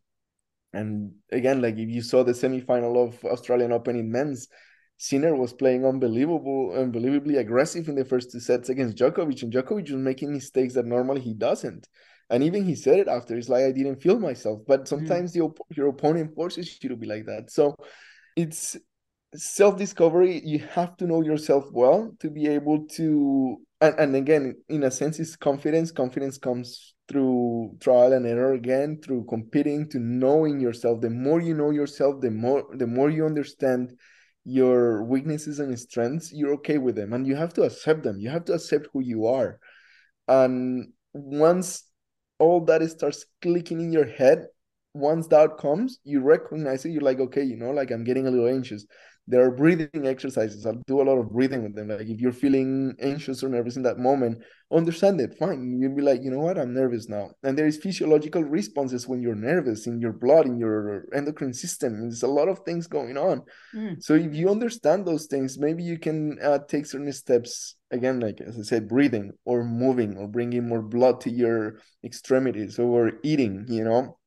and 0.72 1.12
again, 1.30 1.60
like 1.60 1.76
if 1.76 1.88
you 1.88 2.02
saw 2.02 2.22
the 2.22 2.32
semifinal 2.32 2.96
of 3.06 3.24
Australian 3.24 3.72
Open 3.72 3.96
in 3.96 4.10
men's, 4.10 4.48
Sinner 4.96 5.34
was 5.34 5.52
playing 5.52 5.84
unbelievable, 5.84 6.74
unbelievably 6.76 7.36
aggressive 7.36 7.88
in 7.88 7.96
the 7.96 8.04
first 8.04 8.30
two 8.30 8.40
sets 8.40 8.68
against 8.68 8.96
Djokovic, 8.96 9.42
and 9.42 9.52
Djokovic 9.52 9.90
was 9.90 10.00
making 10.00 10.32
mistakes 10.32 10.74
that 10.74 10.86
normally 10.86 11.20
he 11.20 11.34
doesn't. 11.34 11.88
And 12.30 12.42
even 12.44 12.64
he 12.64 12.74
said 12.74 13.00
it 13.00 13.08
after. 13.08 13.36
It's 13.36 13.48
like 13.48 13.64
I 13.64 13.72
didn't 13.72 14.00
feel 14.00 14.18
myself. 14.18 14.60
But 14.66 14.82
Mm. 14.82 14.88
sometimes 14.88 15.32
the 15.32 15.40
op- 15.42 15.66
your 15.76 15.88
opponent 15.88 16.34
forces 16.34 16.78
you 16.82 16.88
to 16.90 16.96
be 16.96 17.06
like 17.06 17.26
that. 17.26 17.50
So 17.50 17.74
it's 18.36 18.76
self-discovery. 19.34 20.40
You 20.44 20.60
have 20.60 20.96
to 20.98 21.06
know 21.06 21.22
yourself 21.22 21.64
well 21.72 22.14
to 22.20 22.30
be 22.30 22.46
able 22.46 22.86
to 22.96 23.60
and, 23.80 23.98
and 23.98 24.14
again, 24.16 24.54
in 24.68 24.84
a 24.84 24.90
sense, 24.92 25.18
it's 25.18 25.34
confidence. 25.34 25.90
Confidence 25.90 26.38
comes 26.38 26.94
through 27.12 27.76
trial 27.80 28.14
and 28.14 28.26
error 28.26 28.54
again, 28.54 28.98
through 29.04 29.26
competing, 29.28 29.86
to 29.90 29.98
knowing 29.98 30.58
yourself. 30.58 31.02
The 31.02 31.10
more 31.10 31.40
you 31.40 31.54
know 31.54 31.70
yourself, 31.70 32.22
the 32.22 32.30
more 32.30 32.64
the 32.74 32.86
more 32.86 33.10
you 33.10 33.26
understand 33.26 33.92
your 34.44 35.04
weaknesses 35.04 35.60
and 35.60 35.78
strengths, 35.78 36.32
you're 36.32 36.54
okay 36.54 36.78
with 36.78 36.96
them. 36.96 37.12
And 37.12 37.26
you 37.26 37.36
have 37.36 37.52
to 37.54 37.62
accept 37.62 38.02
them. 38.02 38.18
You 38.18 38.30
have 38.30 38.46
to 38.46 38.54
accept 38.54 38.88
who 38.92 39.00
you 39.00 39.26
are. 39.26 39.60
And 40.26 40.92
once 41.12 41.84
all 42.38 42.64
that 42.64 42.88
starts 42.90 43.26
clicking 43.42 43.80
in 43.80 43.92
your 43.92 44.06
head, 44.06 44.46
once 44.94 45.26
that 45.28 45.58
comes, 45.58 45.98
you 46.02 46.20
recognize 46.20 46.84
it. 46.84 46.90
You're 46.90 47.02
like, 47.02 47.20
okay, 47.20 47.42
you 47.42 47.56
know, 47.56 47.70
like 47.70 47.90
I'm 47.90 48.04
getting 48.04 48.26
a 48.26 48.30
little 48.30 48.48
anxious. 48.48 48.86
There 49.28 49.44
are 49.44 49.52
breathing 49.52 50.06
exercises. 50.06 50.66
I'll 50.66 50.82
do 50.86 51.00
a 51.00 51.04
lot 51.04 51.16
of 51.16 51.30
breathing 51.30 51.62
with 51.62 51.76
them. 51.76 51.88
Like 51.88 52.08
if 52.08 52.20
you're 52.20 52.32
feeling 52.32 52.94
anxious 53.00 53.44
or 53.44 53.48
nervous 53.48 53.76
in 53.76 53.82
that 53.84 53.98
moment, 53.98 54.42
understand 54.72 55.20
it. 55.20 55.38
Fine. 55.38 55.78
You'll 55.80 55.94
be 55.94 56.02
like, 56.02 56.22
you 56.24 56.30
know 56.30 56.40
what? 56.40 56.58
I'm 56.58 56.74
nervous 56.74 57.08
now. 57.08 57.30
And 57.44 57.56
there 57.56 57.68
is 57.68 57.76
physiological 57.76 58.42
responses 58.42 59.06
when 59.06 59.22
you're 59.22 59.36
nervous 59.36 59.86
in 59.86 60.00
your 60.00 60.12
blood, 60.12 60.46
in 60.46 60.58
your 60.58 61.04
endocrine 61.14 61.54
system. 61.54 62.00
There's 62.00 62.24
a 62.24 62.28
lot 62.28 62.48
of 62.48 62.60
things 62.60 62.88
going 62.88 63.16
on. 63.16 63.42
Mm. 63.74 64.02
So 64.02 64.14
if 64.14 64.34
you 64.34 64.50
understand 64.50 65.06
those 65.06 65.26
things, 65.26 65.56
maybe 65.56 65.84
you 65.84 65.98
can 65.98 66.38
uh, 66.42 66.58
take 66.68 66.86
certain 66.86 67.12
steps. 67.12 67.76
Again, 67.92 68.18
like 68.18 68.40
as 68.40 68.58
I 68.58 68.62
said, 68.62 68.88
breathing 68.88 69.30
or 69.44 69.62
moving 69.62 70.16
or 70.16 70.26
bringing 70.26 70.66
more 70.66 70.82
blood 70.82 71.20
to 71.20 71.30
your 71.30 71.76
extremities 72.02 72.78
or 72.78 73.12
eating. 73.22 73.66
You 73.68 73.84
know, 73.84 74.18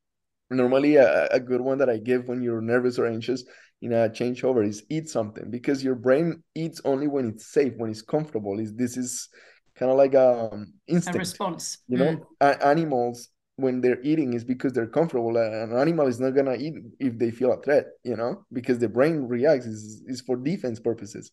normally 0.48 0.96
a, 0.96 1.26
a 1.26 1.40
good 1.40 1.60
one 1.60 1.78
that 1.78 1.90
I 1.90 1.98
give 1.98 2.28
when 2.28 2.42
you're 2.42 2.62
nervous 2.62 2.98
or 2.98 3.06
anxious 3.06 3.44
in 3.82 3.92
a 3.92 4.08
changeover 4.08 4.66
is 4.66 4.84
eat 4.88 5.08
something 5.08 5.50
because 5.50 5.84
your 5.84 5.94
brain 5.94 6.42
eats 6.54 6.80
only 6.84 7.06
when 7.08 7.28
it's 7.28 7.46
safe, 7.46 7.74
when 7.76 7.90
it's 7.90 8.02
comfortable. 8.02 8.58
Is 8.58 8.74
this 8.74 8.96
is 8.96 9.28
kind 9.74 9.90
of 9.90 9.98
like 9.98 10.14
a 10.14 10.50
um, 10.52 10.72
A 10.88 11.12
response. 11.12 11.78
you 11.88 11.98
know? 11.98 12.26
Mm. 12.40 12.64
Animals 12.64 13.28
when 13.56 13.80
they're 13.80 14.00
eating 14.02 14.34
is 14.34 14.44
because 14.44 14.72
they're 14.72 14.86
comfortable. 14.86 15.36
An 15.36 15.76
animal 15.76 16.06
is 16.06 16.20
not 16.20 16.30
gonna 16.30 16.54
eat 16.54 16.74
if 17.00 17.18
they 17.18 17.30
feel 17.30 17.52
a 17.52 17.62
threat, 17.62 17.86
you 18.04 18.16
know, 18.16 18.44
because 18.52 18.78
the 18.78 18.88
brain 18.88 19.22
reacts 19.22 19.66
is 19.66 20.02
is 20.06 20.20
for 20.20 20.36
defense 20.36 20.80
purposes. 20.80 21.30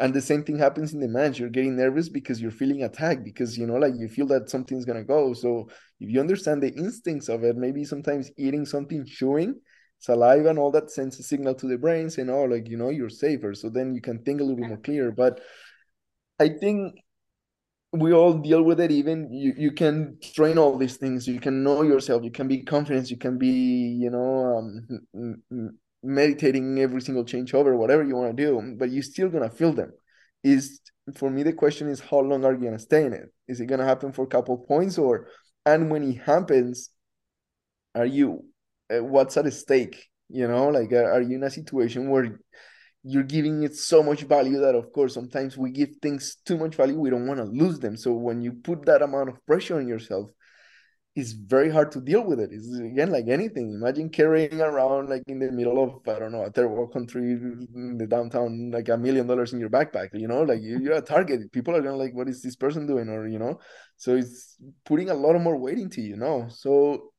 And 0.00 0.12
the 0.12 0.20
same 0.20 0.42
thing 0.42 0.58
happens 0.58 0.92
in 0.92 1.00
the 1.00 1.06
match. 1.08 1.38
You're 1.38 1.50
getting 1.50 1.76
nervous 1.76 2.08
because 2.08 2.40
you're 2.40 2.50
feeling 2.50 2.82
attacked 2.82 3.24
because 3.24 3.56
you 3.56 3.66
know, 3.66 3.76
like 3.76 3.94
you 3.96 4.08
feel 4.08 4.26
that 4.28 4.50
something's 4.50 4.84
gonna 4.84 5.04
go. 5.04 5.32
So 5.34 5.68
if 6.00 6.10
you 6.10 6.20
understand 6.20 6.62
the 6.62 6.72
instincts 6.74 7.28
of 7.28 7.44
it, 7.44 7.56
maybe 7.56 7.84
sometimes 7.84 8.30
eating 8.36 8.66
something, 8.66 9.04
chewing, 9.06 9.54
saliva, 10.04 10.48
and 10.50 10.58
all 10.58 10.70
that 10.72 10.90
sends 10.90 11.18
a 11.18 11.22
signal 11.22 11.54
to 11.56 11.66
the 11.66 11.78
brain 11.78 12.10
saying, 12.10 12.30
"Oh, 12.30 12.44
like 12.44 12.68
you 12.68 12.76
know, 12.76 12.90
you're 12.90 13.10
safer." 13.10 13.54
So 13.54 13.68
then 13.68 13.94
you 13.94 14.00
can 14.00 14.18
think 14.22 14.40
a 14.40 14.44
little 14.44 14.56
bit 14.56 14.68
more 14.68 14.78
clear. 14.78 15.12
But 15.12 15.40
I 16.38 16.48
think 16.48 16.94
we 17.92 18.12
all 18.12 18.34
deal 18.34 18.62
with 18.62 18.80
it. 18.80 18.90
Even 18.90 19.32
you, 19.32 19.54
you 19.56 19.72
can 19.72 20.18
train 20.34 20.58
all 20.58 20.76
these 20.76 20.96
things. 20.96 21.28
You 21.28 21.40
can 21.40 21.62
know 21.62 21.82
yourself. 21.82 22.24
You 22.24 22.30
can 22.30 22.48
be 22.48 22.62
confident. 22.62 23.10
You 23.10 23.16
can 23.16 23.38
be, 23.38 23.48
you 23.48 24.10
know, 24.10 24.58
um, 24.58 25.78
meditating 26.02 26.78
every 26.80 27.00
single 27.00 27.24
changeover, 27.24 27.76
whatever 27.76 28.04
you 28.04 28.16
want 28.16 28.36
to 28.36 28.42
do. 28.44 28.76
But 28.78 28.90
you're 28.90 29.02
still 29.02 29.28
gonna 29.28 29.50
feel 29.50 29.72
them. 29.72 29.92
Is 30.42 30.80
for 31.16 31.30
me 31.30 31.42
the 31.42 31.52
question 31.52 31.88
is 31.88 32.00
how 32.00 32.20
long 32.20 32.44
are 32.44 32.52
you 32.52 32.64
gonna 32.64 32.78
stay 32.78 33.04
in 33.04 33.12
it? 33.12 33.32
Is 33.48 33.60
it 33.60 33.66
gonna 33.66 33.84
happen 33.86 34.12
for 34.12 34.24
a 34.24 34.28
couple 34.28 34.58
points 34.58 34.98
or? 34.98 35.28
And 35.66 35.90
when 35.90 36.02
it 36.02 36.18
happens, 36.18 36.90
are 37.94 38.04
you? 38.04 38.44
Uh, 38.90 39.02
what's 39.02 39.36
at 39.36 39.52
stake? 39.52 40.08
You 40.28 40.48
know, 40.48 40.68
like 40.68 40.92
are, 40.92 41.20
you 41.20 41.36
in 41.36 41.42
a 41.42 41.50
situation 41.50 42.08
where 42.10 42.38
you're 43.02 43.22
giving 43.22 43.62
it 43.62 43.76
so 43.76 44.02
much 44.02 44.22
value 44.22 44.58
that 44.60 44.74
of 44.74 44.90
course 44.92 45.12
sometimes 45.12 45.58
we 45.58 45.70
give 45.70 45.90
things 46.00 46.36
too 46.46 46.56
much 46.56 46.74
value 46.74 46.98
we 46.98 47.10
don't 47.10 47.26
want 47.26 47.38
to 47.38 47.44
lose 47.44 47.78
them. 47.78 47.96
So 47.96 48.12
when 48.12 48.40
you 48.42 48.52
put 48.52 48.86
that 48.86 49.02
amount 49.02 49.28
of 49.28 49.44
pressure 49.46 49.76
on 49.76 49.86
yourself 49.86 50.30
it's 51.16 51.30
very 51.30 51.70
hard 51.70 51.92
to 51.92 52.00
deal 52.00 52.24
with 52.24 52.40
it. 52.40 52.50
It's 52.52 52.76
again 52.76 53.10
like 53.10 53.28
anything 53.28 53.72
imagine 53.72 54.10
carrying 54.10 54.60
around 54.60 55.08
like 55.08 55.22
in 55.28 55.38
the 55.38 55.52
middle 55.52 55.82
of 55.82 56.08
i 56.08 56.18
don't 56.18 56.32
know 56.32 56.44
a 56.44 56.68
world 56.68 56.92
country 56.92 57.22
in 57.22 57.96
the 57.98 58.06
downtown 58.06 58.70
like 58.72 58.88
a 58.88 58.96
million 58.96 59.26
dollars 59.26 59.52
in 59.52 59.60
your 59.60 59.70
backpack 59.70 60.08
you 60.12 60.26
know? 60.26 60.42
Like 60.42 60.60
you, 60.60 60.80
you're 60.80 60.94
a 60.94 61.00
target. 61.00 61.52
People 61.52 61.76
are 61.76 61.82
gonna 61.82 61.96
like 61.96 62.14
what 62.14 62.28
is 62.28 62.42
this 62.42 62.56
person 62.56 62.86
doing? 62.86 63.08
Or 63.08 63.28
you 63.28 63.38
know? 63.38 63.60
So 63.96 64.16
it's 64.16 64.56
putting 64.84 65.10
a 65.10 65.14
lot 65.14 65.36
of 65.36 65.42
more 65.42 65.56
weight 65.56 65.78
into 65.78 66.00
you 66.00 66.16
know? 66.16 66.48
So 66.48 67.12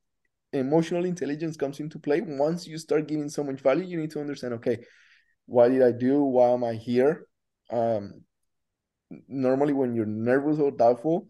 emotional 0.57 1.05
intelligence 1.05 1.57
comes 1.57 1.79
into 1.79 1.99
play 1.99 2.21
once 2.21 2.67
you 2.67 2.77
start 2.77 3.07
giving 3.07 3.29
so 3.29 3.43
much 3.43 3.61
value 3.61 3.85
you 3.85 3.99
need 3.99 4.11
to 4.11 4.19
understand 4.19 4.53
okay 4.53 4.77
what 5.45 5.69
did 5.69 5.81
I 5.83 5.91
do? 5.91 6.21
Why 6.23 6.49
am 6.49 6.63
I 6.63 6.73
here? 6.73 7.27
Um, 7.71 8.21
normally, 9.27 9.73
when 9.73 9.93
you're 9.95 10.05
nervous 10.05 10.59
or 10.59 10.71
doubtful, 10.71 11.27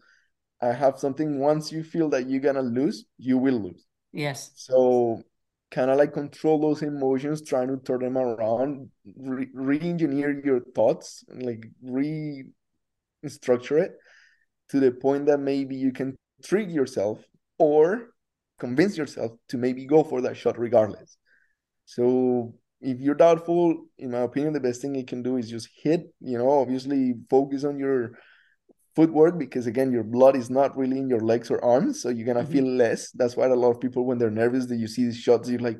I 0.60 0.72
have 0.72 0.98
something. 0.98 1.38
Once 1.38 1.70
you 1.72 1.84
feel 1.84 2.08
that 2.10 2.28
you're 2.28 2.40
gonna 2.40 2.62
lose, 2.62 3.04
you 3.18 3.38
will 3.38 3.60
lose. 3.60 3.86
Yes. 4.12 4.52
So, 4.54 5.22
kind 5.70 5.90
of 5.90 5.98
like 5.98 6.12
control 6.12 6.60
those 6.60 6.82
emotions, 6.82 7.42
trying 7.42 7.68
to 7.68 7.76
turn 7.78 8.00
them 8.00 8.16
around, 8.16 8.90
re- 9.16 9.50
re-engineer 9.52 10.40
your 10.44 10.60
thoughts, 10.74 11.24
and 11.28 11.42
like 11.42 11.66
re-structure 11.82 13.78
it 13.78 13.92
to 14.70 14.80
the 14.80 14.90
point 14.90 15.26
that 15.26 15.38
maybe 15.38 15.76
you 15.76 15.92
can 15.92 16.16
trick 16.42 16.70
yourself 16.70 17.22
or 17.58 18.08
convince 18.58 18.96
yourself 18.96 19.32
to 19.48 19.58
maybe 19.58 19.84
go 19.84 20.02
for 20.02 20.20
that 20.22 20.36
shot 20.36 20.58
regardless. 20.58 21.16
So 21.84 22.54
if 22.80 23.00
you're 23.00 23.14
doubtful, 23.14 23.86
in 23.98 24.10
my 24.10 24.20
opinion, 24.20 24.52
the 24.52 24.60
best 24.60 24.80
thing 24.80 24.94
you 24.94 25.04
can 25.04 25.22
do 25.22 25.36
is 25.36 25.48
just 25.48 25.68
hit, 25.82 26.12
you 26.20 26.38
know, 26.38 26.50
obviously 26.50 27.14
focus 27.30 27.64
on 27.64 27.78
your 27.78 28.18
footwork 28.94 29.38
because 29.38 29.66
again, 29.66 29.92
your 29.92 30.02
blood 30.02 30.36
is 30.36 30.50
not 30.50 30.76
really 30.76 30.98
in 30.98 31.08
your 31.08 31.20
legs 31.20 31.50
or 31.50 31.62
arms, 31.64 32.00
so 32.00 32.08
you're 32.08 32.26
gonna 32.26 32.44
Mhm. 32.44 32.52
feel 32.52 32.64
less. 32.64 33.10
That's 33.12 33.36
why 33.36 33.46
a 33.46 33.54
lot 33.54 33.70
of 33.70 33.80
people 33.80 34.04
when 34.04 34.18
they're 34.18 34.30
nervous, 34.30 34.66
that 34.66 34.76
you 34.76 34.88
see 34.88 35.04
these 35.04 35.18
shots, 35.18 35.48
you're 35.48 35.60
like, 35.60 35.78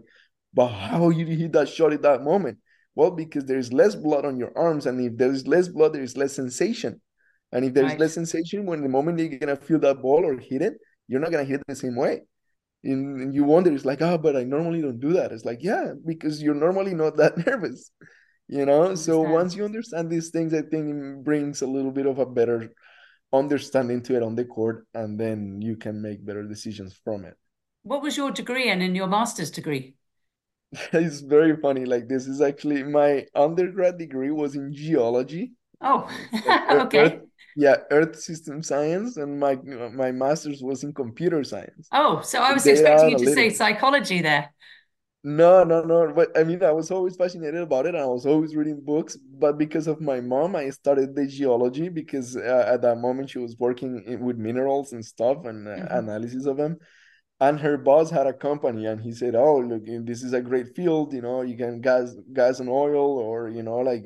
but 0.53 0.69
how 0.69 1.09
you 1.11 1.27
hit 1.27 1.53
that 1.53 1.69
shot 1.69 1.93
at 1.93 2.03
that 2.03 2.23
moment? 2.23 2.59
Well, 2.95 3.11
because 3.11 3.45
there's 3.45 3.73
less 3.73 3.95
blood 3.95 4.25
on 4.25 4.39
your 4.39 4.57
arms, 4.57 4.87
and 4.87 5.01
if 5.01 5.17
there's 5.17 5.47
less 5.47 5.69
blood, 5.69 5.93
there's 5.93 6.17
less 6.17 6.33
sensation. 6.35 7.01
And 7.53 7.65
if 7.65 7.75
there's 7.75 7.99
less 7.99 8.15
sensation, 8.15 8.67
when 8.67 8.83
the 8.83 8.89
moment 8.89 9.19
you're 9.19 9.39
gonna 9.39 9.57
feel 9.57 9.79
that 9.81 10.03
ball 10.03 10.25
or 10.25 10.39
hit 10.39 10.63
it, 10.63 10.75
you're 11.09 11.21
not 11.21 11.31
gonna 11.31 11.45
hit 11.45 11.61
it 11.61 11.67
the 11.67 11.77
same 11.77 11.97
way 11.97 12.23
and, 12.87 13.21
and 13.21 13.35
you 13.35 13.45
wonder 13.45 13.73
it's 13.73 13.85
like 13.85 14.03
oh 14.03 14.19
but 14.19 14.37
i 14.37 14.45
normally 14.45 14.81
don't 14.81 15.01
do 15.01 15.13
that. 15.15 15.33
It's 15.33 15.45
like 15.45 15.63
yeah 15.63 15.93
because 16.07 16.43
you're 16.43 16.55
normally 16.55 16.95
not 16.95 17.17
that 17.17 17.37
nervous 17.47 17.91
you 18.49 18.65
know? 18.65 18.95
So 18.95 19.21
once 19.21 19.57
you 19.57 19.65
understand 19.65 20.11
these 20.11 20.31
things 20.31 20.55
i 20.55 20.63
think 20.63 20.89
it 20.89 21.25
brings 21.25 21.63
a 21.63 21.67
little 21.67 21.91
bit 21.91 22.07
of 22.07 22.19
a 22.19 22.27
better 22.27 22.73
understanding 23.33 24.03
to 24.03 24.17
it 24.17 24.23
on 24.23 24.35
the 24.35 24.45
court 24.45 24.87
and 24.95 25.19
then 25.19 25.61
you 25.61 25.77
can 25.77 26.01
make 26.01 26.25
better 26.25 26.45
decisions 26.45 26.99
from 27.05 27.25
it. 27.25 27.35
What 27.83 28.03
was 28.03 28.17
your 28.17 28.31
degree 28.31 28.71
in, 28.71 28.83
in 28.83 28.95
your 28.95 29.09
master's 29.09 29.51
degree? 29.51 29.97
it's 30.93 31.21
very 31.21 31.57
funny 31.57 31.85
like 31.85 32.09
this 32.09 32.27
is 32.27 32.41
actually 32.41 32.83
my 32.83 33.27
undergrad 33.35 33.99
degree 33.99 34.31
was 34.31 34.55
in 34.55 34.73
geology. 34.73 35.53
Oh, 35.81 36.09
okay. 36.71 36.99
earth 36.99 37.26
yeah 37.57 37.79
earth 37.93 38.21
system 38.21 38.63
science 38.63 39.19
and 39.19 39.41
my 39.41 39.57
my 39.95 40.13
master's 40.13 40.63
was 40.63 40.85
in 40.85 40.95
computer 40.95 41.45
science 41.45 41.93
Oh, 41.93 42.21
so 42.23 42.43
I 42.43 42.53
was 42.53 42.67
data 42.67 42.69
expecting 42.69 43.09
you 43.11 43.17
to 43.17 43.27
say 43.27 43.51
psychology 43.51 44.21
there. 44.21 44.53
No, 45.25 45.65
no, 45.65 45.83
no. 45.83 46.13
But 46.15 46.39
I 46.39 46.45
mean, 46.45 46.63
I 46.63 46.71
was 46.71 46.91
always 46.93 47.17
fascinated 47.17 47.61
about 47.61 47.87
it. 47.87 47.95
And 47.97 48.03
I 48.05 48.07
was 48.07 48.27
always 48.27 48.55
reading 48.55 48.81
books. 48.81 49.17
But 49.17 49.59
because 49.59 49.89
of 49.89 50.01
my 50.01 50.21
mom, 50.21 50.55
I 50.55 50.71
started 50.71 51.17
the 51.17 51.27
geology 51.27 51.89
because 51.89 52.37
uh, 52.37 52.65
at 52.69 52.83
that 52.83 52.99
moment 52.99 53.31
she 53.31 53.39
was 53.39 53.57
working 53.59 54.03
in, 54.07 54.21
with 54.25 54.37
minerals 54.39 54.93
and 54.93 55.05
stuff 55.05 55.45
and 55.45 55.67
uh, 55.67 55.73
Mhm. 55.77 55.91
analysis 55.91 56.47
of 56.47 56.57
them. 56.59 56.79
And 57.41 57.61
her 57.61 57.79
boss 57.79 58.11
had 58.11 58.27
a 58.29 58.33
company, 58.35 58.87
and 58.87 59.01
he 59.01 59.13
said, 59.13 59.35
"Oh, 59.37 59.59
look, 59.61 59.85
this 60.07 60.23
is 60.23 60.33
a 60.35 60.43
great 60.43 60.77
field. 60.77 61.13
You 61.15 61.23
know, 61.23 61.43
you 61.43 61.57
can 61.57 61.81
gas, 61.83 62.15
gas 62.33 62.61
and 62.61 62.69
oil, 62.71 63.19
or 63.19 63.49
you 63.51 63.63
know, 63.65 63.79
like 63.79 64.05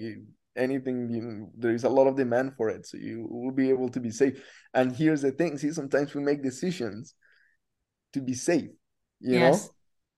anything. 0.61 1.11
You 1.11 1.51
there 1.59 1.73
is 1.75 1.85
a 1.85 1.89
lot 1.89 2.07
of 2.07 2.17
demand 2.17 2.55
for 2.57 2.71
it, 2.71 2.87
so 2.87 2.99
you 2.99 3.27
will 3.31 3.53
be 3.53 3.71
able 3.71 3.89
to 3.91 4.01
be 4.01 4.11
safe." 4.11 4.43
And 4.75 4.95
here's 4.95 5.23
the 5.23 5.33
thing: 5.33 5.59
see, 5.59 5.73
sometimes 5.73 6.15
we 6.15 6.23
make 6.23 6.43
decisions 6.43 7.15
to 8.13 8.21
be 8.21 8.35
safe. 8.35 8.71
You 9.21 9.39
know 9.41 9.41
Yes. 9.41 9.71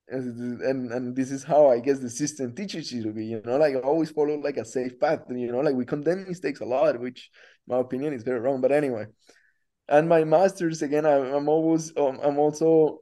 and 0.08 0.60
and 0.62 0.92
and 0.92 1.16
this 1.16 1.30
is 1.30 1.44
how 1.44 1.68
I 1.68 1.80
guess 1.80 2.00
the 2.00 2.10
system 2.10 2.54
teaches 2.54 2.92
you 2.92 3.02
to 3.04 3.12
be, 3.12 3.24
you 3.26 3.42
know, 3.44 3.56
like 3.56 3.74
always 3.82 4.10
follow 4.10 4.36
like 4.38 4.56
a 4.58 4.64
safe 4.64 4.98
path. 5.00 5.20
You 5.30 5.52
know, 5.52 5.60
like 5.60 5.74
we 5.74 5.84
condemn 5.86 6.26
mistakes 6.28 6.60
a 6.60 6.64
lot, 6.66 7.00
which 7.00 7.30
my 7.66 7.78
opinion 7.78 8.12
is 8.12 8.22
very 8.22 8.40
wrong. 8.40 8.60
But 8.60 8.72
anyway, 8.72 9.06
and 9.88 10.08
my 10.08 10.24
master's 10.24 10.82
again, 10.82 11.06
I, 11.06 11.14
I'm 11.36 11.48
always 11.48 11.92
um, 11.96 12.18
I'm 12.22 12.38
also 12.38 13.01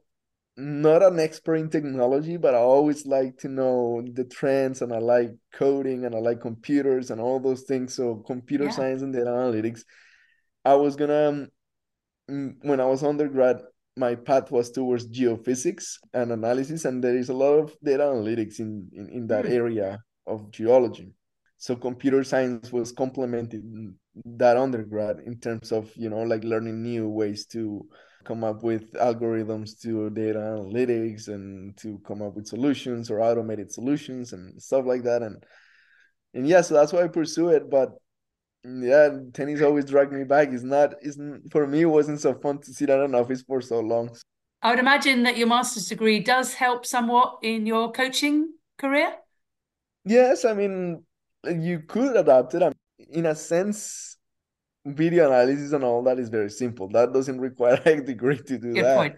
not 0.61 1.01
an 1.01 1.19
expert 1.19 1.55
in 1.55 1.69
technology, 1.69 2.37
but 2.37 2.53
I 2.53 2.59
always 2.59 3.05
like 3.05 3.37
to 3.39 3.49
know 3.49 4.03
the 4.13 4.23
trends, 4.25 4.81
and 4.81 4.93
I 4.93 4.99
like 4.99 5.31
coding, 5.53 6.05
and 6.05 6.15
I 6.15 6.19
like 6.19 6.41
computers 6.41 7.11
and 7.11 7.19
all 7.19 7.39
those 7.39 7.63
things. 7.63 7.95
So 7.95 8.17
computer 8.27 8.65
Yeah. 8.65 8.71
science 8.71 9.01
and 9.01 9.13
data 9.13 9.29
analytics. 9.29 9.83
I 10.63 10.75
was 10.75 10.95
gonna 10.95 11.29
um, 11.29 11.47
mm, 12.29 12.55
when 12.61 12.79
I 12.79 12.85
was 12.85 13.03
undergrad, 13.03 13.61
my 13.97 14.15
path 14.15 14.51
was 14.51 14.71
towards 14.71 15.07
geophysics 15.09 15.97
and 16.13 16.31
analysis, 16.31 16.85
and 16.85 17.03
there 17.03 17.17
is 17.17 17.29
a 17.29 17.33
lot 17.33 17.55
of 17.59 17.75
data 17.83 18.03
analytics 18.03 18.59
in 18.59 18.89
in, 18.93 19.09
in 19.09 19.27
that 19.27 19.45
mm. 19.45 19.51
area 19.51 19.99
of 20.27 20.51
geology. 20.51 21.13
So 21.57 21.75
computer 21.75 22.23
science 22.23 22.71
was 22.71 22.91
complementing 22.91 23.95
that 24.25 24.57
undergrad 24.57 25.19
in 25.25 25.39
terms 25.39 25.71
of 25.71 25.91
you 25.95 26.09
know 26.09 26.23
like 26.23 26.43
learning 26.43 26.83
new 26.83 27.09
ways 27.09 27.45
to 27.47 27.87
come 28.23 28.43
up 28.43 28.63
with 28.63 28.93
algorithms 28.93 29.79
to 29.81 30.09
data 30.09 30.39
analytics 30.39 31.27
and 31.27 31.75
to 31.77 31.99
come 32.05 32.21
up 32.21 32.35
with 32.35 32.47
solutions 32.47 33.09
or 33.09 33.21
automated 33.21 33.71
solutions 33.71 34.33
and 34.33 34.61
stuff 34.61 34.85
like 34.85 35.03
that. 35.03 35.21
And 35.21 35.43
and 36.33 36.47
yeah 36.47 36.61
so 36.61 36.73
that's 36.73 36.93
why 36.93 37.03
i 37.03 37.07
pursue 37.07 37.49
it. 37.49 37.69
But 37.69 37.89
yeah 38.63 39.09
tennis 39.33 39.61
always 39.61 39.85
dragged 39.85 40.13
me 40.13 40.23
back. 40.23 40.49
It's 40.51 40.63
not 40.63 40.93
it's 41.01 41.17
for 41.51 41.67
me 41.67 41.81
it 41.81 41.85
wasn't 41.85 42.21
so 42.21 42.33
fun 42.33 42.59
to 42.59 42.73
sit 42.73 42.89
at 42.89 42.99
an 42.99 43.15
office 43.15 43.41
for 43.41 43.61
so 43.61 43.79
long. 43.79 44.15
I 44.61 44.69
would 44.69 44.79
imagine 44.79 45.23
that 45.23 45.37
your 45.37 45.47
master's 45.47 45.87
degree 45.87 46.19
does 46.19 46.53
help 46.53 46.85
somewhat 46.85 47.39
in 47.41 47.65
your 47.65 47.91
coaching 47.91 48.53
career. 48.77 49.13
Yes 50.05 50.45
i 50.45 50.53
mean 50.53 51.03
you 51.45 51.79
could 51.79 52.15
adapt 52.15 52.53
it. 52.53 52.73
In 53.09 53.25
a 53.25 53.35
sense 53.35 54.17
video 54.85 55.27
analysis 55.27 55.73
and 55.73 55.83
all 55.83 56.03
that 56.03 56.19
is 56.19 56.29
very 56.29 56.49
simple. 56.49 56.87
That 56.89 57.13
doesn't 57.13 57.39
require 57.39 57.81
a 57.85 58.01
degree 58.01 58.37
to 58.37 58.57
do 58.57 58.73
Good 58.73 58.85
that. 58.85 58.97
Point. 58.97 59.15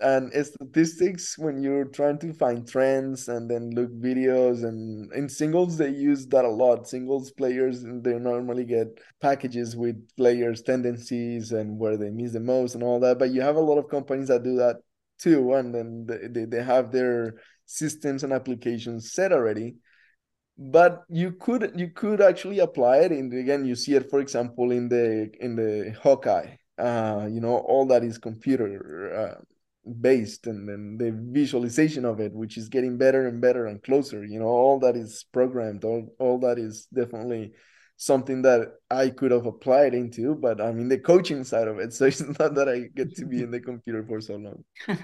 And 0.00 0.32
statistics, 0.44 1.38
when 1.38 1.62
you're 1.62 1.84
trying 1.84 2.18
to 2.20 2.32
find 2.32 2.66
trends 2.66 3.28
and 3.28 3.48
then 3.48 3.70
look 3.70 3.92
videos 3.92 4.64
and 4.64 5.12
in 5.12 5.28
singles, 5.28 5.76
they 5.76 5.90
use 5.90 6.26
that 6.28 6.44
a 6.44 6.48
lot. 6.48 6.88
Singles 6.88 7.30
players, 7.30 7.82
they 7.84 8.18
normally 8.18 8.64
get 8.64 8.88
packages 9.20 9.76
with 9.76 9.96
players' 10.16 10.62
tendencies 10.62 11.52
and 11.52 11.78
where 11.78 11.96
they 11.96 12.10
miss 12.10 12.32
the 12.32 12.40
most 12.40 12.74
and 12.74 12.82
all 12.82 12.98
that. 13.00 13.18
But 13.20 13.30
you 13.30 13.42
have 13.42 13.54
a 13.54 13.60
lot 13.60 13.78
of 13.78 13.88
companies 13.88 14.28
that 14.28 14.42
do 14.42 14.56
that 14.56 14.76
too. 15.18 15.52
And 15.52 15.72
then 15.72 16.06
they, 16.32 16.46
they 16.46 16.62
have 16.64 16.90
their 16.90 17.34
systems 17.66 18.24
and 18.24 18.32
applications 18.32 19.12
set 19.12 19.32
already 19.32 19.76
but 20.58 21.04
you 21.08 21.32
could 21.32 21.72
you 21.76 21.88
could 21.88 22.20
actually 22.20 22.58
apply 22.58 22.98
it 22.98 23.12
and 23.12 23.32
again 23.32 23.64
you 23.64 23.74
see 23.74 23.94
it 23.94 24.10
for 24.10 24.20
example 24.20 24.70
in 24.70 24.88
the 24.88 25.30
in 25.40 25.56
the 25.56 25.94
hawkeye 26.02 26.56
uh 26.78 27.26
you 27.30 27.40
know 27.40 27.56
all 27.56 27.86
that 27.86 28.04
is 28.04 28.18
computer 28.18 29.14
uh, 29.14 29.40
based 30.00 30.46
and 30.46 30.68
then 30.68 30.96
the 30.98 31.10
visualization 31.32 32.04
of 32.04 32.20
it 32.20 32.32
which 32.32 32.56
is 32.56 32.68
getting 32.68 32.96
better 32.96 33.26
and 33.26 33.40
better 33.40 33.66
and 33.66 33.82
closer 33.82 34.24
you 34.24 34.38
know 34.38 34.46
all 34.46 34.78
that 34.78 34.96
is 34.96 35.24
programmed 35.32 35.84
all, 35.84 36.06
all 36.18 36.38
that 36.38 36.58
is 36.58 36.86
definitely 36.94 37.52
something 37.96 38.42
that 38.42 38.74
i 38.90 39.08
could 39.08 39.30
have 39.30 39.46
applied 39.46 39.94
into 39.94 40.34
but 40.34 40.60
i 40.60 40.70
mean 40.70 40.88
the 40.88 40.98
coaching 40.98 41.44
side 41.44 41.66
of 41.66 41.78
it 41.78 41.92
so 41.92 42.04
it's 42.06 42.20
not 42.38 42.54
that 42.54 42.68
i 42.68 42.82
get 42.94 43.14
to 43.14 43.24
be 43.24 43.42
in 43.42 43.50
the 43.50 43.60
computer 43.60 44.04
for 44.06 44.20
so 44.20 44.36
long 44.36 44.64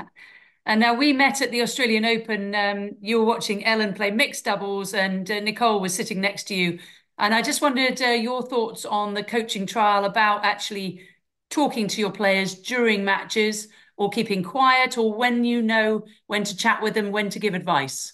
And 0.69 0.81
now 0.81 0.93
we 0.93 1.14
met 1.14 1.41
at 1.41 1.51
the 1.51 1.62
Australian 1.62 2.05
Open. 2.05 2.55
Um, 2.55 2.91
you 3.01 3.19
were 3.19 3.25
watching 3.25 3.64
Ellen 3.64 3.95
play 3.95 4.11
mixed 4.11 4.45
doubles, 4.45 4.93
and 4.93 5.29
uh, 5.31 5.41
Nicole 5.41 5.81
was 5.81 5.95
sitting 5.95 6.21
next 6.21 6.45
to 6.49 6.55
you. 6.55 6.79
And 7.16 7.35
I 7.35 7.41
just 7.41 7.62
wondered 7.62 8.03
uh, 8.03 8.09
your 8.09 8.43
thoughts 8.43 8.85
on 8.85 9.14
the 9.14 9.23
coaching 9.23 9.64
trial 9.64 10.05
about 10.05 10.45
actually 10.45 11.09
talking 11.49 11.89
to 11.89 12.01
your 12.03 12.11
players 12.11 12.55
during 12.55 13.03
matches 13.03 13.69
or 13.97 14.11
keeping 14.11 14.43
quiet 14.43 14.99
or 14.99 15.14
when 15.14 15.43
you 15.43 15.62
know 15.62 16.05
when 16.27 16.45
to 16.45 16.55
chat 16.55 16.83
with 16.83 16.93
them, 16.93 17.12
when 17.12 17.31
to 17.31 17.39
give 17.39 17.55
advice. 17.55 18.12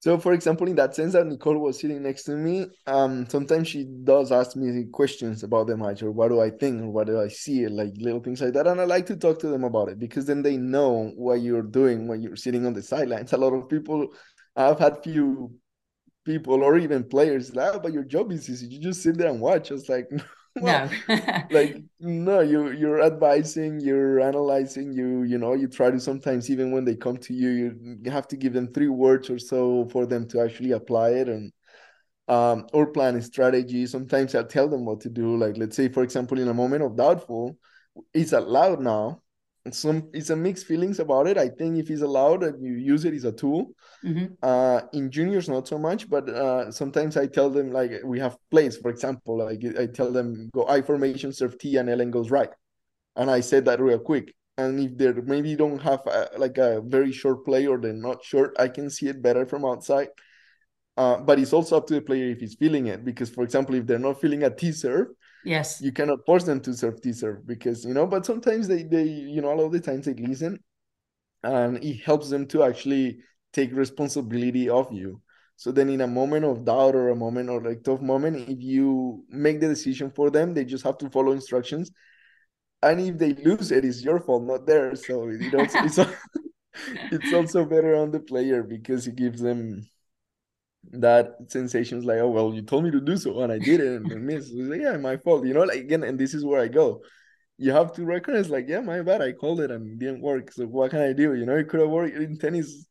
So, 0.00 0.18
for 0.18 0.34
example, 0.34 0.68
in 0.68 0.76
that 0.76 0.94
sense 0.94 1.14
that 1.14 1.26
Nicole 1.26 1.58
was 1.58 1.80
sitting 1.80 2.02
next 2.02 2.24
to 2.24 2.36
me, 2.36 2.66
um, 2.86 3.28
sometimes 3.28 3.68
she 3.68 3.84
does 4.04 4.30
ask 4.30 4.54
me 4.54 4.84
questions 4.92 5.42
about 5.42 5.66
the 5.66 5.76
match 5.76 6.02
or 6.02 6.12
what 6.12 6.28
do 6.28 6.40
I 6.40 6.50
think 6.50 6.82
or 6.82 6.90
what 6.90 7.06
do 7.06 7.20
I 7.20 7.28
see, 7.28 7.66
like 7.66 7.92
little 7.96 8.20
things 8.20 8.42
like 8.42 8.52
that. 8.52 8.66
And 8.66 8.80
I 8.80 8.84
like 8.84 9.06
to 9.06 9.16
talk 9.16 9.38
to 9.40 9.48
them 9.48 9.64
about 9.64 9.88
it 9.88 9.98
because 9.98 10.26
then 10.26 10.42
they 10.42 10.56
know 10.56 11.12
what 11.16 11.40
you're 11.40 11.62
doing 11.62 12.06
when 12.06 12.20
you're 12.20 12.36
sitting 12.36 12.66
on 12.66 12.74
the 12.74 12.82
sidelines. 12.82 13.32
A 13.32 13.38
lot 13.38 13.54
of 13.54 13.68
people, 13.68 14.08
I've 14.54 14.78
had 14.78 15.02
few 15.02 15.52
people 16.24 16.62
or 16.62 16.76
even 16.76 17.04
players 17.04 17.54
like, 17.54 17.74
oh, 17.74 17.80
but 17.80 17.92
your 17.92 18.04
job 18.04 18.30
is 18.32 18.50
easy. 18.50 18.66
You 18.66 18.80
just 18.80 19.02
sit 19.02 19.16
there 19.16 19.30
and 19.30 19.40
watch. 19.40 19.70
I 19.70 19.74
was 19.74 19.88
like, 20.60 20.90
no. 21.08 21.42
Like 21.50 21.76
no 22.00 22.40
you 22.40 22.70
you're 22.70 23.02
advising 23.02 23.80
you're 23.80 24.20
analyzing 24.20 24.92
you 24.92 25.22
you 25.22 25.38
know 25.38 25.54
you 25.54 25.68
try 25.68 25.90
to 25.90 26.00
sometimes 26.00 26.50
even 26.50 26.72
when 26.72 26.84
they 26.84 26.96
come 26.96 27.16
to 27.18 27.34
you 27.34 27.48
you, 27.50 27.98
you 28.02 28.10
have 28.10 28.28
to 28.28 28.36
give 28.36 28.52
them 28.52 28.72
three 28.72 28.88
words 28.88 29.30
or 29.30 29.38
so 29.38 29.88
for 29.92 30.06
them 30.06 30.26
to 30.28 30.40
actually 30.40 30.72
apply 30.72 31.10
it 31.10 31.28
and 31.28 31.52
um 32.28 32.66
or 32.72 32.86
plan 32.88 33.16
a 33.16 33.22
strategy. 33.22 33.86
Sometimes 33.86 34.34
i 34.34 34.42
tell 34.42 34.68
them 34.68 34.84
what 34.84 35.00
to 35.02 35.08
do. 35.08 35.36
Like 35.36 35.56
let's 35.56 35.76
say 35.76 35.88
for 35.88 36.02
example 36.02 36.38
in 36.38 36.48
a 36.48 36.54
moment 36.54 36.82
of 36.82 36.96
doubtful 36.96 37.58
it's 38.12 38.32
allowed 38.32 38.80
now 38.80 39.22
some 39.74 40.08
it's 40.12 40.30
a 40.30 40.36
mixed 40.36 40.66
feelings 40.66 40.98
about 40.98 41.26
it. 41.26 41.38
I 41.38 41.48
think 41.48 41.78
if 41.78 41.90
it's 41.90 42.02
allowed 42.02 42.42
and 42.42 42.64
you 42.64 42.74
use 42.74 43.04
it 43.04 43.14
as 43.14 43.24
a 43.24 43.32
tool, 43.32 43.72
mm-hmm. 44.04 44.26
uh, 44.42 44.82
in 44.92 45.10
juniors 45.10 45.48
not 45.48 45.66
so 45.68 45.78
much, 45.78 46.08
but 46.08 46.28
uh, 46.28 46.70
sometimes 46.70 47.16
I 47.16 47.26
tell 47.26 47.50
them 47.50 47.72
like 47.72 47.92
we 48.04 48.18
have 48.20 48.36
plays, 48.50 48.76
for 48.76 48.90
example, 48.90 49.38
like 49.38 49.62
I 49.78 49.86
tell 49.86 50.12
them 50.12 50.50
go 50.52 50.66
I 50.68 50.82
formation 50.82 51.32
serve 51.32 51.58
T 51.58 51.76
and 51.76 51.88
Ellen 51.88 52.10
goes 52.10 52.30
right, 52.30 52.50
and 53.16 53.30
I 53.30 53.40
said 53.40 53.64
that 53.66 53.80
real 53.80 53.98
quick. 53.98 54.34
And 54.58 54.80
if 54.80 54.96
they 54.96 55.12
maybe 55.12 55.54
don't 55.54 55.78
have 55.82 56.00
a, 56.06 56.30
like 56.38 56.56
a 56.56 56.80
very 56.80 57.12
short 57.12 57.44
play 57.44 57.66
or 57.66 57.78
they're 57.78 57.92
not 57.92 58.24
short, 58.24 58.56
I 58.58 58.68
can 58.68 58.88
see 58.88 59.08
it 59.08 59.20
better 59.20 59.44
from 59.44 59.66
outside. 59.66 60.08
Uh, 60.96 61.18
but 61.18 61.38
it's 61.38 61.52
also 61.52 61.76
up 61.76 61.86
to 61.88 61.94
the 61.94 62.00
player 62.00 62.30
if 62.30 62.40
he's 62.40 62.54
feeling 62.54 62.86
it 62.86 63.04
because, 63.04 63.28
for 63.28 63.44
example, 63.44 63.74
if 63.74 63.86
they're 63.86 63.98
not 63.98 64.18
feeling 64.18 64.44
a 64.44 64.50
T 64.50 64.72
serve, 64.72 65.08
yes. 65.44 65.80
you 65.80 65.92
cannot 65.92 66.24
force 66.26 66.44
them 66.44 66.60
to 66.60 66.74
serve 66.74 67.00
t 67.00 67.12
serve 67.12 67.46
because 67.46 67.84
you 67.84 67.94
know 67.94 68.06
but 68.06 68.26
sometimes 68.26 68.68
they 68.68 68.82
they 68.82 69.04
you 69.04 69.40
know 69.40 69.52
a 69.52 69.56
lot 69.56 69.66
of 69.66 69.72
the 69.72 69.80
times 69.80 70.06
they 70.06 70.14
listen 70.14 70.58
and 71.42 71.82
it 71.82 72.00
helps 72.02 72.28
them 72.28 72.46
to 72.46 72.62
actually 72.62 73.18
take 73.52 73.72
responsibility 73.72 74.68
of 74.68 74.92
you. 74.92 75.20
So 75.56 75.72
then 75.72 75.88
in 75.88 76.02
a 76.02 76.06
moment 76.06 76.44
of 76.44 76.64
doubt 76.64 76.94
or 76.94 77.08
a 77.08 77.16
moment 77.16 77.48
or 77.48 77.62
like 77.62 77.82
tough 77.82 78.02
moment 78.02 78.48
if 78.48 78.60
you 78.60 79.24
make 79.30 79.60
the 79.60 79.68
decision 79.68 80.10
for 80.10 80.30
them 80.30 80.52
they 80.52 80.64
just 80.64 80.84
have 80.84 80.98
to 80.98 81.08
follow 81.08 81.32
instructions. 81.32 81.90
And 82.82 83.00
if 83.00 83.16
they 83.16 83.32
lose 83.32 83.72
it 83.72 83.84
is 83.84 84.04
your 84.04 84.20
fault 84.20 84.44
not 84.44 84.66
theirs. 84.66 85.06
So 85.06 85.28
you 85.28 85.50
know 85.50 85.60
it's, 85.60 85.98
it's, 85.98 86.10
it's 87.12 87.32
also 87.32 87.64
better 87.64 87.96
on 87.96 88.10
the 88.10 88.20
player 88.20 88.62
because 88.62 89.06
it 89.06 89.16
gives 89.16 89.40
them 89.40 89.88
that 90.92 91.36
sensation 91.48 91.98
is 91.98 92.04
like, 92.04 92.18
oh 92.18 92.30
well, 92.30 92.54
you 92.54 92.62
told 92.62 92.84
me 92.84 92.90
to 92.90 93.00
do 93.00 93.16
so 93.16 93.40
and 93.42 93.52
I 93.52 93.58
did 93.58 93.80
it 93.80 94.02
and 94.02 94.12
I 94.12 94.16
missed. 94.16 94.52
It's 94.54 94.68
like, 94.68 94.80
yeah, 94.80 94.96
my 94.96 95.16
fault. 95.16 95.44
You 95.46 95.54
know, 95.54 95.62
like 95.62 95.78
again, 95.80 96.02
and 96.04 96.18
this 96.18 96.34
is 96.34 96.44
where 96.44 96.60
I 96.60 96.68
go. 96.68 97.02
You 97.58 97.72
have 97.72 97.92
to 97.94 98.04
recognize, 98.04 98.50
like, 98.50 98.68
yeah, 98.68 98.80
my 98.80 99.00
bad. 99.00 99.22
I 99.22 99.32
called 99.32 99.60
it 99.60 99.70
and 99.70 99.86
it 99.86 99.98
didn't 99.98 100.20
work. 100.20 100.52
So 100.52 100.66
what 100.66 100.90
can 100.90 101.00
I 101.00 101.12
do? 101.12 101.34
You 101.34 101.46
know, 101.46 101.56
it 101.56 101.68
could 101.68 101.80
have 101.80 101.88
worked 101.88 102.14
in 102.14 102.36
tennis. 102.38 102.86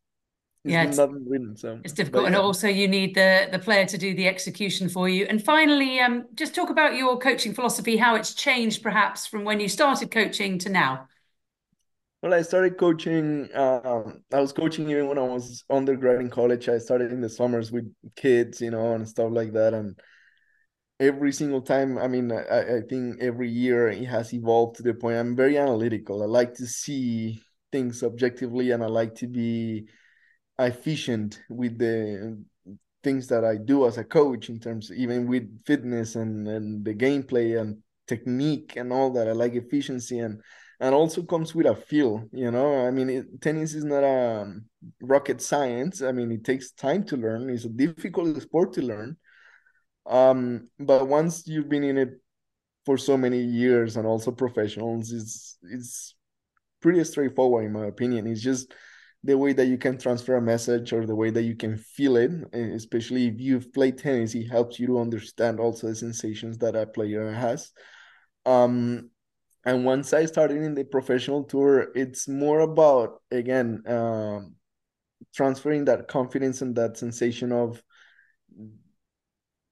yeah, 0.64 0.82
it's, 0.82 0.98
written, 0.98 1.56
so 1.56 1.78
it's 1.84 1.92
difficult, 1.92 2.24
but, 2.24 2.26
and 2.26 2.36
also 2.36 2.66
you 2.66 2.88
need 2.88 3.14
the 3.14 3.48
the 3.52 3.58
player 3.60 3.86
to 3.86 3.96
do 3.96 4.14
the 4.14 4.26
execution 4.26 4.88
for 4.88 5.08
you. 5.08 5.24
And 5.26 5.42
finally, 5.42 6.00
um, 6.00 6.26
just 6.34 6.54
talk 6.54 6.70
about 6.70 6.96
your 6.96 7.18
coaching 7.18 7.54
philosophy, 7.54 7.96
how 7.96 8.16
it's 8.16 8.34
changed 8.34 8.82
perhaps 8.82 9.26
from 9.26 9.44
when 9.44 9.60
you 9.60 9.68
started 9.68 10.10
coaching 10.10 10.58
to 10.58 10.68
now. 10.68 11.06
Well, 12.22 12.34
I 12.34 12.42
started 12.42 12.78
coaching. 12.78 13.48
Um, 13.54 14.22
I 14.32 14.40
was 14.40 14.52
coaching 14.52 14.90
even 14.90 15.06
when 15.08 15.18
I 15.18 15.22
was 15.22 15.64
undergrad 15.70 16.20
in 16.20 16.30
college. 16.30 16.68
I 16.68 16.78
started 16.78 17.12
in 17.12 17.20
the 17.20 17.28
summers 17.28 17.70
with 17.70 17.92
kids, 18.16 18.60
you 18.60 18.70
know, 18.70 18.94
and 18.94 19.08
stuff 19.08 19.30
like 19.32 19.52
that. 19.52 19.74
And 19.74 19.98
every 20.98 21.32
single 21.32 21.60
time, 21.62 21.98
I 21.98 22.08
mean, 22.08 22.32
I, 22.32 22.78
I 22.78 22.80
think 22.88 23.20
every 23.20 23.48
year 23.50 23.88
it 23.88 24.04
has 24.06 24.32
evolved 24.32 24.76
to 24.76 24.82
the 24.82 24.94
point 24.94 25.18
I'm 25.18 25.36
very 25.36 25.58
analytical. 25.58 26.22
I 26.22 26.26
like 26.26 26.54
to 26.54 26.66
see 26.66 27.42
things 27.70 28.02
objectively, 28.02 28.70
and 28.70 28.82
I 28.82 28.86
like 28.86 29.14
to 29.16 29.26
be 29.26 29.86
efficient 30.58 31.40
with 31.50 31.78
the 31.78 32.42
things 33.04 33.28
that 33.28 33.44
I 33.44 33.56
do 33.56 33.86
as 33.86 33.98
a 33.98 34.04
coach 34.04 34.48
in 34.48 34.58
terms, 34.58 34.90
even 34.90 35.26
with 35.28 35.64
fitness 35.66 36.16
and 36.16 36.48
and 36.48 36.84
the 36.84 36.94
gameplay 36.94 37.60
and 37.60 37.82
technique 38.08 38.74
and 38.76 38.92
all 38.92 39.12
that. 39.12 39.28
I 39.28 39.32
like 39.32 39.54
efficiency 39.54 40.18
and 40.18 40.40
and 40.80 40.94
also 40.94 41.22
comes 41.22 41.54
with 41.54 41.66
a 41.66 41.74
feel 41.74 42.28
you 42.32 42.50
know? 42.50 42.86
I 42.86 42.90
mean 42.90 43.10
it, 43.10 43.40
tennis 43.40 43.74
is 43.74 43.84
not 43.84 44.04
a 44.04 44.42
um, 44.42 44.66
rocket 45.00 45.40
science. 45.40 46.02
I 46.02 46.12
mean 46.12 46.30
it 46.32 46.44
takes 46.44 46.72
time 46.72 47.04
to 47.04 47.16
learn. 47.16 47.48
It's 47.50 47.64
a 47.64 47.68
difficult 47.68 48.40
sport 48.42 48.72
to 48.74 48.82
learn. 48.82 49.16
Um 50.04 50.68
but 50.78 51.08
once 51.08 51.46
you've 51.46 51.68
been 51.68 51.84
in 51.84 51.98
it 51.98 52.20
for 52.84 52.96
so 52.96 53.16
many 53.16 53.40
years 53.42 53.96
and 53.96 54.06
also 54.06 54.30
professionals 54.30 55.10
it's 55.10 55.58
it's 55.62 56.14
pretty 56.80 57.02
straightforward 57.04 57.64
in 57.64 57.72
my 57.72 57.86
opinion. 57.86 58.26
It's 58.26 58.42
just 58.42 58.72
the 59.24 59.36
way 59.36 59.52
that 59.54 59.66
you 59.66 59.76
can 59.78 59.98
transfer 59.98 60.36
a 60.36 60.42
message 60.42 60.92
or 60.92 61.04
the 61.04 61.16
way 61.16 61.30
that 61.30 61.42
you 61.42 61.56
can 61.56 61.76
feel 61.76 62.16
it 62.16 62.30
especially 62.52 63.26
if 63.26 63.40
you've 63.40 63.72
played 63.72 63.98
tennis 63.98 64.34
it 64.36 64.44
helps 64.44 64.78
you 64.78 64.86
to 64.86 65.00
understand 65.00 65.58
also 65.58 65.88
the 65.88 65.94
sensations 65.96 66.58
that 66.58 66.76
a 66.76 66.86
player 66.86 67.32
has. 67.32 67.72
Um 68.44 69.10
and 69.66 69.84
once 69.84 70.12
i 70.12 70.24
started 70.24 70.62
in 70.62 70.74
the 70.74 70.84
professional 70.84 71.44
tour 71.44 71.88
it's 71.94 72.26
more 72.28 72.60
about 72.60 73.20
again 73.30 73.82
um, 73.86 74.54
transferring 75.34 75.84
that 75.84 76.08
confidence 76.08 76.62
and 76.62 76.74
that 76.74 76.96
sensation 76.96 77.52
of 77.52 77.82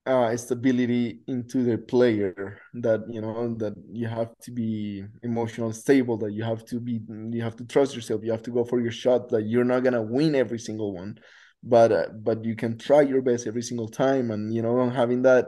uh, 0.06 0.36
stability 0.36 1.20
into 1.28 1.64
the 1.64 1.78
player 1.78 2.60
that 2.74 3.00
you 3.08 3.20
know 3.22 3.54
that 3.54 3.72
you 3.90 4.06
have 4.06 4.36
to 4.38 4.50
be 4.50 5.02
emotionally 5.22 5.72
stable 5.72 6.18
that 6.18 6.32
you 6.32 6.44
have 6.44 6.64
to 6.66 6.78
be 6.78 7.00
you 7.30 7.42
have 7.42 7.56
to 7.56 7.64
trust 7.64 7.94
yourself 7.94 8.20
you 8.22 8.30
have 8.30 8.42
to 8.42 8.50
go 8.50 8.64
for 8.64 8.80
your 8.80 8.92
shot 8.92 9.30
that 9.30 9.46
you're 9.46 9.64
not 9.64 9.82
gonna 9.82 10.02
win 10.02 10.34
every 10.34 10.58
single 10.58 10.92
one. 10.92 11.18
But 11.62 11.92
uh, 11.92 12.08
but 12.20 12.44
you 12.44 12.54
can 12.54 12.76
try 12.76 13.00
your 13.00 13.22
best 13.22 13.46
every 13.46 13.62
single 13.62 13.88
time 13.88 14.30
and 14.30 14.52
you 14.52 14.60
know 14.60 14.90
having 14.90 15.22
that 15.22 15.46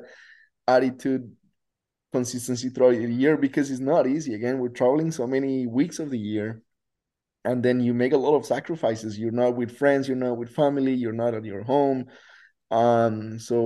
attitude 0.67 1.31
consistency 2.17 2.69
throughout 2.71 2.97
the 2.97 3.13
year 3.13 3.37
because 3.37 3.71
it's 3.71 3.81
not 3.93 4.07
easy. 4.07 4.35
Again 4.35 4.59
we're 4.59 4.81
traveling 4.81 5.13
so 5.13 5.27
many 5.27 5.67
weeks 5.67 5.99
of 5.99 6.11
the 6.11 6.19
year 6.19 6.63
and 7.45 7.63
then 7.63 7.81
you 7.81 7.93
make 7.95 8.13
a 8.13 8.23
lot 8.27 8.37
of 8.37 8.47
sacrifices. 8.47 9.19
You're 9.19 9.41
not 9.43 9.57
with 9.57 9.77
friends 9.77 10.09
you're 10.09 10.25
not 10.29 10.39
with 10.41 10.55
family 10.63 10.95
you're 10.95 11.21
not 11.25 11.35
at 11.35 11.45
your 11.45 11.63
home. 11.63 12.07
Um 12.71 13.39
so 13.39 13.59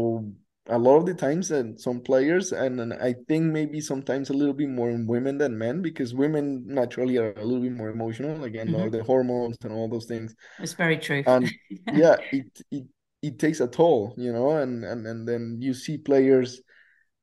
a 0.67 0.79
lot 0.79 0.99
of 0.99 1.07
the 1.07 1.15
times 1.15 1.51
and 1.51 1.81
some 1.81 2.01
players 2.01 2.53
and, 2.53 2.81
and 2.81 2.93
i 2.95 3.15
think 3.29 3.45
maybe 3.45 3.81
sometimes 3.81 4.31
a 4.31 4.33
little 4.33 4.55
bit 4.55 4.69
more 4.69 4.91
in 4.91 5.07
women 5.07 5.37
than 5.39 5.59
men 5.59 5.83
because 5.83 6.15
women 6.15 6.63
naturally 6.67 7.17
are 7.17 7.33
a 7.33 7.45
little 7.45 7.63
bit 7.63 7.73
more 7.73 7.89
emotional 7.89 8.45
again 8.45 8.69
mm-hmm. 8.69 8.83
all 8.83 8.91
the 8.91 9.03
hormones 9.03 9.57
and 9.65 9.73
all 9.73 9.89
those 9.89 10.07
things. 10.07 10.35
It's 10.61 10.75
very 10.75 10.99
true. 10.99 11.23
And 11.27 11.51
yeah 11.93 12.17
it, 12.31 12.47
it 12.71 12.85
it 13.23 13.39
takes 13.39 13.61
a 13.61 13.69
toll 13.69 14.15
you 14.17 14.33
know 14.33 14.51
and 14.63 14.85
and 14.85 15.07
and 15.07 15.27
then 15.29 15.59
you 15.61 15.75
see 15.75 15.99
players 15.99 16.61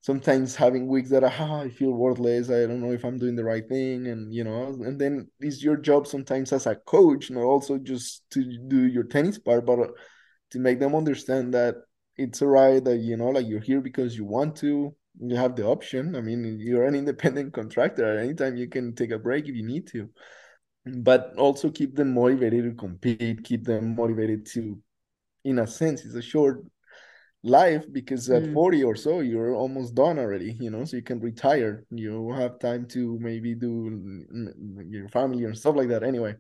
sometimes 0.07 0.55
having 0.55 0.87
weeks 0.87 1.09
that 1.09 1.25
ah, 1.25 1.59
I 1.59 1.69
feel 1.69 1.91
worthless. 1.91 2.49
I 2.49 2.61
don't 2.65 2.79
know 2.79 2.93
if 2.93 3.03
I'm 3.03 3.17
doing 3.17 3.35
the 3.35 3.43
right 3.43 3.67
thing, 3.67 4.07
and 4.07 4.33
you 4.33 4.45
know, 4.45 4.67
and 4.87 4.97
then 4.97 5.27
it's 5.41 5.61
your 5.61 5.75
job 5.75 6.07
sometimes 6.07 6.53
as 6.53 6.65
a 6.65 6.75
coach, 6.75 7.29
not 7.29 7.43
also 7.43 7.77
just 7.77 8.23
to 8.31 8.41
do 8.69 8.87
your 8.87 9.03
tennis 9.03 9.37
part, 9.37 9.65
but 9.65 9.79
uh, 9.79 9.87
to 10.51 10.59
make 10.59 10.79
them 10.79 10.95
understand 10.95 11.53
that 11.55 11.75
it's 12.15 12.41
alright 12.41 12.81
that 12.85 12.99
you 12.99 13.17
know, 13.17 13.31
like 13.31 13.47
you're 13.49 13.67
here 13.71 13.81
because 13.81 14.15
you 14.15 14.23
want 14.23 14.55
to. 14.63 14.95
You 15.19 15.35
have 15.35 15.57
the 15.57 15.65
option. 15.65 16.15
I 16.15 16.21
mean, 16.21 16.57
you're 16.57 16.85
an 16.85 16.95
independent 16.95 17.51
contractor. 17.51 18.05
At 18.05 18.23
any 18.23 18.33
time, 18.33 18.55
you 18.55 18.69
can 18.69 18.95
take 18.95 19.11
a 19.11 19.19
break 19.19 19.49
if 19.49 19.55
you 19.55 19.65
need 19.65 19.87
to. 19.87 20.09
But 20.85 21.33
also 21.37 21.69
keep 21.69 21.95
them 21.95 22.13
motivated 22.13 22.63
to 22.63 22.75
compete. 22.75 23.43
Keep 23.43 23.65
them 23.65 23.95
motivated 23.95 24.45
to, 24.53 24.79
in 25.43 25.59
a 25.59 25.67
sense, 25.67 26.05
it's 26.05 26.15
a 26.15 26.21
short 26.21 26.63
life 27.47 27.85
because 27.91 28.29
at 28.29 28.43
mm. 28.43 28.53
40 28.53 28.83
or 28.83 28.95
so 28.95 29.19
you're 29.19 29.53
almost 29.53 29.95
done 29.95 30.19
already 30.19 30.55
you 30.59 30.69
know 30.69 30.85
so 30.85 30.95
you 30.97 31.03
can 31.03 31.19
retire. 31.19 31.85
You 31.91 32.31
have 32.33 32.59
time 32.59 32.87
to 32.89 33.17
maybe 33.19 33.55
do 33.55 34.25
your 34.89 35.09
family 35.09 35.45
and 35.45 35.57
stuff 35.57 35.75
like 35.75 35.89
that 35.89 36.03
anyway. 36.03 36.35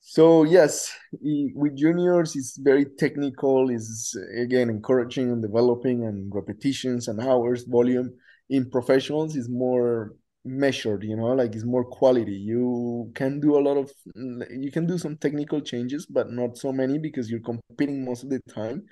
So 0.00 0.44
yes 0.44 0.92
with 1.12 1.76
juniors 1.76 2.36
it's 2.36 2.58
very 2.58 2.86
technical 2.98 3.70
is 3.70 4.16
again 4.36 4.68
encouraging 4.68 5.30
and 5.30 5.42
developing 5.42 6.04
and 6.04 6.34
repetitions 6.34 7.08
and 7.08 7.20
hours 7.20 7.64
volume. 7.64 8.10
In 8.50 8.70
professionals 8.70 9.36
is 9.36 9.48
more 9.48 10.14
measured 10.46 11.02
you 11.02 11.16
know 11.16 11.28
like 11.28 11.54
it's 11.54 11.64
more 11.64 11.84
quality. 11.84 12.32
You 12.34 13.10
can 13.14 13.40
do 13.40 13.56
a 13.56 13.62
lot 13.66 13.78
of 13.78 13.90
you 14.14 14.70
can 14.72 14.86
do 14.86 14.98
some 14.98 15.16
technical 15.16 15.60
changes 15.60 16.06
but 16.06 16.30
not 16.30 16.58
so 16.58 16.72
many 16.72 16.98
because 16.98 17.30
you're 17.30 17.40
competing 17.40 18.04
most 18.04 18.24
of 18.24 18.30
the 18.30 18.40
time 18.52 18.84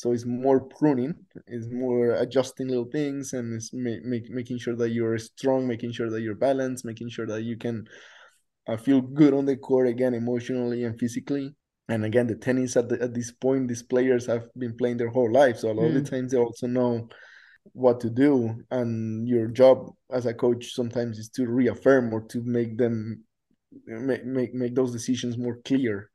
so 0.00 0.12
it's 0.12 0.24
more 0.24 0.60
pruning 0.60 1.14
it's 1.46 1.68
more 1.70 2.12
adjusting 2.12 2.68
little 2.68 2.90
things 2.90 3.34
and 3.34 3.56
it's 3.56 3.70
make, 3.74 4.02
make, 4.02 4.30
making 4.30 4.58
sure 4.58 4.74
that 4.74 4.88
you're 4.88 5.18
strong 5.18 5.66
making 5.66 5.92
sure 5.92 6.08
that 6.08 6.22
you're 6.22 6.34
balanced 6.34 6.86
making 6.86 7.10
sure 7.10 7.26
that 7.26 7.42
you 7.42 7.54
can 7.54 7.86
uh, 8.66 8.78
feel 8.78 9.02
good 9.02 9.34
on 9.34 9.44
the 9.44 9.56
court 9.58 9.86
again 9.86 10.14
emotionally 10.14 10.84
and 10.84 10.98
physically 10.98 11.54
and 11.90 12.02
again 12.02 12.26
the 12.26 12.34
tennis 12.34 12.78
at, 12.78 12.88
the, 12.88 12.98
at 13.02 13.12
this 13.12 13.30
point 13.30 13.68
these 13.68 13.82
players 13.82 14.24
have 14.24 14.44
been 14.56 14.74
playing 14.74 14.96
their 14.96 15.10
whole 15.10 15.30
life 15.30 15.58
so 15.58 15.70
a 15.70 15.74
lot 15.74 15.82
mm. 15.82 15.88
of 15.88 15.94
the 15.94 16.00
mm. 16.00 16.10
times 16.10 16.32
they 16.32 16.38
also 16.38 16.66
know 16.66 17.06
what 17.72 18.00
to 18.00 18.08
do 18.08 18.54
and 18.70 19.28
your 19.28 19.48
job 19.48 19.90
as 20.10 20.24
a 20.24 20.32
coach 20.32 20.72
sometimes 20.72 21.18
is 21.18 21.28
to 21.28 21.46
reaffirm 21.46 22.10
or 22.14 22.22
to 22.22 22.42
make 22.42 22.78
them 22.78 23.22
make 23.84 24.24
make, 24.24 24.54
make 24.54 24.74
those 24.74 24.92
decisions 24.92 25.36
more 25.36 25.58
clear 25.66 26.08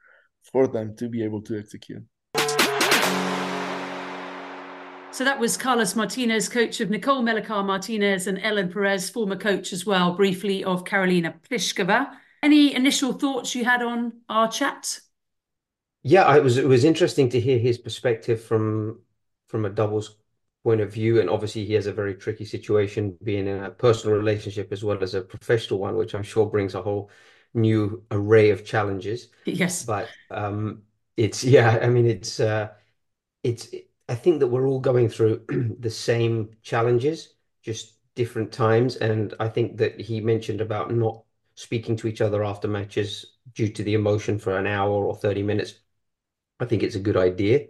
for 0.52 0.68
them 0.68 0.96
to 0.96 1.08
be 1.08 1.24
able 1.24 1.44
to 1.44 1.56
execute 1.56 2.04
so 5.16 5.24
that 5.24 5.40
was 5.40 5.56
Carlos 5.56 5.96
Martinez, 5.96 6.50
coach 6.50 6.82
of 6.82 6.90
Nicole 6.90 7.24
Melichar 7.24 7.66
Martinez 7.66 8.28
and 8.28 8.38
Ellen 8.40 8.70
Perez, 8.70 9.10
former 9.10 9.38
coach 9.38 9.72
as 9.72 9.86
well, 9.86 10.14
briefly 10.14 10.62
of 10.62 10.84
Karolina 10.84 11.34
Pliskova. 11.50 12.12
Any 12.44 12.76
initial 12.76 13.14
thoughts 13.14 13.56
you 13.56 13.64
had 13.64 13.82
on 13.82 14.12
our 14.28 14.52
chat? 14.52 15.00
Yeah, 16.04 16.36
it 16.36 16.44
was 16.44 16.58
it 16.58 16.68
was 16.68 16.84
interesting 16.84 17.30
to 17.30 17.40
hear 17.40 17.58
his 17.58 17.78
perspective 17.78 18.44
from 18.44 19.00
from 19.48 19.64
a 19.64 19.70
doubles 19.70 20.18
point 20.66 20.82
of 20.82 20.92
view, 20.92 21.22
and 21.22 21.30
obviously 21.30 21.64
he 21.64 21.74
has 21.76 21.88
a 21.88 21.94
very 21.94 22.16
tricky 22.16 22.44
situation, 22.44 23.18
being 23.24 23.48
in 23.48 23.64
a 23.64 23.72
personal 23.72 24.18
relationship 24.18 24.74
as 24.74 24.84
well 24.84 25.02
as 25.02 25.16
a 25.16 25.22
professional 25.22 25.80
one, 25.80 25.96
which 25.96 26.14
I'm 26.14 26.24
sure 26.24 26.46
brings 26.46 26.76
a 26.76 26.82
whole 26.82 27.10
new 27.54 28.04
array 28.12 28.50
of 28.50 28.66
challenges. 28.66 29.30
Yes, 29.46 29.86
but 29.86 30.10
um, 30.30 30.84
it's 31.16 31.42
yeah, 31.42 31.80
I 31.82 31.88
mean 31.88 32.06
it's 32.06 32.42
uh, 32.42 32.74
it's 33.44 33.70
I 34.08 34.16
think 34.16 34.40
that 34.40 34.48
we're 34.48 34.68
all 34.68 34.80
going 34.80 35.10
through 35.10 35.46
the 35.80 35.90
same 35.90 36.52
challenges, 36.62 37.34
just 37.62 37.96
different 38.16 38.52
times. 38.52 38.98
And 38.98 39.34
I 39.40 39.48
think 39.50 39.78
that 39.78 40.00
he 40.00 40.22
mentioned 40.22 40.62
about 40.62 40.94
not 40.94 41.24
speaking 41.56 41.96
to 41.98 42.08
each 42.08 42.22
other 42.22 42.44
after 42.44 42.68
matches 42.68 43.26
due 43.54 43.70
to 43.70 43.84
the 43.84 43.94
emotion 43.94 44.38
for 44.38 44.58
an 44.58 44.68
hour 44.68 45.06
or 45.06 45.16
30 45.16 45.44
minutes. 45.44 45.76
I 46.60 46.66
think 46.66 46.84
it's 46.84 46.96
a 46.96 47.00
good 47.00 47.18
idea. 47.18 47.68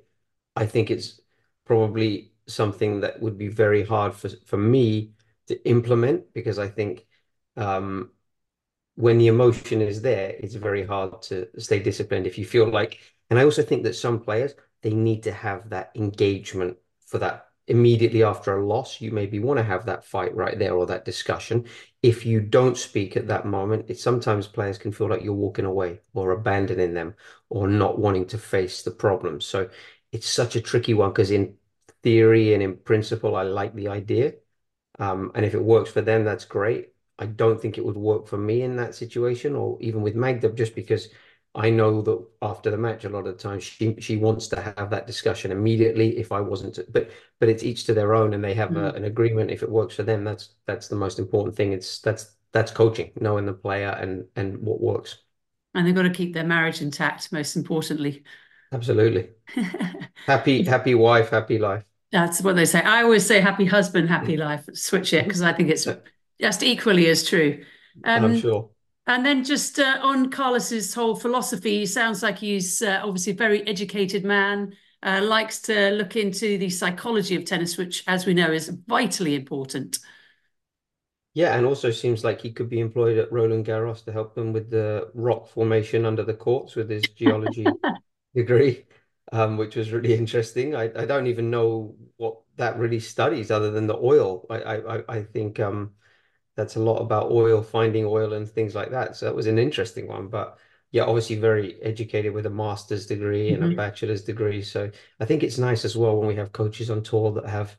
I 0.55 0.65
think 0.65 0.91
it's 0.91 1.21
probably 1.65 2.33
something 2.47 3.01
that 3.01 3.21
would 3.21 3.37
be 3.37 3.47
very 3.47 3.83
hard 3.85 4.13
for, 4.13 4.29
for 4.45 4.57
me 4.57 5.13
to 5.47 5.67
implement 5.69 6.33
because 6.33 6.59
I 6.59 6.67
think 6.67 7.05
um, 7.57 8.11
when 8.95 9.17
the 9.17 9.27
emotion 9.27 9.81
is 9.81 10.01
there, 10.01 10.35
it's 10.39 10.55
very 10.55 10.85
hard 10.85 11.21
to 11.23 11.47
stay 11.59 11.79
disciplined 11.79 12.27
if 12.27 12.37
you 12.37 12.45
feel 12.45 12.67
like. 12.69 12.99
And 13.29 13.39
I 13.39 13.43
also 13.43 13.63
think 13.63 13.83
that 13.83 13.95
some 13.95 14.19
players, 14.19 14.53
they 14.85 14.93
need 14.93 15.23
to 15.23 15.31
have 15.31 15.71
that 15.71 15.91
engagement 15.95 16.77
for 17.07 17.17
that 17.17 17.47
immediately 17.67 18.23
after 18.23 18.55
a 18.55 18.63
loss. 18.63 19.01
You 19.01 19.11
maybe 19.11 19.39
want 19.39 19.57
to 19.57 19.63
have 19.63 19.87
that 19.87 20.05
fight 20.05 20.35
right 20.35 20.59
there 20.59 20.75
or 20.75 20.85
that 20.85 21.05
discussion. 21.05 21.65
If 22.03 22.23
you 22.23 22.39
don't 22.39 22.77
speak 22.77 23.17
at 23.17 23.27
that 23.29 23.47
moment, 23.47 23.85
it 23.87 23.97
sometimes 23.97 24.45
players 24.45 24.77
can 24.77 24.91
feel 24.91 25.09
like 25.09 25.23
you're 25.23 25.33
walking 25.33 25.65
away 25.65 26.01
or 26.13 26.33
abandoning 26.33 26.93
them 26.93 27.15
or 27.49 27.67
not 27.67 27.97
wanting 27.97 28.27
to 28.27 28.37
face 28.37 28.83
the 28.83 28.91
problem. 28.91 29.41
So 29.41 29.71
it's 30.11 30.29
such 30.29 30.55
a 30.55 30.61
tricky 30.61 30.93
one 30.93 31.09
because 31.09 31.31
in 31.31 31.55
theory 32.03 32.53
and 32.53 32.61
in 32.61 32.77
principle, 32.77 33.35
I 33.35 33.41
like 33.41 33.73
the 33.73 33.87
idea. 33.87 34.33
Um, 34.99 35.31
and 35.33 35.43
if 35.43 35.55
it 35.55 35.63
works 35.63 35.89
for 35.89 36.01
them, 36.01 36.25
that's 36.25 36.45
great. 36.45 36.89
I 37.17 37.25
don't 37.25 37.59
think 37.59 37.79
it 37.79 37.85
would 37.85 37.97
work 37.97 38.27
for 38.27 38.37
me 38.37 38.61
in 38.61 38.75
that 38.75 38.93
situation 38.93 39.55
or 39.55 39.81
even 39.81 40.03
with 40.03 40.13
Magda, 40.13 40.51
just 40.51 40.75
because 40.75 41.09
I 41.55 41.69
know 41.69 42.01
that 42.01 42.25
after 42.41 42.69
the 42.69 42.77
match, 42.77 43.05
a 43.05 43.09
lot 43.09 43.27
of 43.27 43.37
the 43.37 43.43
time 43.43 43.59
she 43.59 43.95
she 43.99 44.17
wants 44.17 44.47
to 44.49 44.61
have 44.61 44.89
that 44.89 45.07
discussion 45.07 45.51
immediately. 45.51 46.17
If 46.17 46.31
I 46.31 46.41
wasn't, 46.41 46.75
to, 46.75 46.85
but 46.89 47.09
but 47.39 47.49
it's 47.49 47.63
each 47.63 47.85
to 47.85 47.93
their 47.93 48.13
own, 48.13 48.33
and 48.33 48.43
they 48.43 48.53
have 48.53 48.71
mm. 48.71 48.77
a, 48.77 48.93
an 48.93 49.05
agreement. 49.05 49.51
If 49.51 49.63
it 49.63 49.69
works 49.69 49.95
for 49.95 50.03
them, 50.03 50.23
that's 50.23 50.49
that's 50.65 50.87
the 50.87 50.95
most 50.95 51.17
important 51.17 51.55
thing. 51.55 51.71
It's 51.71 51.99
that's 51.99 52.35
that's 52.51 52.71
coaching, 52.71 53.11
knowing 53.19 53.45
the 53.45 53.53
player 53.53 53.89
and 53.89 54.25
and 54.35 54.57
what 54.57 54.81
works. 54.81 55.17
And 55.73 55.87
they've 55.87 55.95
got 55.95 56.03
to 56.03 56.09
keep 56.09 56.33
their 56.33 56.45
marriage 56.45 56.81
intact. 56.81 57.31
Most 57.31 57.55
importantly, 57.55 58.23
absolutely. 58.73 59.29
happy 60.25 60.63
happy 60.63 60.95
wife, 60.95 61.29
happy 61.29 61.57
life. 61.57 61.83
That's 62.11 62.41
what 62.41 62.55
they 62.55 62.65
say. 62.65 62.81
I 62.81 63.03
always 63.03 63.25
say 63.25 63.39
happy 63.39 63.65
husband, 63.65 64.09
happy 64.09 64.37
life. 64.37 64.69
Switch 64.73 65.13
it 65.13 65.23
because 65.23 65.41
I 65.41 65.53
think 65.53 65.69
it's 65.69 65.87
just 66.41 66.63
equally 66.63 67.07
as 67.07 67.27
true. 67.27 67.63
Um, 68.03 68.25
I'm 68.25 68.39
sure. 68.39 68.71
And 69.07 69.25
then 69.25 69.43
just 69.43 69.79
uh, 69.79 69.99
on 70.01 70.31
Carlos's 70.31 70.93
whole 70.93 71.15
philosophy, 71.15 71.79
he 71.79 71.85
sounds 71.85 72.23
like 72.23 72.39
he's 72.39 72.81
uh, 72.81 73.01
obviously 73.03 73.33
a 73.33 73.35
very 73.35 73.65
educated 73.67 74.23
man, 74.25 74.75
uh, 75.03 75.21
likes 75.23 75.61
to 75.63 75.91
look 75.91 76.15
into 76.15 76.57
the 76.57 76.69
psychology 76.69 77.35
of 77.35 77.45
tennis, 77.45 77.77
which, 77.77 78.03
as 78.07 78.25
we 78.25 78.33
know, 78.33 78.51
is 78.51 78.69
vitally 78.69 79.35
important. 79.35 79.99
Yeah, 81.33 81.55
and 81.57 81.65
also 81.65 81.91
seems 81.91 82.23
like 82.23 82.39
he 82.41 82.51
could 82.53 82.69
be 82.69 82.79
employed 82.79 83.17
at 83.17 83.31
Roland 83.31 83.65
Garros 83.65 84.03
to 84.05 84.11
help 84.13 84.35
them 84.35 84.53
with 84.53 84.69
the 84.69 85.11
rock 85.13 85.47
formation 85.49 86.05
under 86.05 86.23
the 86.23 86.33
courts 86.33 86.75
with 86.75 86.89
his 86.89 87.09
geology 87.09 87.65
degree, 88.35 88.85
um, 89.33 89.57
which 89.57 89.75
was 89.75 89.91
really 89.91 90.13
interesting. 90.13 90.75
I, 90.75 90.83
I 90.95 91.05
don't 91.05 91.27
even 91.27 91.49
know 91.51 91.95
what 92.17 92.39
that 92.55 92.77
really 92.79 93.01
studies 93.01 93.51
other 93.51 93.69
than 93.71 93.87
the 93.87 93.97
oil. 93.97 94.45
I 94.49 94.57
I, 94.77 95.03
I 95.17 95.23
think 95.23 95.59
um, 95.59 95.93
that's 96.55 96.75
a 96.75 96.79
lot 96.81 96.97
about 96.97 97.31
oil, 97.31 97.61
finding 97.61 98.05
oil 98.05 98.33
and 98.33 98.49
things 98.49 98.75
like 98.75 98.91
that. 98.91 99.15
So 99.15 99.25
that 99.25 99.35
was 99.35 99.47
an 99.47 99.59
interesting 99.59 100.07
one. 100.07 100.27
But 100.27 100.57
yeah, 100.91 101.03
obviously 101.03 101.35
very 101.35 101.81
educated 101.81 102.33
with 102.33 102.45
a 102.45 102.49
master's 102.49 103.05
degree 103.05 103.51
and 103.51 103.61
mm-hmm. 103.61 103.73
a 103.73 103.75
bachelor's 103.75 104.23
degree. 104.23 104.61
So 104.61 104.89
I 105.19 105.25
think 105.25 105.43
it's 105.43 105.57
nice 105.57 105.83
as 105.83 105.97
well 105.97 106.17
when 106.17 106.27
we 106.27 106.35
have 106.35 106.53
coaches 106.53 106.89
on 106.89 107.03
tour 107.03 107.31
that 107.33 107.49
have 107.49 107.75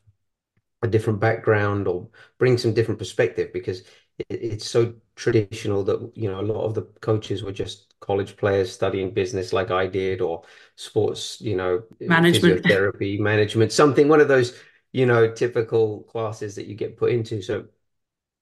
a 0.83 0.89
different 0.89 1.21
background 1.21 1.89
or 1.89 2.09
bring 2.39 2.59
some 2.59 2.75
different 2.75 2.99
perspective 2.99 3.51
because 3.53 3.81
it, 4.19 4.27
it's 4.29 4.71
so 4.71 4.95
traditional 5.15 5.83
that 5.85 6.13
you 6.15 6.31
know 6.31 6.41
a 6.41 6.43
lot 6.43 6.65
of 6.65 6.75
the 6.75 6.83
coaches 7.01 7.43
were 7.43 7.53
just 7.53 7.95
college 8.01 8.37
players 8.37 8.71
studying 8.71 9.11
business 9.11 9.55
like 9.55 9.71
I 9.71 9.87
did 9.87 10.21
or 10.21 10.43
sports, 10.75 11.41
you 11.41 11.57
know, 11.57 11.83
management 12.01 12.65
therapy, 12.65 13.19
management, 13.19 13.73
something 13.73 14.09
one 14.09 14.21
of 14.21 14.29
those 14.29 14.55
you 14.97 15.05
know, 15.05 15.31
typical 15.31 16.05
classes 16.05 16.55
that 16.55 16.67
you 16.67 16.75
get 16.75 16.97
put 16.97 17.13
into. 17.13 17.43
So 17.43 17.67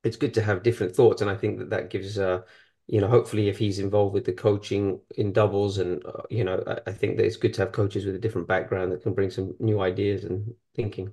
it's 0.05 0.17
good 0.17 0.35
to 0.35 0.43
have 0.43 0.63
different 0.63 0.95
thoughts, 0.95 1.23
and 1.23 1.31
I 1.31 1.37
think 1.37 1.59
that 1.59 1.71
that 1.71 1.91
gives 1.91 2.19
uh, 2.19 2.43
you 2.87 3.01
know, 3.01 3.09
hopefully 3.09 3.49
if 3.49 3.59
he's 3.59 3.79
involved 3.79 4.13
with 4.13 4.25
the 4.25 4.33
coaching 4.33 5.01
in 5.17 5.33
doubles, 5.33 5.79
and 5.79 6.05
uh, 6.05 6.23
you 6.29 6.45
know, 6.45 6.63
I, 6.67 6.91
I 6.91 6.93
think 6.93 7.17
that 7.17 7.25
it's 7.25 7.37
good 7.37 7.55
to 7.55 7.63
have 7.63 7.73
coaches 7.73 8.05
with 8.05 8.15
a 8.15 8.19
different 8.19 8.47
background 8.47 8.93
that 8.93 9.03
can 9.03 9.15
bring 9.15 9.31
some 9.31 9.55
new 9.59 9.81
ideas 9.81 10.25
and 10.25 10.53
thinking. 10.75 11.13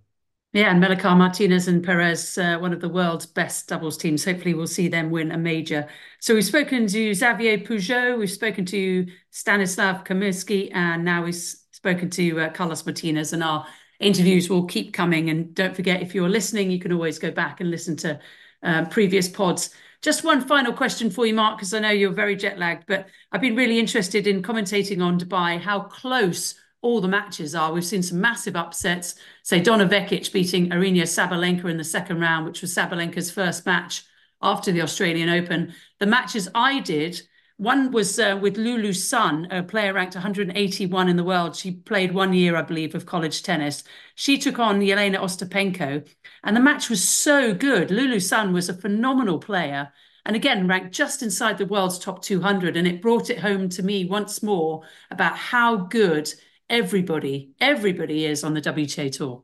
Yeah, 0.54 0.70
and 0.70 0.84
Melichar 0.84 1.16
Martinez 1.16 1.70
and 1.70 1.82
Perez, 1.82 2.38
uh, 2.38 2.58
one 2.58 2.74
of 2.74 2.82
the 2.82 2.90
world's 2.90 3.26
best 3.26 3.70
doubles 3.70 3.98
teams. 3.98 4.26
Hopefully, 4.26 4.54
we'll 4.54 4.68
see 4.68 4.90
them 4.90 5.10
win 5.10 5.32
a 5.32 5.38
major. 5.38 5.88
So 6.20 6.34
we've 6.34 6.44
spoken 6.44 6.88
to 6.88 7.14
Xavier 7.14 7.58
Pujols, 7.60 8.18
we've 8.18 8.30
spoken 8.30 8.66
to 8.66 9.08
Stanislav 9.30 10.04
Kaminski, 10.04 10.70
and 10.74 11.06
now 11.06 11.24
we've 11.24 11.36
spoken 11.36 12.10
to 12.10 12.42
uh, 12.42 12.50
Carlos 12.50 12.86
Martinez. 12.86 13.32
And 13.32 13.44
our 13.44 13.66
interviews 14.02 14.50
will 14.50 14.66
keep 14.66 14.94
coming. 14.94 15.30
And 15.30 15.56
don't 15.56 15.76
forget, 15.76 16.02
if 16.02 16.14
you're 16.14 16.28
listening, 16.28 16.70
you 16.70 16.80
can 16.80 16.92
always 16.92 17.18
go 17.18 17.32
back 17.32 17.62
and 17.62 17.72
listen 17.72 17.96
to 17.98 18.20
Um, 18.64 18.86
previous 18.88 19.28
pods. 19.28 19.72
Just 20.02 20.24
one 20.24 20.42
final 20.42 20.74
question 20.74 21.10
for 21.10 21.26
you, 21.26 21.34
Mark, 21.34 21.58
because 21.58 21.74
I 21.74 21.80
know 21.80 21.90
you're 21.90 22.12
very 22.12 22.36
jet 22.36 22.58
lagged, 22.58 22.86
but 22.88 23.08
I've 23.32 23.42
been 23.42 23.56
really 23.56 23.80
interested 23.80 24.28
in 24.28 24.42
commentating 24.42 25.02
on 25.04 25.20
Dubai, 25.20 25.60
how 25.60 25.82
close 25.82 26.56
all 26.82 27.02
the 27.02 27.08
matches 27.08 27.54
are. 27.54 27.72
We've 27.72 27.86
seen 27.86 28.02
some 28.02 28.20
massive 28.20 28.56
upsets. 28.56 29.16
Say 29.44 29.62
Donna 29.62 29.88
Vekic 29.88 30.32
beating 30.34 30.70
Aryna 30.70 31.04
Sabalenka 31.04 31.66
in 31.66 31.78
the 31.78 31.84
second 31.84 32.20
round, 32.20 32.46
which 32.46 32.62
was 32.62 32.74
Sabalenka's 32.74 33.32
first 33.32 33.66
match 33.66 34.04
after 34.42 34.72
the 34.72 34.82
Australian 34.82 35.30
Open. 35.30 35.74
The 36.00 36.08
matches 36.08 36.50
I 36.56 36.80
did, 36.80 37.22
one 37.62 37.92
was 37.92 38.18
uh, 38.18 38.40
with 38.42 38.58
Lulu 38.58 38.92
Sun, 38.92 39.48
a 39.52 39.62
player 39.62 39.94
ranked 39.94 40.16
181 40.16 41.08
in 41.08 41.16
the 41.16 41.24
world. 41.24 41.56
She 41.56 41.70
played 41.70 42.12
one 42.12 42.34
year, 42.34 42.56
I 42.56 42.64
believe, 42.64 42.96
of 42.96 43.06
college 43.06 43.44
tennis. 43.44 43.84
She 44.16 44.40
took 44.40 44.58
on 44.58 44.80
Jelena 44.80 45.18
Ostapenko, 45.18 46.10
and 46.44 46.58
the 46.58 46.60
match 46.60 46.90
was 46.90 47.08
so 47.08 47.54
good. 47.54 47.92
Lulu 47.92 48.20
Sun 48.20 48.52
was 48.52 48.68
a 48.68 48.74
phenomenal 48.74 49.38
player 49.38 49.92
and 50.26 50.36
again 50.36 50.68
ranked 50.68 50.92
just 50.92 51.22
inside 51.22 51.60
the 51.60 51.68
world's 51.68 52.00
top 52.00 52.24
200 52.24 52.78
and 52.78 52.88
it 52.88 53.02
brought 53.02 53.30
it 53.30 53.40
home 53.40 53.70
to 53.70 53.84
me 53.84 54.06
once 54.06 54.42
more 54.42 54.82
about 55.12 55.38
how 55.38 55.76
good 55.76 56.34
everybody, 56.68 57.52
everybody 57.60 58.26
is 58.26 58.44
on 58.44 58.56
the 58.56 58.62
WTA 58.62 59.12
tour. 59.12 59.44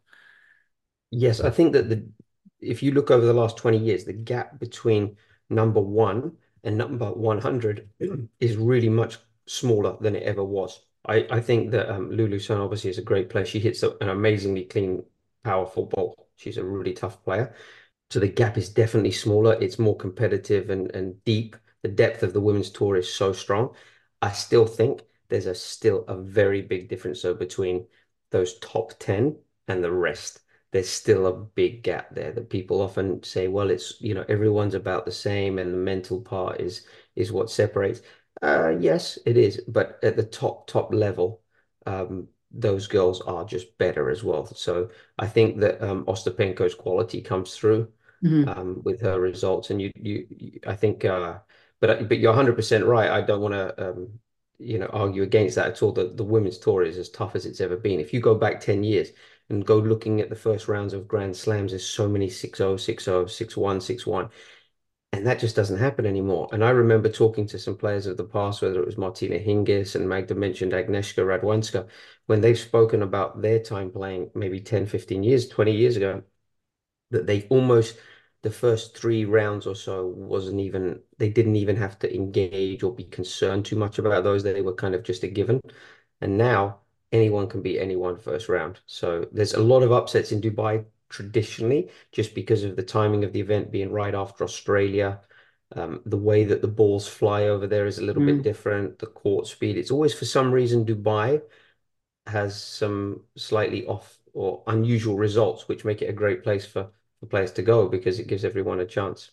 Yes, 1.11 1.39
I 1.39 1.51
think 1.51 1.73
that 1.73 1.87
the 1.89 2.07
if 2.59 2.81
you 2.81 2.91
look 2.93 3.11
over 3.11 3.25
the 3.25 3.33
last 3.33 3.57
20 3.57 3.77
years, 3.77 4.05
the 4.05 4.13
gap 4.13 4.59
between 4.59 5.17
number 5.51 5.79
one 5.79 6.37
and 6.63 6.77
number 6.77 7.11
100 7.11 7.89
is 8.39 8.57
really 8.57 8.89
much 8.89 9.17
smaller 9.45 9.97
than 10.01 10.15
it 10.15 10.23
ever 10.23 10.43
was. 10.43 10.81
I, 11.05 11.25
I 11.29 11.39
think 11.39 11.71
that 11.71 11.89
um, 11.89 12.11
Lulu 12.11 12.39
Sun 12.39 12.59
obviously 12.59 12.89
is 12.89 12.97
a 12.97 13.03
great 13.03 13.29
player. 13.29 13.45
She 13.45 13.59
hits 13.59 13.83
an 13.83 14.09
amazingly 14.09 14.65
clean, 14.65 15.03
powerful 15.43 15.85
ball. 15.85 16.27
She's 16.35 16.57
a 16.57 16.63
really 16.63 16.93
tough 16.93 17.23
player. 17.23 17.55
So 18.09 18.19
the 18.19 18.27
gap 18.27 18.57
is 18.57 18.69
definitely 18.69 19.11
smaller. 19.11 19.57
It's 19.61 19.79
more 19.79 19.95
competitive 19.95 20.69
and, 20.69 20.91
and 20.91 21.23
deep. 21.23 21.55
The 21.83 21.89
depth 21.89 22.23
of 22.23 22.33
the 22.33 22.41
women's 22.41 22.69
tour 22.69 22.97
is 22.97 23.13
so 23.13 23.33
strong. 23.33 23.73
I 24.21 24.31
still 24.31 24.65
think 24.65 25.01
there's 25.29 25.45
a 25.45 25.55
still 25.55 26.05
a 26.07 26.17
very 26.17 26.61
big 26.61 26.89
difference 26.89 27.21
though 27.21 27.33
between 27.33 27.87
those 28.31 28.57
top 28.59 28.93
10 28.99 29.37
and 29.67 29.83
the 29.83 29.91
rest 29.91 30.41
there's 30.71 30.89
still 30.89 31.27
a 31.27 31.33
big 31.33 31.83
gap 31.83 32.13
there 32.13 32.31
that 32.31 32.49
people 32.49 32.81
often 32.81 33.23
say 33.23 33.47
well 33.47 33.69
it's 33.69 33.99
you 34.01 34.13
know 34.13 34.25
everyone's 34.27 34.73
about 34.73 35.05
the 35.05 35.11
same 35.11 35.59
and 35.59 35.73
the 35.73 35.77
mental 35.77 36.21
part 36.21 36.59
is 36.59 36.85
is 37.15 37.31
what 37.31 37.49
separates 37.49 38.01
uh 38.41 38.69
yes 38.79 39.17
it 39.25 39.37
is 39.37 39.61
but 39.67 39.99
at 40.03 40.15
the 40.15 40.23
top 40.23 40.67
top 40.67 40.93
level 40.93 41.41
um 41.85 42.27
those 42.51 42.87
girls 42.87 43.21
are 43.21 43.43
just 43.43 43.77
better 43.77 44.09
as 44.09 44.23
well 44.23 44.45
so 44.45 44.89
i 45.19 45.27
think 45.27 45.59
that 45.59 45.81
um 45.81 46.05
ostapenko's 46.05 46.75
quality 46.75 47.21
comes 47.21 47.55
through 47.55 47.87
mm-hmm. 48.23 48.47
um 48.49 48.81
with 48.83 49.01
her 49.01 49.19
results 49.19 49.69
and 49.69 49.81
you 49.81 49.91
you, 49.95 50.27
you 50.29 50.59
i 50.67 50.75
think 50.75 51.05
uh 51.05 51.37
but 51.79 52.07
but 52.09 52.19
you're 52.19 52.33
100% 52.33 52.87
right 52.87 53.09
i 53.09 53.21
don't 53.21 53.41
want 53.41 53.53
to 53.53 53.89
um 53.89 54.09
you 54.59 54.79
know 54.79 54.87
argue 54.87 55.23
against 55.23 55.55
that 55.55 55.67
at 55.67 55.83
all. 55.83 55.91
The 55.91 56.09
the 56.15 56.23
women's 56.23 56.57
tour 56.57 56.83
is 56.83 56.97
as 56.97 57.09
tough 57.09 57.35
as 57.35 57.45
it's 57.45 57.61
ever 57.61 57.77
been. 57.77 57.99
If 57.99 58.13
you 58.13 58.19
go 58.19 58.35
back 58.35 58.59
10 58.59 58.83
years 58.83 59.09
and 59.49 59.65
go 59.65 59.77
looking 59.77 60.21
at 60.21 60.29
the 60.29 60.35
first 60.35 60.67
rounds 60.67 60.93
of 60.93 61.07
Grand 61.07 61.35
Slams, 61.35 61.71
there's 61.71 61.85
so 61.85 62.07
many 62.07 62.27
6-0, 62.27 62.77
6-0, 62.77 63.29
6-1, 63.29 63.81
6-1. 63.81 64.29
And 65.13 65.25
that 65.25 65.39
just 65.39 65.55
doesn't 65.55 65.77
happen 65.79 66.05
anymore. 66.05 66.49
And 66.51 66.63
I 66.63 66.69
remember 66.71 67.09
talking 67.09 67.47
to 67.47 67.59
some 67.59 67.77
players 67.77 68.07
of 68.07 68.17
the 68.17 68.25
past, 68.25 68.61
whether 68.61 68.79
it 68.81 68.85
was 68.85 68.97
Martina 68.97 69.39
Hingis 69.39 69.95
and 69.95 70.07
Magda 70.07 70.35
mentioned 70.35 70.73
Agnieszka 70.73 71.23
Radwanska, 71.25 71.87
when 72.25 72.41
they've 72.41 72.59
spoken 72.59 73.01
about 73.03 73.41
their 73.41 73.59
time 73.59 73.89
playing 73.91 74.31
maybe 74.35 74.59
10, 74.59 74.85
15 74.85 75.23
years, 75.23 75.47
20 75.47 75.71
years 75.71 75.95
ago, 75.97 76.23
that 77.11 77.25
they 77.25 77.47
almost 77.49 77.97
the 78.43 78.51
first 78.51 78.97
three 78.97 79.25
rounds 79.25 79.65
or 79.67 79.75
so 79.75 80.07
wasn't 80.07 80.59
even 80.59 81.01
they 81.17 81.29
didn't 81.29 81.55
even 81.55 81.75
have 81.75 81.97
to 81.99 82.13
engage 82.13 82.83
or 82.83 82.93
be 82.93 83.03
concerned 83.05 83.65
too 83.65 83.75
much 83.75 83.99
about 83.99 84.23
those. 84.23 84.43
They 84.43 84.61
were 84.61 84.75
kind 84.75 84.95
of 84.95 85.03
just 85.03 85.23
a 85.23 85.27
given. 85.27 85.61
And 86.21 86.37
now 86.37 86.81
anyone 87.11 87.47
can 87.47 87.61
beat 87.61 87.79
anyone 87.79 88.17
first 88.17 88.49
round. 88.49 88.79
So 88.85 89.27
there's 89.31 89.53
a 89.53 89.59
lot 89.59 89.83
of 89.83 89.91
upsets 89.91 90.31
in 90.31 90.41
Dubai 90.41 90.85
traditionally, 91.09 91.89
just 92.11 92.35
because 92.35 92.63
of 92.63 92.75
the 92.75 92.83
timing 92.83 93.23
of 93.23 93.33
the 93.33 93.39
event 93.39 93.71
being 93.71 93.91
right 93.91 94.13
after 94.13 94.43
Australia. 94.43 95.21
Um, 95.75 96.01
the 96.05 96.17
way 96.17 96.45
that 96.45 96.61
the 96.61 96.67
balls 96.67 97.07
fly 97.07 97.43
over 97.43 97.67
there 97.67 97.85
is 97.85 97.97
a 97.97 98.03
little 98.03 98.21
mm. 98.21 98.37
bit 98.37 98.43
different. 98.43 98.99
The 98.99 99.07
court 99.07 99.47
speed. 99.47 99.77
It's 99.77 99.91
always 99.91 100.13
for 100.13 100.25
some 100.25 100.51
reason 100.51 100.85
Dubai 100.85 101.41
has 102.25 102.61
some 102.61 103.21
slightly 103.35 103.85
off 103.85 104.19
or 104.33 104.63
unusual 104.67 105.17
results, 105.17 105.67
which 105.67 105.85
make 105.85 106.01
it 106.01 106.09
a 106.09 106.13
great 106.13 106.43
place 106.43 106.65
for 106.65 106.89
for 107.19 107.25
players 107.25 107.51
to 107.53 107.61
go 107.63 107.87
because 107.87 108.19
it 108.19 108.27
gives 108.27 108.45
everyone 108.45 108.79
a 108.79 108.85
chance. 108.85 109.31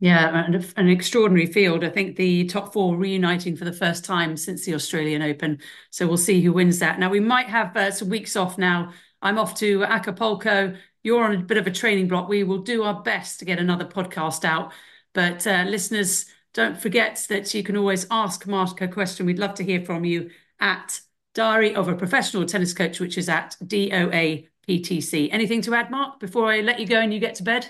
Yeah, 0.00 0.44
and 0.44 0.72
an 0.76 0.88
extraordinary 0.88 1.46
field. 1.46 1.84
I 1.84 1.88
think 1.88 2.16
the 2.16 2.44
top 2.46 2.72
four 2.72 2.96
reuniting 2.96 3.56
for 3.56 3.64
the 3.64 3.72
first 3.72 4.04
time 4.04 4.36
since 4.36 4.64
the 4.64 4.74
Australian 4.74 5.22
Open. 5.22 5.60
So 5.90 6.06
we'll 6.06 6.16
see 6.18 6.42
who 6.42 6.52
wins 6.52 6.80
that. 6.80 6.98
Now 6.98 7.08
we 7.08 7.20
might 7.20 7.46
have 7.46 7.74
uh, 7.76 7.90
some 7.90 8.08
weeks 8.10 8.36
off 8.36 8.58
now. 8.58 8.92
I'm 9.22 9.38
off 9.38 9.54
to 9.60 9.84
Acapulco. 9.84 10.76
You're 11.02 11.24
on 11.24 11.34
a 11.34 11.38
bit 11.38 11.56
of 11.56 11.66
a 11.66 11.70
training 11.70 12.08
block. 12.08 12.28
We 12.28 12.44
will 12.44 12.58
do 12.58 12.82
our 12.82 13.02
best 13.02 13.38
to 13.38 13.44
get 13.44 13.58
another 13.58 13.84
podcast 13.86 14.44
out. 14.44 14.72
But 15.14 15.46
uh, 15.46 15.64
listeners, 15.66 16.26
don't 16.52 16.78
forget 16.78 17.24
that 17.30 17.54
you 17.54 17.62
can 17.62 17.76
always 17.76 18.06
ask 18.10 18.46
Mark 18.46 18.80
a 18.82 18.88
question. 18.88 19.26
We'd 19.26 19.38
love 19.38 19.54
to 19.54 19.64
hear 19.64 19.84
from 19.84 20.04
you 20.04 20.30
at 20.60 21.00
Diary 21.34 21.74
of 21.74 21.88
a 21.88 21.94
Professional 21.94 22.44
Tennis 22.44 22.74
Coach, 22.74 23.00
which 23.00 23.16
is 23.16 23.28
at 23.28 23.56
DOA 23.64 24.48
PTC. 24.68 25.28
Anything 25.32 25.62
to 25.62 25.74
add, 25.74 25.90
Mark, 25.90 26.20
before 26.20 26.50
I 26.50 26.60
let 26.60 26.78
you 26.80 26.86
go 26.86 27.00
and 27.00 27.14
you 27.14 27.20
get 27.20 27.36
to 27.36 27.42
bed? 27.42 27.68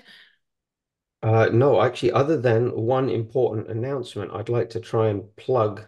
Uh, 1.25 1.49
no, 1.51 1.81
actually, 1.81 2.13
other 2.13 2.39
than 2.39 2.71
one 2.73 3.09
important 3.09 3.69
announcement, 3.69 4.31
I'd 4.35 4.51
like 4.51 4.69
to 4.71 4.81
try 4.81 5.09
and 5.09 5.35
plug 5.37 5.87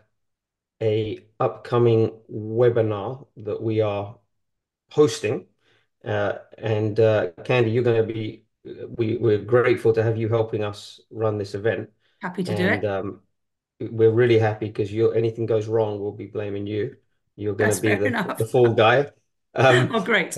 a 0.81 1.27
upcoming 1.39 2.13
webinar 2.33 3.27
that 3.37 3.61
we 3.61 3.83
are 3.83 4.17
hosting. 4.91 5.45
Uh, 6.03 6.37
and 6.57 6.99
uh, 6.99 7.33
Candy, 7.45 7.71
you're 7.71 7.85
going 7.85 8.07
to 8.07 8.13
be, 8.15 8.45
we, 8.97 9.19
we're 9.19 9.37
grateful 9.37 9.93
to 9.93 10.03
have 10.03 10.17
you 10.17 10.31
helping 10.31 10.65
us 10.65 11.01
run 11.11 11.37
this 11.37 11.55
event. 11.55 11.91
Happy 12.23 12.43
to 12.43 12.53
and, 12.53 12.59
do 12.59 12.89
it. 12.89 12.91
Um, 12.91 13.21
we're 13.79 14.13
really 14.13 14.39
happy 14.39 14.69
because 14.69 14.91
you 14.91 15.13
anything 15.13 15.45
goes 15.45 15.69
wrong, 15.69 16.01
we'll 16.01 16.13
be 16.13 16.29
blaming 16.29 16.67
you. 16.67 16.97
You're 17.35 17.55
going 17.55 17.75
to 17.75 17.81
be 17.83 17.95
the, 17.95 18.37
the 18.39 18.47
fall 18.47 18.73
guy. 18.73 19.11
Um, 19.55 19.91
oh, 19.95 20.01
great. 20.01 20.35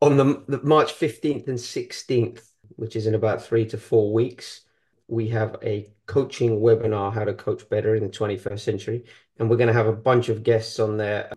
On 0.00 0.16
the, 0.16 0.44
the 0.46 0.62
March 0.62 0.94
15th 0.94 1.48
and 1.48 1.58
16th, 1.58 2.48
which 2.78 2.94
is 2.94 3.06
in 3.06 3.14
about 3.16 3.42
three 3.42 3.66
to 3.66 3.76
four 3.76 4.12
weeks, 4.12 4.62
we 5.08 5.28
have 5.28 5.56
a 5.64 5.90
coaching 6.06 6.60
webinar, 6.60 7.12
How 7.12 7.24
to 7.24 7.34
Coach 7.34 7.68
Better 7.68 7.96
in 7.96 8.04
the 8.04 8.08
21st 8.08 8.60
Century. 8.60 9.04
And 9.38 9.50
we're 9.50 9.56
going 9.56 9.66
to 9.66 9.72
have 9.72 9.88
a 9.88 9.92
bunch 9.92 10.28
of 10.28 10.44
guests 10.44 10.78
on 10.78 10.96
there 10.96 11.32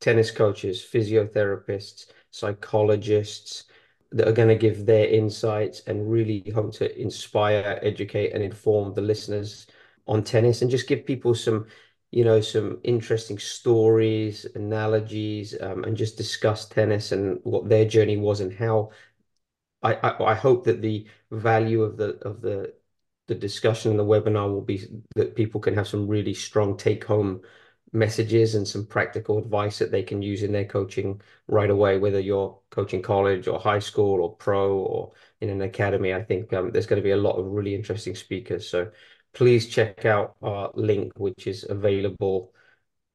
tennis 0.00 0.30
coaches, 0.30 0.84
physiotherapists, 0.84 2.06
psychologists 2.30 3.64
that 4.12 4.28
are 4.28 4.32
going 4.32 4.48
to 4.48 4.54
give 4.54 4.84
their 4.84 5.06
insights 5.06 5.80
and 5.86 6.10
really 6.10 6.50
hope 6.54 6.74
to 6.74 7.00
inspire, 7.00 7.78
educate, 7.82 8.34
and 8.34 8.42
inform 8.42 8.92
the 8.92 9.00
listeners 9.00 9.66
on 10.06 10.22
tennis 10.22 10.60
and 10.60 10.70
just 10.70 10.86
give 10.86 11.06
people 11.06 11.34
some 11.34 11.66
you 12.10 12.22
know, 12.24 12.40
some 12.40 12.78
interesting 12.84 13.40
stories, 13.40 14.46
analogies, 14.54 15.56
um, 15.60 15.82
and 15.82 15.96
just 15.96 16.16
discuss 16.16 16.68
tennis 16.68 17.10
and 17.10 17.40
what 17.42 17.68
their 17.68 17.84
journey 17.84 18.16
was 18.16 18.40
and 18.40 18.52
how. 18.52 18.90
I, 19.84 19.94
I, 19.94 20.32
I 20.32 20.34
hope 20.34 20.64
that 20.64 20.82
the 20.82 21.06
value 21.30 21.82
of 21.82 21.96
the 21.96 22.16
of 22.26 22.40
the 22.40 22.74
the 23.26 23.34
discussion 23.34 23.90
and 23.90 23.98
the 24.00 24.04
webinar 24.04 24.50
will 24.50 24.62
be 24.62 24.86
that 25.16 25.34
people 25.36 25.60
can 25.60 25.74
have 25.74 25.88
some 25.88 26.06
really 26.08 26.34
strong 26.34 26.76
take 26.76 27.04
home 27.04 27.42
messages 27.92 28.54
and 28.54 28.66
some 28.66 28.86
practical 28.86 29.38
advice 29.38 29.78
that 29.78 29.90
they 29.90 30.02
can 30.02 30.20
use 30.20 30.42
in 30.42 30.52
their 30.52 30.64
coaching 30.64 31.20
right 31.46 31.70
away, 31.70 31.98
whether 31.98 32.20
you're 32.20 32.58
coaching 32.70 33.00
college 33.00 33.46
or 33.48 33.58
high 33.60 33.78
school 33.78 34.20
or 34.20 34.36
pro 34.36 34.76
or 34.78 35.12
in 35.40 35.48
an 35.48 35.62
academy. 35.62 36.12
I 36.12 36.22
think 36.22 36.52
um, 36.52 36.70
there's 36.72 36.86
going 36.86 37.00
to 37.00 37.04
be 37.04 37.12
a 37.12 37.16
lot 37.16 37.36
of 37.36 37.46
really 37.46 37.74
interesting 37.74 38.14
speakers. 38.16 38.68
So 38.68 38.90
please 39.32 39.68
check 39.68 40.04
out 40.04 40.36
our 40.42 40.70
link, 40.74 41.12
which 41.18 41.46
is 41.46 41.64
available 41.68 42.52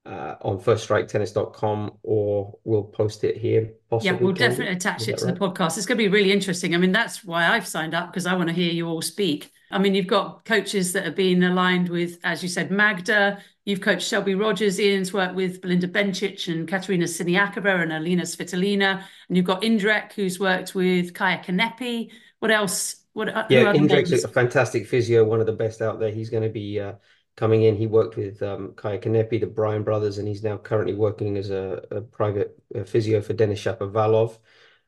uh, 0.10 0.36
on 0.42 0.60
firststriketennis.com 0.60 1.92
or 2.02 2.58
we'll 2.64 2.84
post 2.84 3.24
it 3.24 3.38
here. 3.38 3.70
Possibly, 3.90 4.12
yeah, 4.12 4.18
we'll 4.22 4.34
definitely 4.34 4.74
attach 4.74 5.08
it 5.08 5.20
to 5.20 5.26
right? 5.26 5.36
the 5.36 5.40
podcast. 5.40 5.78
It's 5.78 5.86
going 5.86 5.98
to 5.98 6.04
be 6.04 6.08
really 6.08 6.32
interesting. 6.32 6.74
I 6.74 6.80
mean, 6.80 6.92
that's 6.92 7.24
why 7.24 7.48
I've 7.48 7.68
signed 7.68 7.94
up 7.94 8.12
because 8.12 8.26
I 8.26 8.34
want 8.34 8.50
to 8.50 8.56
hear 8.56 8.72
you 8.72 8.88
all 8.88 9.04
speak. 9.04 9.52
I 9.72 9.78
mean, 9.78 9.94
you've 9.94 10.08
got 10.08 10.46
coaches 10.46 10.94
that 10.94 11.06
have 11.06 11.16
been 11.16 11.44
aligned 11.44 11.90
with, 11.90 12.18
as 12.24 12.42
you 12.42 12.50
said, 12.50 12.72
Magda. 12.72 13.40
You've 13.66 13.82
coached 13.82 14.08
Shelby 14.08 14.34
Rogers. 14.34 14.80
Ian's 14.80 15.14
worked 15.14 15.36
with 15.36 15.62
Belinda 15.62 15.88
Bencic 15.88 16.52
and 16.52 16.68
Katerina 16.68 17.06
Siniakova 17.06 17.84
and 17.84 17.94
Elina 17.94 18.24
Svitolina. 18.24 19.04
And 19.28 19.38
you've 19.38 19.46
got 19.46 19.62
Indrek, 19.62 20.14
who's 20.14 20.40
worked 20.40 20.74
with 20.74 21.14
Kaia 21.14 21.46
Kanepi. 21.46 22.10
What 22.40 22.50
else? 22.50 22.96
What? 23.14 23.30
uh, 23.30 23.46
Yeah, 23.50 23.74
Indrek's 23.74 24.24
a 24.24 24.28
fantastic 24.28 24.88
physio, 24.88 25.24
one 25.24 25.40
of 25.40 25.46
the 25.46 25.54
best 25.54 25.84
out 25.84 26.00
there. 26.00 26.10
He's 26.10 26.32
going 26.32 26.44
to 26.44 26.50
be 26.50 26.80
uh, 26.80 26.94
coming 27.40 27.64
in. 27.64 27.78
He 27.78 27.88
worked 27.88 28.18
with 28.18 28.44
um, 28.44 28.74
Kaia 28.76 29.02
Kanepi, 29.02 29.40
the 29.40 29.48
Bryan 29.48 29.84
brothers, 29.84 30.18
and 30.18 30.28
he's 30.28 30.44
now 30.44 30.58
currently 30.58 30.94
working 30.94 31.38
as 31.38 31.50
a, 31.52 31.82
a 31.90 32.02
private 32.02 32.62
physio 32.86 33.22
for 33.22 33.32
Denis 33.34 33.64
Shapovalov. 33.64 34.38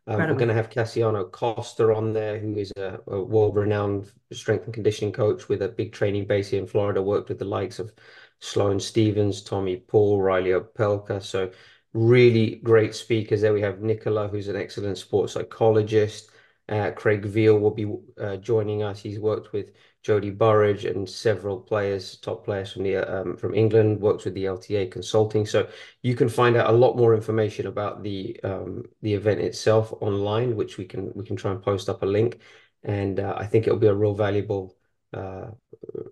Um, 0.08 0.18
we're 0.18 0.34
going 0.34 0.50
to 0.50 0.54
have 0.62 0.70
Cassiano 0.70 1.32
Costa 1.32 1.94
on 1.94 2.12
there, 2.12 2.40
who 2.40 2.58
is 2.58 2.74
a, 2.76 3.00
a 3.08 3.22
world-renowned 3.22 4.12
strength 4.34 4.66
and 4.66 4.74
conditioning 4.74 5.14
coach 5.14 5.48
with 5.48 5.62
a 5.62 5.70
big 5.70 5.94
training 5.94 6.26
base 6.26 6.50
here 6.50 6.60
in 6.60 6.68
Florida, 6.68 7.02
worked 7.02 7.30
with 7.30 7.40
the 7.40 7.46
likes 7.46 7.80
of 7.80 7.94
Sloane 8.40 8.80
Stephens, 8.80 9.44
Tommy 9.44 9.78
Paul, 9.78 10.22
Reilly 10.22 10.52
Opelka. 10.52 11.24
So 11.24 11.52
really 11.94 12.56
great 12.56 12.94
speakers 12.96 13.42
there. 13.42 13.54
We 13.54 13.62
have 13.62 13.82
Nicola, 13.82 14.28
who's 14.28 14.50
an 14.50 14.58
excellent 14.58 14.98
sports 14.98 15.34
psychologist. 15.34 16.32
Uh, 16.68 16.92
Craig 16.92 17.24
Veal 17.26 17.60
will 17.60 17.72
be 17.72 17.88
uh, 18.20 18.38
joining 18.38 18.82
us. 18.84 19.00
He's 19.00 19.20
worked 19.20 19.54
with 19.54 19.72
Jodie 20.04 20.36
Burrage 20.36 20.86
and 20.86 21.08
several 21.08 21.60
players, 21.60 22.18
top 22.18 22.44
players 22.44 22.72
from 22.72 22.84
the 22.84 22.96
um, 22.98 23.38
from 23.38 23.54
England. 23.54 24.02
Works 24.02 24.26
with 24.26 24.34
the 24.34 24.46
LTA 24.46 24.92
Consulting. 24.92 25.46
So 25.46 25.68
you 26.02 26.16
can 26.16 26.28
find 26.28 26.58
out 26.58 26.70
a 26.70 26.74
lot 26.74 26.98
more 26.98 27.14
information 27.14 27.68
about 27.68 28.02
the 28.02 28.40
um, 28.44 28.84
the 29.02 29.14
event 29.14 29.42
itself 29.42 29.94
online, 30.02 30.56
which 30.56 30.78
we 30.78 30.86
can 30.86 31.12
we 31.14 31.24
can 31.24 31.36
try 31.36 31.52
and 31.52 31.62
post 31.62 31.88
up 31.90 32.02
a 32.02 32.06
link. 32.06 32.40
And 32.84 33.20
uh, 33.20 33.36
I 33.38 33.46
think 33.46 33.68
it'll 33.68 33.80
be 33.80 33.88
a 33.88 33.94
real 33.94 34.16
valuable 34.16 34.76
uh, 35.14 35.52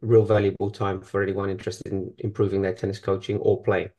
real 0.01 0.23
valuable 0.25 0.69
time 0.69 1.01
for 1.01 1.23
anyone 1.23 1.49
interested 1.49 1.91
in 1.91 2.13
improving 2.19 2.61
their 2.61 2.73
tennis 2.73 2.99
coaching 2.99 3.37
or 3.37 3.63
playing. 3.63 3.89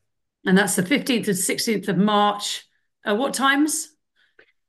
And 0.46 0.56
that's 0.56 0.76
the 0.76 0.82
15th 0.82 1.28
and 1.28 1.36
16th 1.36 1.88
of 1.88 1.98
March. 1.98 2.66
Uh, 3.04 3.14
what 3.14 3.34
times? 3.34 3.88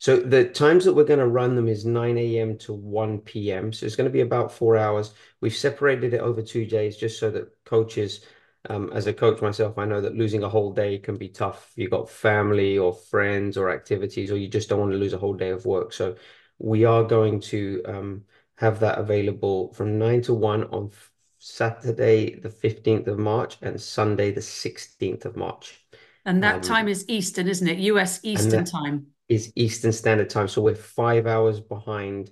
So 0.02 0.18
the 0.18 0.46
times 0.46 0.84
that 0.86 0.94
we're 0.94 1.04
going 1.04 1.20
to 1.20 1.28
run 1.28 1.56
them 1.56 1.68
is 1.68 1.86
9 1.86 2.18
a.m. 2.18 2.58
to 2.58 2.74
1 2.74 3.20
p.m. 3.20 3.72
So 3.72 3.86
it's 3.86 3.96
going 3.96 4.10
to 4.10 4.12
be 4.12 4.22
about 4.22 4.52
four 4.52 4.76
hours. 4.76 5.14
We've 5.42 5.54
separated 5.56 6.16
it 6.16 6.22
over 6.22 6.42
two 6.42 6.66
days 6.66 6.98
just 6.98 7.20
so 7.20 7.30
that 7.30 7.52
coaches, 7.66 8.26
um, 8.68 8.90
as 8.94 9.06
a 9.06 9.14
coach 9.14 9.44
myself, 9.44 9.78
I 9.78 9.86
know 9.86 10.02
that 10.02 10.16
losing 10.16 10.42
a 10.42 10.50
whole 10.50 10.74
day 10.74 10.98
can 10.98 11.18
be 11.18 11.30
tough. 11.30 11.72
You've 11.76 11.92
got 11.92 12.10
family 12.10 12.80
or 12.80 12.96
friends 12.96 13.58
or 13.58 13.70
activities, 13.70 14.32
or 14.32 14.38
you 14.38 14.48
just 14.48 14.70
don't 14.70 14.80
want 14.80 14.92
to 14.92 14.98
lose 14.98 15.14
a 15.14 15.20
whole 15.20 15.36
day 15.36 15.52
of 15.52 15.68
work. 15.68 15.94
So 15.94 16.16
we 16.58 16.84
are 16.84 17.04
going 17.04 17.40
to 17.54 17.84
um, 17.86 18.24
have 18.56 18.80
that 18.80 18.98
available 18.98 19.72
from 19.74 20.00
9 20.00 20.24
to 20.24 20.34
1 20.34 20.64
on 20.64 20.90
Saturday, 21.38 22.40
the 22.40 22.50
15th 22.50 23.06
of 23.06 23.20
March, 23.20 23.60
and 23.62 23.80
Sunday, 23.80 24.32
the 24.32 24.42
16th 24.42 25.26
of 25.26 25.36
March. 25.36 25.80
And 26.26 26.42
that 26.42 26.56
Um, 26.56 26.62
time 26.62 26.88
is 26.88 27.06
Eastern, 27.08 27.48
isn't 27.48 27.68
it? 27.68 27.78
US 27.78 28.20
Eastern 28.24 28.64
that- 28.64 28.72
time, 28.72 29.06
is 29.32 29.54
Eastern 29.56 29.94
Standard 29.94 30.30
Time, 30.30 30.50
so 30.50 30.62
we're 30.62 30.76
five 30.76 31.26
hours 31.26 31.62
behind 31.62 32.32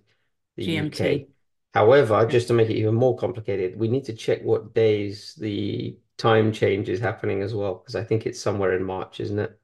the 0.58 0.68
GMT. 0.68 1.22
UK. 1.22 1.28
However, 1.74 2.26
just 2.26 2.50
to 2.50 2.54
make 2.54 2.70
it 2.70 2.76
even 2.76 2.94
more 2.94 3.16
complicated, 3.16 3.80
we 3.80 3.88
need 3.88 4.04
to 4.06 4.14
check 4.14 4.44
what 4.44 4.74
days 4.74 5.34
the 5.40 5.98
time 6.18 6.52
change 6.52 6.90
is 6.90 7.00
happening 7.00 7.42
as 7.42 7.54
well, 7.54 7.76
because 7.76 7.96
I 7.96 8.04
think 8.04 8.26
it's 8.26 8.42
somewhere 8.42 8.74
in 8.74 8.84
March, 8.84 9.22
isn't 9.22 9.40
it? 9.40 9.58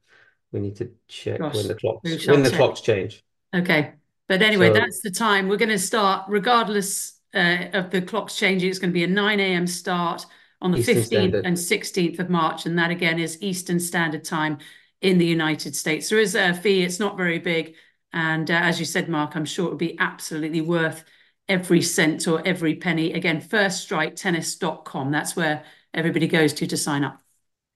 We 0.54 0.62
need 0.62 0.78
to 0.78 0.92
check 1.10 1.40
Gosh, 1.40 1.56
when 1.56 1.68
the 1.68 1.76
clocks 1.76 2.26
when 2.26 2.44
the 2.44 2.52
clocks 2.52 2.80
change. 2.80 3.22
Okay. 3.54 3.96
But 4.30 4.42
anyway, 4.42 4.70
So- 4.70 4.76
that's 4.76 5.02
the 5.02 5.12
time. 5.12 5.50
We're 5.50 5.58
going 5.58 5.70
to 5.70 5.78
start, 5.80 6.26
regardless 6.30 7.20
uh, 7.34 7.66
of 7.74 7.92
the 7.92 8.02
clocks 8.02 8.38
changing, 8.38 8.70
it's 8.70 8.80
going 8.80 8.92
to 8.92 8.94
be 8.94 9.04
a 9.04 9.08
9 9.08 9.40
a.m. 9.42 9.68
start 9.68 10.26
on 10.62 10.72
the 10.72 10.78
Eastern 10.78 10.96
15th 10.96 11.06
Standard. 11.06 11.46
and 11.46 11.58
16th 11.58 12.20
of 12.20 12.30
March. 12.30 12.66
And 12.66 12.80
that 12.80 12.92
again 12.92 13.20
is 13.20 13.42
Eastern 13.42 13.80
Standard 13.80 14.24
Time 14.24 14.60
in 15.02 15.18
the 15.18 15.26
United 15.26 15.76
States. 15.76 16.10
There 16.10 16.20
is 16.20 16.36
a 16.36 16.54
fee, 16.54 16.84
it's 16.84 17.00
not 17.00 17.18
very 17.18 17.40
big. 17.40 17.76
And 18.14 18.50
uh, 18.50 18.54
as 18.54 18.80
you 18.80 18.86
said, 18.86 19.10
Mark, 19.10 19.36
I'm 19.36 19.46
sure 19.46 19.68
it 19.68 19.70
would 19.70 19.78
be 19.78 20.00
absolutely 20.00 20.62
worth 20.62 21.04
every 21.48 21.82
cent 21.82 22.28
or 22.28 22.42
every 22.46 22.76
penny. 22.76 23.14
Again, 23.14 23.42
firststriketennis.com. 23.42 25.12
That's 25.12 25.36
where 25.36 25.64
everybody 25.94 26.28
goes 26.28 26.54
to 26.54 26.68
to 26.68 26.78
sign 26.78 27.04
up. 27.04 27.22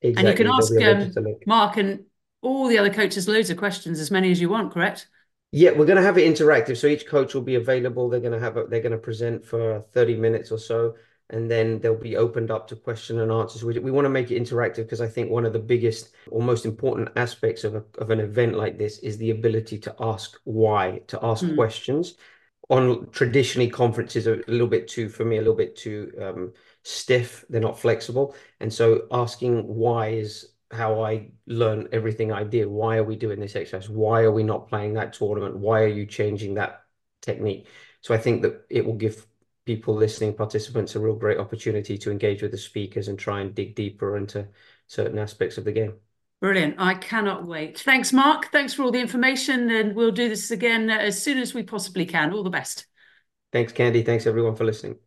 And 0.02 0.28
you 0.28 0.34
can 0.34 0.48
ask 0.48 0.74
um. 0.82 1.14
Mark 1.46 1.78
and 1.78 2.06
all 2.42 2.68
the 2.68 2.78
other 2.78 2.90
coaches 2.90 3.28
loads 3.28 3.50
of 3.50 3.58
questions, 3.58 4.00
as 4.00 4.12
many 4.12 4.32
as 4.32 4.40
you 4.40 4.50
want, 4.50 4.74
correct? 4.74 5.08
Yeah, 5.52 5.72
we're 5.72 5.86
going 5.86 5.98
to 5.98 6.04
have 6.04 6.18
it 6.18 6.32
interactive. 6.32 6.78
So 6.78 6.88
each 6.88 7.08
coach 7.08 7.34
will 7.34 7.42
be 7.42 7.56
available. 7.56 8.08
They're 8.08 8.20
going 8.20 8.34
to 8.34 8.40
have 8.40 8.56
a, 8.56 8.66
they're 8.66 8.82
going 8.82 8.94
to 8.94 8.98
present 8.98 9.44
for 9.44 9.84
30 9.92 10.16
minutes 10.16 10.52
or 10.52 10.60
so, 10.60 10.96
and 11.30 11.50
then 11.50 11.80
they'll 11.80 11.96
be 11.96 12.18
opened 12.18 12.52
up 12.52 12.68
to 12.68 12.76
question 12.76 13.20
and 13.20 13.32
answers. 13.32 13.64
We, 13.64 13.78
we 13.80 13.92
want 13.92 14.06
to 14.06 14.10
make 14.10 14.32
it 14.32 14.42
interactive 14.42 14.78
because 14.78 15.02
I 15.02 15.08
think 15.08 15.30
one 15.30 15.46
of 15.46 15.54
the 15.54 15.60
biggest 15.60 16.10
or 16.32 16.42
most 16.42 16.66
important 16.66 17.10
aspects 17.16 17.64
of 17.64 17.76
a, 17.76 17.84
of 18.00 18.10
an 18.10 18.20
event 18.20 18.56
like 18.56 18.78
this 18.78 19.00
is 19.00 19.18
the 19.18 19.32
ability 19.32 19.78
to 19.80 19.96
ask 20.00 20.38
why, 20.44 21.02
to 21.08 21.20
ask 21.24 21.46
Hmm. 21.46 21.56
questions. 21.56 22.16
On 22.72 23.10
traditionally, 23.12 23.70
conferences 23.70 24.28
are 24.28 24.42
a 24.42 24.52
little 24.52 24.68
bit 24.68 24.88
too, 24.88 25.10
for 25.10 25.26
me, 25.26 25.38
a 25.38 25.40
little 25.40 25.56
bit 25.56 25.76
too 25.76 26.12
um, 26.22 26.54
stiff. 26.84 27.44
They're 27.50 27.62
not 27.62 27.80
flexible, 27.80 28.36
and 28.60 28.72
so 28.72 29.08
asking 29.12 29.64
why 29.68 30.10
is 30.10 30.54
how 30.72 31.02
I 31.02 31.32
learn 31.48 31.90
everything 31.92 32.32
I 32.32 32.44
did. 32.44 32.68
Why 32.68 32.98
are 32.98 33.04
we 33.04 33.16
doing 33.16 33.40
this 33.40 33.56
exercise? 33.56 33.90
Why 33.90 34.22
are 34.22 34.32
we 34.32 34.44
not 34.44 34.68
playing 34.68 34.94
that 34.94 35.14
tournament? 35.14 35.58
Why 35.58 35.82
are 35.82 35.88
you 35.88 36.06
changing 36.06 36.56
that 36.56 36.84
technique? 37.22 37.66
So 38.02 38.14
I 38.14 38.20
think 38.20 38.44
that 38.44 38.66
it 38.70 38.86
will 38.86 38.94
give 38.94 39.26
people 39.70 39.94
listening, 39.94 40.34
participants, 40.34 40.96
a 40.96 41.00
real 41.00 41.14
great 41.14 41.38
opportunity 41.38 41.96
to 41.96 42.10
engage 42.10 42.42
with 42.42 42.50
the 42.50 42.58
speakers 42.58 43.08
and 43.08 43.20
try 43.20 43.42
and 43.42 43.54
dig 43.54 43.76
deeper 43.76 44.18
into 44.18 44.48
certain 44.88 45.20
aspects 45.20 45.60
of 45.60 45.64
the 45.64 45.72
game. 45.72 45.94
Brilliant. 46.42 46.74
I 46.80 46.96
cannot 46.96 47.46
wait. 47.46 47.80
Thanks, 47.80 48.12
Mark. 48.12 48.52
Thanks 48.52 48.74
for 48.74 48.82
all 48.82 48.92
the 48.92 49.00
information. 49.00 49.70
And 49.70 49.96
we'll 49.96 50.10
do 50.10 50.28
this 50.28 50.50
again 50.50 50.90
uh, 50.90 50.98
as 50.98 51.22
soon 51.22 51.38
as 51.38 51.54
we 51.54 51.62
possibly 51.62 52.08
can. 52.08 52.34
All 52.34 52.42
the 52.42 52.50
best. 52.50 52.88
Thanks, 53.52 53.72
Candy. 53.72 54.02
Thanks, 54.02 54.26
everyone, 54.26 54.56
for 54.56 54.66
listening. 54.66 54.98